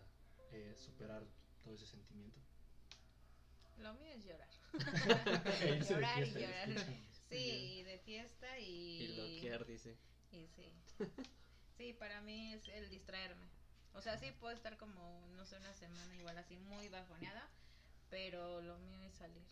eh, 0.52 0.74
superar 0.76 1.24
todo 1.62 1.74
ese 1.74 1.87
sentimiento. 1.87 2.38
Lo 3.78 3.94
mío 3.94 4.12
es 4.12 4.24
llorar. 4.24 4.48
Llorar 5.88 6.22
y 6.22 6.30
fiesta, 6.30 6.66
llorar. 6.66 6.87
Sí, 7.30 7.37
y 7.78 7.83
de 7.85 7.98
fiesta 8.00 8.59
y... 8.59 9.02
Y 9.02 9.14
bloquear, 9.14 9.64
dice. 9.64 9.96
Y 10.33 10.46
sí. 10.48 10.70
Sí, 11.78 11.94
para 11.94 12.20
mí 12.20 12.52
es 12.52 12.68
el 12.68 12.90
distraerme. 12.90 13.46
O 13.92 14.00
sea, 14.03 14.18
sí 14.18 14.33
puedo 14.33 14.55
estar 14.55 14.76
como, 14.76 15.29
no 15.37 15.44
sé, 15.46 15.57
una 15.57 15.74
semana 15.74 16.16
igual 16.16 16.38
así 16.38 16.57
muy 16.57 16.88
bajoneada, 16.88 17.50
pero 18.09 18.61
lo 18.62 18.79
mío 18.79 19.03
es 19.03 19.14
salir. 19.14 19.46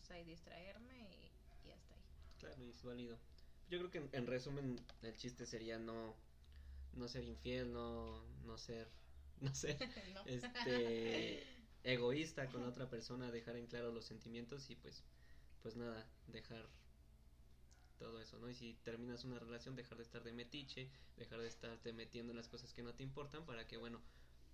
O 0.00 0.04
sea, 0.04 0.18
y 0.20 0.24
distraerme 0.24 0.98
y, 0.98 1.68
y 1.68 1.70
hasta 1.72 1.94
ahí. 1.94 2.02
Claro, 2.38 2.62
y 2.64 2.70
es 2.70 2.82
válido. 2.82 3.18
Yo 3.68 3.78
creo 3.78 3.90
que 3.90 3.98
en, 3.98 4.08
en 4.12 4.26
resumen 4.26 4.76
el 5.02 5.16
chiste 5.16 5.46
sería 5.46 5.78
no 5.78 6.14
no 6.92 7.08
ser 7.08 7.24
infiel, 7.24 7.72
no 7.72 8.22
no 8.44 8.58
ser 8.58 8.88
no 9.40 9.54
ser 9.54 9.78
¿No? 10.14 10.24
este 10.26 11.46
egoísta 11.84 12.48
con 12.48 12.62
la 12.62 12.68
otra 12.68 12.88
persona, 12.88 13.30
dejar 13.30 13.56
en 13.56 13.66
claro 13.66 13.92
los 13.92 14.04
sentimientos 14.06 14.70
y 14.70 14.76
pues 14.76 15.04
pues 15.62 15.76
nada, 15.76 16.06
dejar 16.26 16.68
todo 17.98 18.20
eso, 18.20 18.38
¿no? 18.38 18.48
Y 18.48 18.54
si 18.54 18.74
terminas 18.84 19.24
una 19.24 19.38
relación, 19.38 19.76
dejar 19.76 19.98
de 19.98 20.04
estar 20.04 20.22
de 20.22 20.32
metiche, 20.32 20.88
dejar 21.16 21.40
de 21.40 21.48
estarte 21.48 21.92
metiendo 21.92 22.32
en 22.32 22.36
las 22.36 22.48
cosas 22.48 22.72
que 22.72 22.82
no 22.82 22.94
te 22.94 23.02
importan 23.02 23.44
para 23.44 23.66
que 23.66 23.76
bueno, 23.76 24.00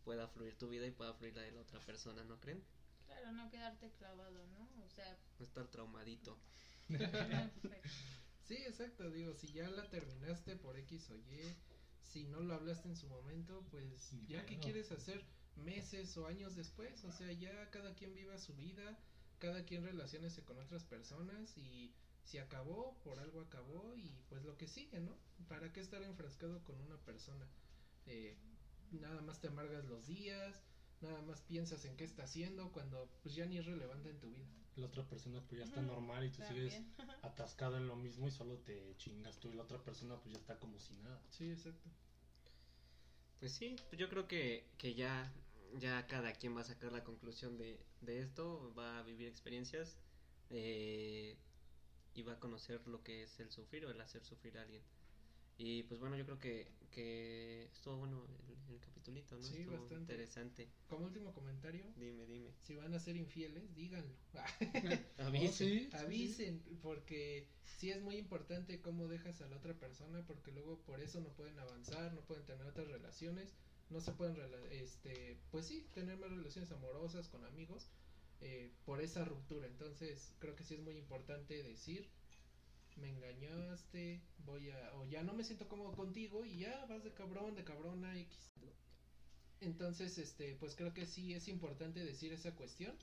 pueda 0.05 0.27
fluir 0.29 0.57
tu 0.57 0.69
vida 0.69 0.87
y 0.87 0.91
pueda 0.91 1.15
fluir 1.15 1.35
la 1.37 1.43
de 1.43 1.53
la 1.53 1.61
otra 1.61 1.81
persona, 1.81 2.25
¿no 2.25 2.41
creen? 2.41 2.63
Claro, 3.07 3.33
no 3.33 3.51
quedarte 3.51 3.91
clavado, 3.93 4.47
¿no? 4.49 4.85
O 4.85 4.89
sea, 4.89 5.19
No 5.39 5.45
estar 5.45 5.69
traumadito. 5.69 6.37
Sí, 8.47 8.57
exacto, 8.57 9.11
digo, 9.11 9.33
si 9.35 9.47
ya 9.53 9.71
la 9.71 9.89
terminaste 9.89 10.57
por 10.57 10.77
X 10.79 11.11
o 11.11 11.17
Y, 11.17 11.57
si 12.03 12.25
no 12.25 12.41
lo 12.41 12.55
hablaste 12.55 12.89
en 12.89 12.97
su 12.97 13.09
momento, 13.09 13.65
pues 13.71 14.13
Ni 14.13 14.27
ya 14.27 14.45
qué 14.45 14.57
pedo. 14.57 14.61
quieres 14.65 14.93
hacer 14.93 15.25
meses 15.57 16.15
o 16.19 16.27
años 16.27 16.55
después, 16.55 17.05
o 17.05 17.13
sea, 17.13 17.33
ya 17.33 17.71
cada 17.71 17.95
quien 17.95 18.13
viva 18.15 18.37
su 18.39 18.55
vida, 18.55 18.99
cada 19.39 19.65
quien 19.65 19.83
relaciónese 19.83 20.45
con 20.45 20.59
otras 20.59 20.85
personas 20.85 21.57
y 21.57 21.95
si 22.25 22.39
acabó, 22.39 23.01
por 23.03 23.19
algo 23.21 23.41
acabó 23.41 23.95
y 23.97 24.19
pues 24.29 24.45
lo 24.45 24.57
que 24.57 24.67
sigue, 24.67 25.01
¿no? 25.01 25.19
¿Para 25.49 25.73
qué 25.73 25.81
estar 25.81 26.03
enfrascado 26.03 26.65
con 26.65 26.81
una 26.81 26.97
persona? 27.05 27.47
Eh, 28.07 28.37
nada 28.91 29.21
más 29.23 29.41
te 29.41 29.49
amargas 29.49 29.85
los 29.87 30.07
días, 30.07 30.63
nada 31.01 31.23
más 31.23 31.43
piensas 31.43 31.85
en 31.85 31.97
qué 31.97 32.05
está 32.05 32.25
haciendo 32.25 32.73
cuando 32.73 33.09
pues 33.23 33.35
ya 33.35 33.47
ni 33.47 33.59
es 33.59 33.67
relevante 33.67 34.11
en 34.11 34.21
tu 34.21 34.31
vida. 34.31 34.47
La 34.77 34.87
otra 34.87 35.09
persona 35.09 35.41
pues 35.49 35.59
ya 35.59 35.65
está 35.65 35.81
Ujú, 35.81 35.87
normal 35.87 36.25
y 36.25 36.31
tú 36.31 36.43
sigues 36.43 36.83
atascado 37.23 37.77
en 37.77 37.89
lo 37.89 37.97
mismo 37.97 38.29
y 38.29 38.31
solo 38.31 38.59
te 38.61 38.95
chingas 38.99 39.41
tú 39.41 39.49
y 39.51 39.55
la 39.55 39.63
otra 39.63 39.83
persona 39.83 40.21
pues 40.21 40.35
ya 40.35 40.39
está 40.39 40.59
como 40.61 40.79
si 40.79 40.95
nada. 40.97 41.21
Sí, 41.29 41.51
exacto. 41.51 41.91
Pues 43.39 43.53
sí, 43.53 43.77
pues 43.89 43.99
yo 44.01 44.09
creo 44.09 44.27
que, 44.29 44.71
que 44.79 44.95
ya, 44.95 45.33
ya 45.79 46.07
cada 46.07 46.33
quien 46.33 46.57
va 46.57 46.61
a 46.63 46.65
sacar 46.65 46.93
la 46.93 47.05
conclusión 47.05 47.59
de, 47.59 47.87
de 48.01 48.21
esto, 48.21 48.73
va 48.75 48.99
a 48.99 49.03
vivir 49.03 49.29
experiencias 49.29 49.99
eh, 50.51 51.37
y 52.15 52.23
va 52.23 52.35
a 52.35 52.41
conocer 52.41 52.87
lo 52.87 53.03
que 53.03 53.23
es 53.25 53.41
el 53.41 53.51
sufrir 53.51 53.85
o 53.87 53.91
el 53.91 54.01
hacer 54.01 54.25
sufrir 54.25 54.59
a 54.59 54.63
alguien. 54.63 54.83
Y 55.57 55.85
pues 55.85 56.01
bueno, 56.01 56.17
yo 56.17 56.25
creo 56.25 56.39
que, 56.41 56.67
que 56.91 57.65
estuvo 57.73 57.97
bueno 57.99 58.25
el, 58.69 58.75
el 58.75 58.81
capitulito, 58.81 59.37
¿no? 59.37 59.43
Sí, 59.43 59.59
Estuvo 59.59 59.77
bastante. 59.79 60.13
interesante. 60.13 60.69
Como 60.89 61.05
último 61.07 61.33
comentario, 61.33 61.85
Dime, 61.97 62.27
dime. 62.27 62.51
si 62.63 62.75
van 62.75 62.93
a 62.95 62.99
ser 62.99 63.17
infieles, 63.17 63.75
díganlo. 63.77 64.13
Avisen. 65.19 65.49
Oh, 65.49 65.53
sí, 65.53 65.89
Avisen, 65.93 66.61
porque 66.83 67.47
sí 67.79 67.91
es 67.93 68.03
muy 68.03 68.17
importante 68.17 68.81
cómo 68.81 69.07
dejas 69.07 69.41
a 69.43 69.47
la 69.47 69.57
otra 69.57 69.75
persona, 69.75 70.27
porque 70.27 70.51
luego 70.51 70.79
por 70.81 71.01
eso 71.01 71.21
no 71.21 71.29
pueden 71.31 71.59
avanzar, 71.61 72.13
no 72.15 72.21
pueden 72.23 72.45
tener 72.47 72.67
otras 72.67 72.89
relaciones, 72.89 73.55
no 73.91 74.01
se 74.01 74.11
pueden, 74.13 74.35
rela- 74.35 74.69
este, 74.71 75.37
pues 75.53 75.67
sí, 75.67 75.87
tener 75.95 76.19
más 76.19 76.31
relaciones 76.31 76.73
amorosas 76.73 77.29
con 77.29 77.45
amigos, 77.45 77.91
eh, 78.45 78.71
por 78.85 79.01
esa 79.01 79.25
ruptura. 79.25 79.67
Entonces, 79.67 80.35
creo 80.39 80.55
que 80.55 80.65
sí 80.65 80.75
es 80.75 80.81
muy 80.81 80.97
importante 80.99 81.63
decir, 81.63 82.09
me 82.97 83.09
engañaste, 83.09 84.21
voy 84.45 84.71
a, 84.71 84.95
o 84.97 85.07
ya 85.07 85.23
no 85.23 85.33
me 85.33 85.45
siento 85.45 85.67
cómodo 85.67 85.93
contigo 85.93 86.45
y 86.45 86.59
ya 86.59 86.85
vas 86.85 87.03
de 87.03 87.13
cabrón, 87.13 87.55
de 87.55 87.65
cabrona 87.65 88.19
X. 88.21 88.53
Entonces, 89.61 90.19
este, 90.19 90.57
pues 90.57 90.75
creo 90.75 90.93
que 90.93 91.07
sí 91.07 91.33
es 91.33 91.49
importante 91.49 92.05
decir 92.05 92.35
esa 92.35 92.55
cuestión. 92.55 92.95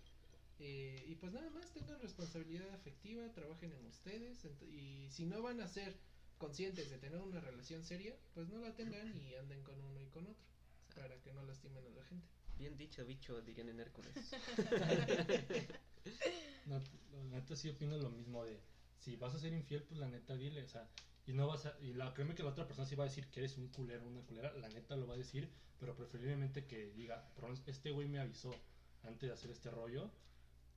Eh, 0.59 1.03
y 1.07 1.15
pues 1.15 1.33
nada 1.33 1.49
más 1.49 1.73
tengan 1.73 1.99
responsabilidad 1.99 2.69
afectiva, 2.75 3.33
trabajen 3.33 3.73
en 3.73 3.83
ustedes 3.87 4.45
y 4.71 5.09
si 5.09 5.25
no 5.25 5.41
van 5.41 5.59
a 5.59 5.67
ser 5.67 5.97
conscientes 6.37 6.91
de 6.91 6.99
tener 6.99 7.19
una 7.19 7.39
relación 7.39 7.83
seria, 7.83 8.15
pues 8.35 8.47
no 8.47 8.59
la 8.59 8.75
tengan 8.75 9.17
y 9.17 9.33
anden 9.33 9.63
con 9.63 9.81
uno 9.81 9.99
y 9.99 10.05
con 10.09 10.27
otro 10.27 10.45
para 10.93 11.19
que 11.21 11.33
no 11.33 11.43
lastimen 11.43 11.83
a 11.83 11.89
la 11.89 12.03
gente. 12.03 12.40
Bien 12.61 12.77
dicho, 12.77 13.03
bicho, 13.03 13.41
dirían 13.41 13.69
en 13.69 13.79
Hércules. 13.79 14.13
No, 16.67 16.79
la 17.11 17.23
neta 17.23 17.55
sí 17.55 17.69
opino 17.69 17.97
lo 17.97 18.11
mismo 18.11 18.45
de 18.45 18.61
si 18.99 19.15
vas 19.15 19.33
a 19.33 19.39
ser 19.39 19.51
infiel, 19.51 19.81
pues 19.81 19.99
la 19.99 20.07
neta 20.07 20.35
dile, 20.35 20.61
o 20.63 20.67
sea, 20.67 20.87
y 21.25 21.33
no 21.33 21.47
vas 21.47 21.65
a, 21.65 21.75
y 21.81 21.93
la, 21.93 22.13
créeme 22.13 22.35
que 22.35 22.43
la 22.43 22.49
otra 22.49 22.67
persona 22.67 22.87
sí 22.87 22.95
va 22.95 23.03
a 23.05 23.07
decir 23.07 23.27
que 23.31 23.39
eres 23.39 23.57
un 23.57 23.69
culero, 23.69 24.05
una 24.05 24.21
culera, 24.21 24.53
la 24.53 24.69
neta 24.69 24.95
lo 24.95 25.07
va 25.07 25.15
a 25.15 25.17
decir, 25.17 25.51
pero 25.79 25.95
preferiblemente 25.95 26.67
que 26.67 26.91
diga, 26.91 27.27
"Por 27.33 27.45
lo 27.45 27.49
menos 27.49 27.67
este 27.67 27.89
güey 27.89 28.07
me 28.07 28.19
avisó 28.19 28.51
antes 29.01 29.27
de 29.27 29.33
hacer 29.33 29.49
este 29.49 29.71
rollo 29.71 30.11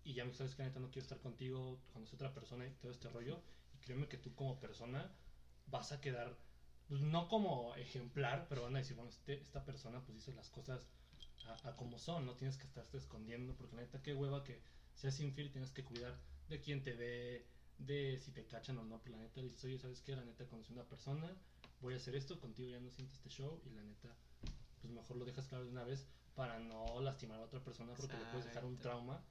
y 0.04 0.14
ya 0.14 0.24
me 0.24 0.32
sabes 0.32 0.54
que 0.54 0.62
la 0.62 0.68
neta 0.68 0.80
no 0.80 0.90
quiero 0.90 1.02
estar 1.02 1.20
contigo 1.20 1.78
cuando 1.92 2.08
es 2.08 2.14
otra 2.14 2.32
persona 2.32 2.66
y 2.66 2.70
todo 2.80 2.92
este 2.92 3.10
rollo, 3.10 3.42
y 3.74 3.78
créeme 3.84 4.08
que 4.08 4.16
tú 4.16 4.34
como 4.34 4.58
persona 4.58 5.12
vas 5.66 5.92
a 5.92 6.00
quedar, 6.00 6.34
pues 6.88 7.02
no 7.02 7.28
como 7.28 7.74
ejemplar, 7.76 8.46
pero 8.48 8.62
van 8.62 8.76
a 8.76 8.78
decir, 8.78 8.96
bueno, 8.96 9.10
este, 9.10 9.34
esta 9.38 9.66
persona 9.66 10.00
pues 10.02 10.16
dice 10.16 10.32
las 10.32 10.48
cosas 10.48 10.88
a, 11.46 11.68
a 11.68 11.76
como 11.76 11.98
son, 11.98 12.26
no 12.26 12.34
tienes 12.34 12.56
que 12.56 12.64
estarte 12.66 12.96
escondiendo, 12.98 13.54
porque 13.56 13.76
la 13.76 13.82
neta 13.82 14.02
qué 14.02 14.14
hueva 14.14 14.44
que 14.44 14.60
seas 14.94 15.18
infiel 15.20 15.48
y 15.48 15.50
tienes 15.50 15.70
que 15.70 15.84
cuidar 15.84 16.18
de 16.48 16.60
quién 16.60 16.82
te 16.82 16.92
ve, 16.94 17.46
de 17.78 18.18
si 18.18 18.30
te 18.32 18.46
cachan 18.46 18.78
o 18.78 18.84
no. 18.84 19.00
Pues 19.00 19.12
la 19.12 19.18
neta 19.18 19.40
dices, 19.40 19.64
oye, 19.64 19.78
¿sabes 19.78 20.00
qué? 20.02 20.14
La 20.16 20.24
neta 20.24 20.46
conocí 20.46 20.70
a 20.72 20.74
una 20.76 20.88
persona, 20.88 21.30
voy 21.80 21.94
a 21.94 21.96
hacer 21.96 22.14
esto, 22.14 22.40
contigo 22.40 22.68
ya 22.70 22.80
no 22.80 22.90
siento 22.90 23.14
este 23.14 23.28
show 23.28 23.60
y 23.64 23.70
la 23.70 23.82
neta, 23.82 24.14
pues 24.80 24.92
mejor 24.92 25.16
lo 25.16 25.24
dejas 25.24 25.46
claro 25.46 25.64
de 25.64 25.70
una 25.70 25.84
vez 25.84 26.06
para 26.34 26.58
no 26.58 27.00
lastimar 27.00 27.38
a 27.40 27.44
otra 27.44 27.62
persona 27.62 27.94
porque 27.94 28.16
le 28.16 28.24
puedes 28.26 28.44
dejar 28.46 28.64
un 28.64 28.74
Exacto. 28.74 28.88
trauma 28.88 29.24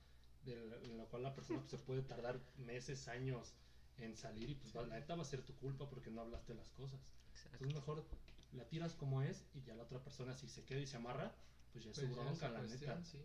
en 0.46 0.98
lo 0.98 1.06
cual 1.08 1.24
la 1.24 1.34
persona 1.34 1.60
pues, 1.60 1.72
se 1.72 1.78
puede 1.78 2.02
tardar 2.02 2.40
meses, 2.58 3.08
años 3.08 3.54
en 3.98 4.18
salir 4.18 4.50
y 4.50 4.56
pues 4.56 4.76
va- 4.76 4.86
la 4.86 4.96
neta 5.00 5.16
va 5.16 5.22
a 5.22 5.26
ser 5.26 5.42
tu 5.44 5.56
culpa 5.56 5.88
porque 5.90 6.12
no 6.12 6.22
hablaste 6.22 6.54
las 6.54 6.70
cosas. 6.72 7.00
Exacto. 7.30 7.58
Entonces 7.64 7.76
mejor 7.76 8.06
la 8.52 8.68
tiras 8.68 8.94
como 8.94 9.22
es 9.22 9.46
y 9.54 9.62
ya 9.64 9.74
la 9.76 9.84
otra 9.84 10.04
persona 10.04 10.36
si 10.36 10.50
se 10.50 10.66
queda 10.66 10.80
y 10.80 10.88
se 10.88 10.98
amarra, 10.98 11.34
pues 11.74 11.84
ya 11.84 11.92
es 11.92 11.98
Pues 12.00 12.08
su 12.10 12.16
bronca, 12.16 12.50
la 12.50 12.60
cuestión, 12.60 12.92
neta. 13.00 13.06
sí. 13.06 13.20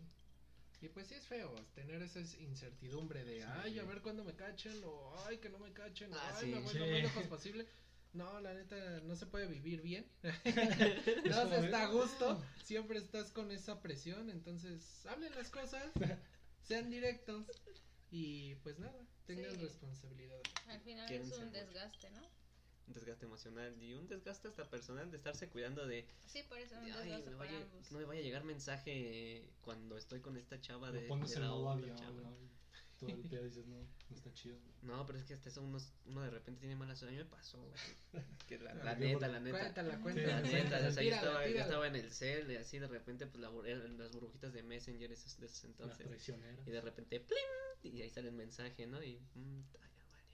Y 0.81 0.87
pues 0.89 1.07
sí 1.07 1.15
es 1.15 1.25
feo 1.27 1.53
tener 1.75 2.01
esa 2.01 2.19
incertidumbre 2.41 3.23
de, 3.25 3.41
Sí. 3.41 3.47
ay, 3.63 3.79
a 3.79 3.83
ver 3.83 4.01
cuándo 4.01 4.23
me 4.23 4.33
cachen, 4.35 4.81
o 4.85 5.13
ay, 5.25 5.37
que 5.37 5.49
no 5.49 5.59
me 5.59 5.71
cachen, 5.73 6.13
o 6.13 6.17
Ah, 6.17 6.33
ay, 6.37 6.45
sí. 6.45 6.51
me 6.53 6.59
voy 6.61 6.71
Sí. 6.73 6.79
lo 6.79 6.85
más 6.87 7.01
lejos 7.03 7.27
posible. 7.27 7.67
No, 8.13 8.39
la 8.39 8.53
neta, 8.55 9.01
no 9.01 9.15
se 9.15 9.27
puede 9.27 9.45
vivir 9.47 9.81
bien. 9.81 10.09
No 11.25 11.47
se 11.49 11.59
está 11.65 11.83
a 11.83 11.87
gusto. 11.91 12.43
Siempre 12.63 12.97
estás 12.97 13.31
con 13.31 13.51
esa 13.51 13.81
presión. 13.81 14.29
Entonces, 14.31 15.05
hablen 15.05 15.35
las 15.35 15.49
cosas, 15.51 15.83
sean 16.67 16.89
directos. 16.89 17.45
Y 18.09 18.55
pues 18.63 18.79
nada, 18.79 18.99
tengan 19.27 19.51
Sí. 19.51 19.57
responsabilidad. 19.57 20.41
Al 20.69 20.81
final 20.81 21.11
es 21.11 21.31
un 21.33 21.51
desgaste, 21.51 22.09
¿no? 22.11 22.27
Un 22.89 22.93
desgaste 22.95 23.25
emocional 23.25 23.81
y 23.81 23.93
un 23.93 24.07
desgaste 24.07 24.47
hasta 24.47 24.67
personal 24.69 25.09
de 25.11 25.17
estarse 25.17 25.47
cuidando 25.47 25.85
de, 25.85 26.05
Sí, 26.25 26.43
por 26.49 26.57
eso 26.57 26.75
un 26.77 26.85
de, 26.85 26.91
ay, 26.91 27.11
me 27.11 27.21
para 27.21 27.37
vaya- 27.37 27.61
ambos. 27.61 27.91
no 27.91 27.99
me 27.99 28.05
vaya 28.05 28.19
a 28.19 28.23
llegar 28.23 28.43
mensaje 28.43 29.47
cuando 29.61 29.95
estoy 29.97 30.19
con 30.21 30.35
esta 30.37 30.59
chava 30.59 30.91
de, 30.91 31.01
Lo 31.03 31.07
pones 31.07 31.29
de 31.29 31.35
en 31.37 31.41
la 31.43 31.47
modo 31.49 31.67
otra 31.67 31.81
avión, 31.83 31.95
chava. 31.97 32.11
¿no? 32.21 32.49
Todo 32.99 33.11
el 33.11 33.21
pedo 33.29 33.43
dices, 33.45 33.65
no, 33.67 33.77
no 34.09 34.15
está 34.15 34.33
chido. 34.33 34.57
No, 34.81 35.05
pero 35.05 35.19
es 35.19 35.25
que 35.25 35.33
hasta 35.33 35.47
eso 35.47 35.61
unos, 35.61 35.93
uno 36.07 36.21
de 36.21 36.31
repente 36.31 36.59
tiene 36.59 36.75
mala 36.75 36.95
suerte. 36.97 37.15
A 37.15 37.17
mí 37.19 37.23
me 37.23 37.29
pasó, 37.29 37.61
güey. 37.63 37.79
Que 38.47 38.57
la, 38.57 38.73
la 38.73 38.95
neta, 38.95 39.27
la 39.29 39.39
neta. 39.39 39.57
Cuéntala, 39.59 39.95
Sí, 39.95 40.01
cuéntala. 40.01 40.27
La 40.27 40.41
neta, 40.41 40.87
o 40.87 40.91
sea, 40.91 41.03
yo 41.03 41.13
estaba, 41.15 41.47
yo 41.47 41.59
estaba 41.59 41.87
en 41.87 41.95
el 41.95 42.11
cel 42.11 42.51
y 42.51 42.55
así 42.57 42.77
de 42.79 42.87
repente, 42.87 43.25
pues 43.27 43.39
la, 43.41 43.51
eran 43.69 43.97
las 43.99 44.11
burbujitas 44.11 44.51
de 44.51 44.63
Messenger 44.63 45.11
esos, 45.11 45.39
de 45.39 45.45
esos 45.45 45.63
Las 45.63 45.71
entonces. 45.71 46.07
traicioneras. 46.07 46.67
Y 46.67 46.71
de 46.71 46.81
repente, 46.81 47.19
¡plim! 47.21 47.93
Y 47.93 48.01
ahí 48.01 48.09
sale 48.09 48.29
el 48.29 48.33
mensaje, 48.35 48.85
¿no? 48.87 49.01
Y, 49.01 49.19
mm, 49.35 49.61
ta, 49.71 49.79
ya 49.79 50.03
valió 50.09 50.09
madre. 50.11 50.25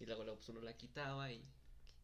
Y 0.00 0.06
luego, 0.06 0.24
luego, 0.24 0.38
pues 0.38 0.48
uno 0.50 0.60
la 0.60 0.76
quitaba 0.76 1.32
y, 1.32 1.44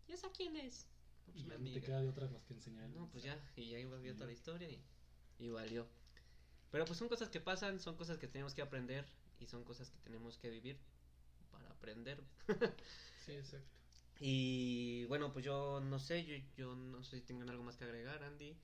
¿y 0.08 0.12
esa 0.12 0.30
quién 0.32 0.56
es? 0.56 0.86
No, 1.26 1.32
pues 1.32 1.44
Y 1.44 1.58
mi 1.58 1.72
te 1.72 1.80
queda 1.82 2.00
de 2.02 2.08
otra 2.08 2.26
más 2.28 2.44
que 2.44 2.54
enseñar. 2.54 2.88
No, 2.90 3.08
pues 3.10 3.22
ya, 3.24 3.38
y 3.56 3.68
ya 3.70 3.78
iba 3.78 3.96
viendo 3.98 4.18
toda 4.18 4.26
la 4.26 4.32
historia 4.32 4.68
y, 4.70 4.82
y 5.38 5.48
valió. 5.50 5.86
Pero 6.70 6.84
pues 6.86 6.98
son 6.98 7.08
cosas 7.08 7.28
que 7.28 7.40
pasan, 7.40 7.80
son 7.80 7.96
cosas 7.96 8.18
que 8.18 8.28
tenemos 8.28 8.54
que 8.54 8.62
aprender 8.62 9.04
y 9.38 9.46
son 9.46 9.62
cosas 9.64 9.90
que 9.90 9.98
tenemos 9.98 10.38
que 10.38 10.48
vivir 10.50 10.78
para 11.50 11.68
aprender. 11.70 12.18
Sí, 13.24 13.32
exacto. 13.32 13.68
Y 14.24 15.04
bueno, 15.06 15.32
pues 15.32 15.44
yo 15.44 15.80
no 15.80 15.98
sé, 15.98 16.24
yo, 16.24 16.36
yo 16.56 16.76
no 16.76 17.02
sé 17.02 17.16
si 17.16 17.22
tengan 17.22 17.50
algo 17.50 17.64
más 17.64 17.76
que 17.76 17.84
agregar, 17.84 18.22
Andy. 18.22 18.56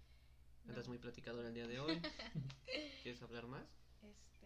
Andas 0.69 0.87
No. 0.87 0.91
muy 0.91 0.99
platicador 0.99 1.45
el 1.47 1.55
día 1.55 1.67
de 1.67 1.81
hoy. 1.81 2.01
¿Quieres 3.03 3.21
hablar 3.23 3.47
más? 3.49 3.67
Este. 4.03 4.38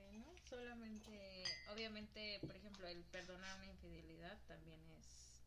Solamente, 0.53 1.45
obviamente, 1.73 2.39
por 2.47 2.55
ejemplo, 2.55 2.87
el 2.87 3.03
perdonar 3.05 3.57
una 3.57 3.69
infidelidad 3.69 4.39
también 4.47 4.79
es... 4.99 5.41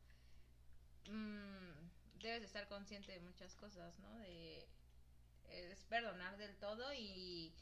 mm, 1.11 2.23
debes 2.23 2.39
de 2.39 2.47
estar 2.47 2.67
consciente 2.67 3.11
de 3.11 3.19
muchas 3.19 3.53
cosas, 3.53 3.99
¿no? 3.99 4.17
De... 4.17 4.67
Es 5.51 5.83
perdonar 5.83 6.37
del 6.37 6.55
todo 6.55 6.91
y, 6.95 7.53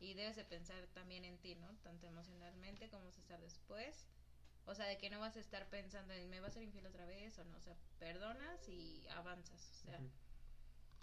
y 0.00 0.14
debes 0.14 0.36
de 0.36 0.44
pensar 0.46 0.86
también 0.94 1.26
en 1.26 1.36
ti, 1.36 1.54
¿no? 1.54 1.68
Tanto 1.82 2.06
emocionalmente 2.06 2.88
como 2.88 3.04
vas 3.04 3.18
a 3.18 3.20
estar 3.20 3.40
después. 3.42 4.06
O 4.64 4.74
sea, 4.74 4.86
de 4.86 4.96
que 4.96 5.10
no 5.10 5.20
vas 5.20 5.36
a 5.36 5.40
estar 5.40 5.68
pensando 5.68 6.14
en 6.14 6.30
me 6.30 6.40
va 6.40 6.46
a 6.46 6.50
ser 6.50 6.62
infiel 6.62 6.86
otra 6.86 7.04
vez 7.04 7.38
o 7.38 7.44
no. 7.44 7.58
O 7.58 7.60
sea, 7.60 7.76
perdonas 7.98 8.66
y 8.70 9.06
avanzas. 9.08 9.70
O 9.70 9.84
sea. 9.84 10.00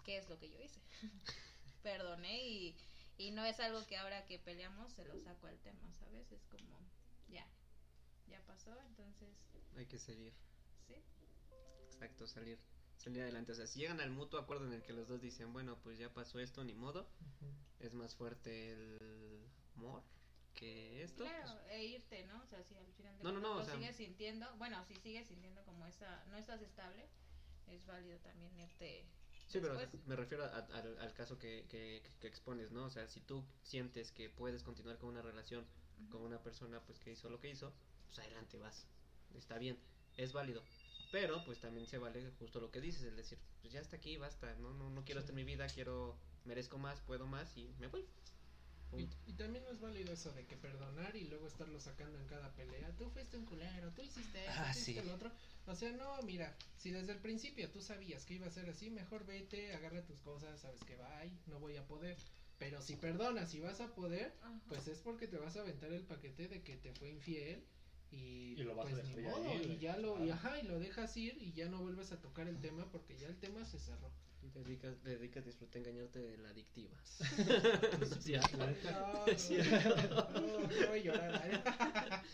¿qué 0.02 0.18
es 0.18 0.28
lo 0.28 0.38
que 0.38 0.50
yo 0.50 0.60
hice? 0.60 0.80
Perdoné 1.82 2.48
y, 2.48 2.76
y 3.18 3.30
no 3.30 3.44
es 3.44 3.60
algo 3.60 3.86
que 3.86 3.96
ahora 3.96 4.24
que 4.26 4.38
peleamos 4.38 4.92
se 4.92 5.04
lo 5.04 5.18
saco 5.20 5.46
al 5.46 5.58
tema, 5.60 5.92
¿sabes? 5.94 6.30
Es 6.32 6.44
como, 6.46 6.78
ya, 7.28 7.46
ya 8.28 8.40
pasó, 8.46 8.78
entonces, 8.82 9.28
Hay 9.76 9.86
que 9.86 9.98
seguir. 9.98 10.32
sí. 10.86 10.94
Exacto, 11.86 12.26
salir. 12.26 12.58
Salir 12.96 13.22
adelante. 13.22 13.52
O 13.52 13.54
sea, 13.54 13.66
si 13.66 13.80
llegan 13.80 14.00
al 14.00 14.10
mutuo 14.10 14.38
acuerdo 14.38 14.64
en 14.66 14.72
el 14.74 14.82
que 14.82 14.92
los 14.92 15.08
dos 15.08 15.20
dicen, 15.20 15.52
bueno, 15.52 15.76
pues 15.82 15.98
ya 15.98 16.12
pasó 16.12 16.38
esto, 16.38 16.62
ni 16.64 16.74
modo. 16.74 17.08
Es 17.80 17.94
más 17.94 18.14
fuerte 18.14 18.72
el 18.72 19.44
amor 19.76 20.02
que 20.54 21.02
esto. 21.02 21.24
Claro, 21.24 21.52
pues, 21.62 21.70
e 21.72 21.84
irte, 21.84 22.24
¿no? 22.26 22.40
O 22.42 22.46
sea, 22.46 22.62
si 22.62 22.76
al 22.76 22.86
final 22.94 23.16
de 23.18 23.24
No, 23.24 23.32
no, 23.32 23.40
cuentas 23.40 23.42
no, 23.50 23.56
o 23.56 23.58
lo 23.58 23.64
sea- 23.64 23.74
sigues 23.74 23.96
sintiendo, 23.96 24.56
bueno, 24.56 24.84
si 24.84 24.94
sigues 24.96 25.26
sintiendo 25.26 25.64
como 25.64 25.84
esa, 25.86 26.24
no 26.26 26.36
estás 26.36 26.60
estable, 26.62 27.08
es 27.66 27.84
válido 27.86 28.18
también 28.20 28.56
irte. 28.58 29.04
Sí, 29.52 29.58
pero 29.60 29.78
me 30.06 30.16
refiero 30.16 30.44
a- 30.44 30.48
al, 30.56 30.98
al 30.98 31.12
caso 31.12 31.38
que, 31.38 31.66
que, 31.68 32.02
que 32.20 32.26
expones, 32.26 32.70
¿no? 32.72 32.84
O 32.86 32.90
sea, 32.90 33.06
si 33.06 33.20
tú 33.20 33.44
sientes 33.62 34.10
que 34.10 34.30
puedes 34.30 34.62
continuar 34.62 34.96
con 34.96 35.10
una 35.10 35.20
relación 35.20 35.66
con 36.10 36.22
una 36.22 36.42
persona 36.42 36.80
pues 36.86 36.98
que 36.98 37.12
hizo 37.12 37.28
lo 37.28 37.38
que 37.38 37.50
hizo, 37.50 37.70
pues 38.06 38.18
adelante 38.20 38.56
vas. 38.56 38.86
Está 39.34 39.58
bien, 39.58 39.78
es 40.16 40.32
válido. 40.32 40.62
Pero 41.10 41.44
pues 41.44 41.60
también 41.60 41.86
se 41.86 41.98
vale 41.98 42.30
justo 42.38 42.60
lo 42.60 42.70
que 42.70 42.80
dices, 42.80 43.02
el 43.02 43.14
decir, 43.14 43.38
pues 43.60 43.74
ya 43.74 43.80
está 43.80 43.96
aquí, 43.96 44.16
basta, 44.16 44.54
no 44.54 44.72
no 44.72 44.88
no 44.88 45.04
quiero 45.04 45.20
Sí. 45.20 45.24
esto 45.24 45.32
en 45.32 45.36
mi 45.36 45.44
vida, 45.44 45.66
quiero 45.68 46.16
merezco 46.46 46.78
más, 46.78 47.00
puedo 47.02 47.26
más 47.26 47.54
y 47.58 47.74
me 47.78 47.88
voy. 47.88 48.06
Y, 48.98 49.32
también 49.34 49.64
no 49.64 49.70
es 49.70 49.80
válido 49.80 50.12
eso 50.12 50.30
de 50.32 50.46
que 50.46 50.56
perdonar 50.56 51.16
y 51.16 51.24
luego 51.24 51.46
estarlo 51.46 51.80
sacando 51.80 52.18
en 52.18 52.26
cada 52.26 52.52
pelea. 52.54 52.94
Tú 52.96 53.08
fuiste 53.10 53.36
un 53.36 53.46
culero, 53.46 53.90
tú 53.92 54.02
hiciste 54.02 54.40
esto, 54.40 54.52
Ah, 54.56 54.70
tú 54.72 54.78
hiciste 54.78 55.00
sí. 55.00 55.06
lo 55.08 55.14
otro. 55.14 55.32
O 55.66 55.74
sea, 55.74 55.90
no, 55.92 56.20
mira, 56.22 56.54
si 56.76 56.90
desde 56.90 57.12
el 57.12 57.18
principio 57.18 57.70
tú 57.70 57.80
sabías 57.80 58.24
que 58.26 58.34
iba 58.34 58.46
a 58.46 58.50
ser 58.50 58.68
así, 58.68 58.90
mejor 58.90 59.24
vete, 59.26 59.74
agarra 59.74 60.04
tus 60.04 60.18
cosas, 60.20 60.60
sabes 60.60 60.82
que 60.84 60.96
bye, 60.96 61.32
no 61.46 61.58
voy 61.58 61.76
a 61.76 61.86
poder. 61.86 62.16
Pero 62.58 62.80
si 62.82 62.96
perdonas 62.96 63.54
y 63.54 63.60
vas 63.60 63.80
a 63.80 63.92
poder, 63.94 64.34
Ajá. 64.42 64.60
pues 64.68 64.86
es 64.86 64.98
porque 65.00 65.26
te 65.26 65.38
vas 65.38 65.56
a 65.56 65.60
aventar 65.62 65.92
el 65.92 66.04
paquete 66.04 66.46
de 66.48 66.62
que 66.62 66.76
te 66.76 66.92
fue 66.92 67.08
infiel 67.10 67.64
y, 68.10 68.54
Y 68.58 68.64
lo 68.64 68.76
vas 68.76 68.86
a 68.86 68.90
pues 68.90 69.04
ni 69.04 69.14
dejar 69.14 69.32
modo, 69.32 69.50
ahí, 69.50 69.72
y 69.72 69.78
ya 69.78 69.96
lo, 69.96 70.24
y, 70.24 70.30
ajá, 70.30 70.58
y 70.60 70.66
lo 70.66 70.78
dejas 70.78 71.16
ir 71.16 71.36
y 71.40 71.52
ya 71.54 71.68
no 71.68 71.80
vuelves 71.80 72.12
a 72.12 72.20
tocar 72.20 72.46
el 72.46 72.60
tema 72.60 72.88
porque 72.92 73.16
ya 73.16 73.26
el 73.26 73.38
tema 73.38 73.64
se 73.64 73.78
cerró. 73.78 74.12
Dedicas, 74.42 74.98
te 75.02 75.10
dedicas 75.10 75.44
disfrutar 75.44 75.78
engañarte 75.78 76.18
de 76.18 76.36
la 76.38 76.50
adictiva. 76.50 76.96
Sí, 78.20 78.32
la- 78.32 78.50
la 78.58 78.66
neta, 78.66 79.12
No, 79.12 79.26
Es 79.26 79.50
no, 79.50 79.56
cierto. 79.62 80.30
no, 80.40 80.58
no 80.60 80.68
voy 80.88 80.98
a 80.98 81.02
llorar. 81.02 82.22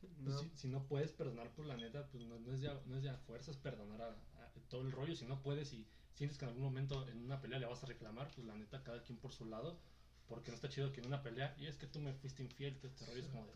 pues, 0.00 0.12
No. 0.18 0.38
si, 0.38 0.50
si 0.56 0.68
no 0.68 0.86
puedes 0.86 1.12
perdonar, 1.12 1.50
pues 1.54 1.68
la 1.68 1.76
neta, 1.76 2.06
pues 2.08 2.24
no, 2.24 2.38
no 2.38 2.52
es 2.52 2.60
ya, 2.60 2.80
no 2.86 2.96
es 2.96 3.02
ya 3.04 3.16
fuerzas 3.18 3.56
perdonar 3.56 4.00
a, 4.02 4.08
a 4.10 4.52
todo 4.68 4.82
el 4.82 4.92
rollo. 4.92 5.14
Si 5.14 5.26
no 5.26 5.42
puedes 5.42 5.72
y 5.72 5.86
sientes 6.14 6.38
que 6.38 6.44
en 6.44 6.50
algún 6.50 6.64
momento 6.64 7.06
en 7.08 7.24
una 7.24 7.40
pelea 7.40 7.58
le 7.58 7.66
vas 7.66 7.82
a 7.82 7.86
reclamar, 7.86 8.30
pues 8.34 8.46
la 8.46 8.54
neta, 8.56 8.82
cada 8.82 9.02
quien 9.02 9.18
por 9.18 9.32
su 9.32 9.44
lado. 9.44 9.78
Porque 10.26 10.50
no 10.50 10.56
está 10.56 10.68
chido 10.68 10.92
que 10.92 11.00
en 11.00 11.06
una 11.06 11.22
pelea, 11.22 11.54
y 11.58 11.66
es 11.66 11.78
que 11.78 11.86
tú 11.86 12.00
me 12.00 12.12
fuiste 12.12 12.42
infiel, 12.42 12.76
todo 12.78 12.88
este 12.88 13.06
rollo 13.06 13.20
es 13.20 13.28
como 13.28 13.46
de. 13.46 13.52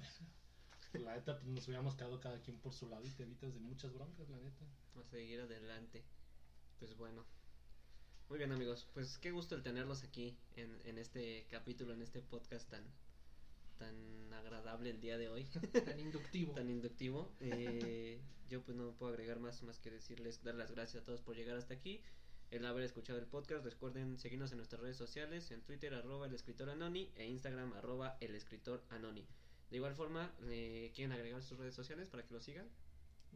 pues, 0.92 1.02
la 1.04 1.14
neta, 1.14 1.36
pues 1.38 1.46
nos 1.48 1.66
hubiéramos 1.68 1.94
quedado 1.96 2.18
cada 2.20 2.40
quien 2.40 2.58
por 2.60 2.72
su 2.72 2.88
lado 2.88 3.04
y 3.04 3.10
te 3.10 3.24
evitas 3.24 3.52
de 3.52 3.60
muchas 3.60 3.92
broncas, 3.92 4.28
la 4.30 4.38
neta. 4.38 4.64
a 4.98 5.02
seguir 5.04 5.40
adelante. 5.40 6.02
Pues 6.78 6.96
bueno. 6.96 7.24
Muy 8.32 8.38
bien 8.38 8.52
amigos, 8.52 8.88
pues 8.94 9.18
qué 9.18 9.30
gusto 9.30 9.54
el 9.54 9.62
tenerlos 9.62 10.04
aquí 10.04 10.34
en, 10.56 10.80
en 10.86 10.96
este 10.96 11.46
capítulo, 11.50 11.92
en 11.92 12.00
este 12.00 12.22
podcast 12.22 12.66
tan, 12.70 12.82
tan 13.76 14.32
agradable 14.32 14.88
el 14.88 15.02
día 15.02 15.18
de 15.18 15.28
hoy, 15.28 15.44
Tan 15.84 16.00
inductivo. 16.00 16.54
tan 16.54 16.70
inductivo. 16.70 17.30
Eh, 17.40 18.22
yo 18.48 18.62
pues 18.62 18.74
no 18.74 18.92
puedo 18.92 19.12
agregar 19.12 19.38
más, 19.38 19.62
más 19.64 19.78
que 19.80 19.90
decirles, 19.90 20.42
dar 20.42 20.54
las 20.54 20.70
gracias 20.70 21.02
a 21.02 21.04
todos 21.04 21.20
por 21.20 21.36
llegar 21.36 21.58
hasta 21.58 21.74
aquí, 21.74 22.00
el 22.50 22.64
haber 22.64 22.84
escuchado 22.84 23.18
el 23.18 23.26
podcast. 23.26 23.66
Recuerden 23.66 24.18
seguirnos 24.18 24.50
en 24.52 24.56
nuestras 24.56 24.80
redes 24.80 24.96
sociales, 24.96 25.50
en 25.50 25.60
Twitter 25.60 25.92
arroba 25.92 26.26
el 26.26 26.32
escritor 26.32 26.70
anoni 26.70 27.12
e 27.16 27.26
Instagram 27.26 27.74
arroba 27.74 28.16
el 28.22 28.34
escritor 28.34 28.82
anoni. 28.88 29.26
De 29.70 29.76
igual 29.76 29.94
forma, 29.94 30.34
eh, 30.44 30.90
¿quieren 30.94 31.12
agregar 31.12 31.42
sus 31.42 31.58
redes 31.58 31.74
sociales 31.74 32.08
para 32.08 32.22
que 32.22 32.32
lo 32.32 32.40
sigan? 32.40 32.66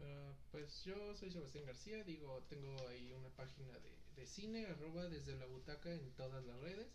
Ah, 0.03 0.35
pues 0.51 0.85
yo 0.85 1.15
soy 1.17 1.31
Sebastián 1.31 1.67
García, 1.67 2.05
digo, 2.05 2.43
tengo 2.49 2.77
ahí 2.89 3.13
una 3.13 3.31
página 3.31 3.79
de, 3.79 3.97
de 4.17 4.27
cine, 4.27 4.67
arroba 4.67 5.09
desde 5.09 5.37
la 5.37 5.47
butaca 5.47 5.93
en 5.93 6.11
todas 6.13 6.45
las 6.45 6.59
redes. 6.61 6.89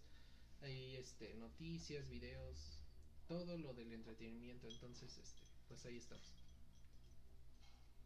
Hay 0.62 0.96
este 0.96 1.34
noticias, 1.36 2.10
videos, 2.10 2.80
todo 3.28 3.58
lo 3.58 3.74
del 3.74 3.92
entretenimiento, 3.94 4.68
entonces 4.68 5.18
este 5.18 5.42
pues 5.68 5.86
ahí 5.86 5.98
estamos. 5.98 6.42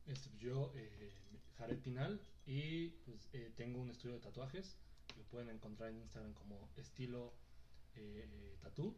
Este, 0.05 0.29
yo, 0.37 0.71
eh, 0.75 1.11
Jared 1.57 1.79
Pinal, 1.79 2.21
y 2.45 2.89
pues 2.89 3.27
eh, 3.33 3.51
tengo 3.55 3.81
un 3.81 3.89
estudio 3.89 4.15
de 4.15 4.21
tatuajes. 4.21 4.77
Lo 5.17 5.23
pueden 5.23 5.49
encontrar 5.49 5.89
en 5.89 5.97
Instagram 5.97 6.33
como 6.33 6.69
estilo 6.75 7.33
eh, 7.95 8.55
tatú, 8.61 8.95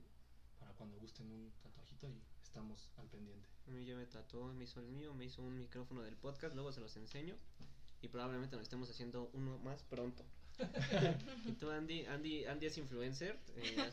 para 0.59 0.73
cuando 0.73 0.97
gusten 0.97 1.31
un 1.31 1.51
tatuajito 1.61 2.09
y 2.09 2.21
estamos 2.47 2.89
al 2.97 3.07
pendiente. 3.09 3.49
A 3.67 3.71
mí 3.71 3.85
ya 3.85 3.95
me 3.95 4.05
tatuó, 4.05 4.53
me 4.53 4.63
hizo 4.63 4.79
el 4.79 4.87
mío, 4.87 5.13
me 5.13 5.25
hizo 5.25 5.41
un 5.43 5.57
micrófono 5.57 6.01
del 6.01 6.15
podcast, 6.15 6.55
luego 6.55 6.71
se 6.71 6.79
los 6.79 6.95
enseño. 6.95 7.35
Y 8.01 8.07
probablemente 8.07 8.55
nos 8.55 8.63
estemos 8.63 8.89
haciendo 8.89 9.29
uno 9.33 9.57
más 9.59 9.83
pronto. 9.83 10.23
y 11.45 11.51
tú, 11.53 11.69
Andy, 11.69 12.05
Andy, 12.05 12.45
Andy 12.45 12.65
es 12.65 12.77
influencer, 12.77 13.37
eh, 13.57 13.91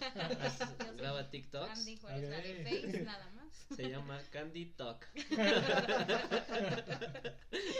graba 0.97 1.29
TikToks. 1.31 1.79
Andy 1.79 1.97
Juárez, 1.97 2.31
la 2.31 2.41
de 2.41 2.61
Ok. 2.61 2.69
Face, 2.69 3.03
nada 3.03 3.31
más. 3.31 3.53
Se 3.77 3.91
llama 3.91 4.23
Candy 4.31 4.67
Talk. 4.67 5.07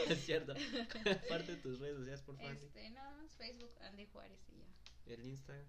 es 0.09 0.25
cierto. 0.25 0.53
Comparte 0.91 1.55
tus 1.57 1.79
redes 1.79 1.97
sociales, 1.97 2.21
por 2.21 2.35
favor. 2.37 2.51
Este, 2.51 2.89
nada 2.91 3.11
más 3.15 3.31
Facebook, 3.37 3.71
Andy 3.81 4.05
Juárez 4.07 4.39
y 4.49 4.57
ya. 4.57 4.67
El 5.13 5.25
Instagram, 5.25 5.65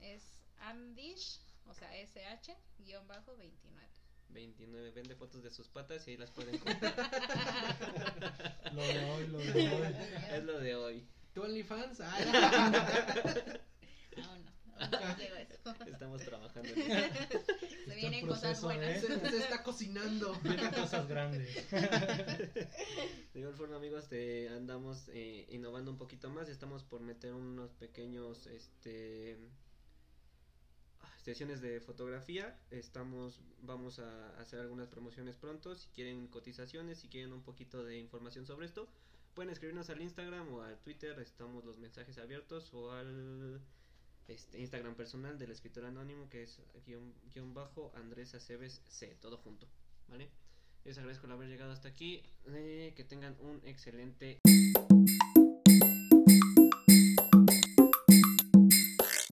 Es 0.00 0.42
Andish, 0.58 1.40
o 1.66 1.74
sea, 1.74 1.94
SH, 1.96 2.56
guion 2.78 3.06
bajo 3.06 3.36
29. 4.32 4.62
29. 4.62 4.90
Vende 4.92 5.14
fotos 5.14 5.42
de 5.42 5.50
sus 5.50 5.68
patas 5.68 6.06
y 6.06 6.12
ahí 6.12 6.16
las 6.16 6.30
pueden 6.30 6.58
comprar. 6.64 6.94
Lo 8.72 8.82
de 8.82 9.04
hoy, 9.04 9.26
lo 9.28 9.38
de 9.38 9.52
hoy. 9.70 9.94
es 10.32 10.44
lo 10.44 10.58
de 10.60 10.74
hoy. 10.74 11.06
¿Tu 11.34 11.42
OnlyFans? 11.42 12.00
Ah, 12.00 12.18
no, 14.16 14.38
no 14.38 14.46
eso. 15.38 15.74
Estamos 15.86 16.22
trabajando 16.22 16.68
en 16.68 16.80
eso. 16.80 17.38
Se 17.86 17.90
en 17.90 17.96
vienen 17.96 18.26
cosas 18.26 18.60
buenas. 18.62 19.02
¿eh? 19.02 19.06
se, 19.06 19.30
se 19.30 19.38
está 19.38 19.62
cocinando. 19.62 20.34
Vienen 20.42 20.70
cosas 20.72 21.08
grandes. 21.08 21.70
De 21.70 23.40
igual 23.40 23.54
forma, 23.54 23.76
amigos, 23.76 24.08
te 24.08 24.48
andamos 24.48 25.08
eh, 25.14 25.46
innovando 25.50 25.90
un 25.90 25.98
poquito 25.98 26.28
más. 26.28 26.48
Estamos 26.48 26.82
por 26.84 27.00
meter 27.00 27.32
unos 27.32 27.72
pequeños 27.74 28.46
este 28.46 29.38
sesiones 31.22 31.60
de 31.60 31.80
fotografía. 31.80 32.58
Estamos 32.70 33.40
vamos 33.62 33.98
a 33.98 34.40
hacer 34.40 34.60
algunas 34.60 34.88
promociones 34.88 35.36
pronto. 35.36 35.74
Si 35.74 35.88
quieren 35.88 36.28
cotizaciones, 36.28 36.98
si 36.98 37.08
quieren 37.08 37.32
un 37.32 37.42
poquito 37.42 37.84
de 37.84 37.98
información 37.98 38.46
sobre 38.46 38.66
esto, 38.66 38.88
pueden 39.34 39.50
escribirnos 39.50 39.88
al 39.90 40.00
Instagram 40.00 40.52
o 40.52 40.62
al 40.62 40.78
Twitter. 40.80 41.18
Estamos 41.20 41.64
los 41.64 41.78
mensajes 41.78 42.18
abiertos 42.18 42.72
o 42.74 42.92
al 42.92 43.60
este, 44.28 44.60
Instagram 44.60 44.94
personal 44.94 45.38
del 45.38 45.50
escritor 45.50 45.84
anónimo 45.84 46.28
que 46.28 46.42
es 46.42 46.60
guion, 46.86 47.14
guion 47.32 47.54
bajo 47.54 47.92
Andrés 47.94 48.34
Aceves 48.34 48.82
C, 48.88 49.16
todo 49.20 49.38
junto, 49.38 49.66
¿vale? 50.08 50.28
Les 50.84 50.98
agradezco 50.98 51.26
el 51.26 51.32
haber 51.32 51.48
llegado 51.48 51.72
hasta 51.72 51.88
aquí. 51.88 52.22
eh, 52.46 52.92
que 52.96 53.04
tengan 53.04 53.36
un 53.40 53.60
excelente 53.64 54.40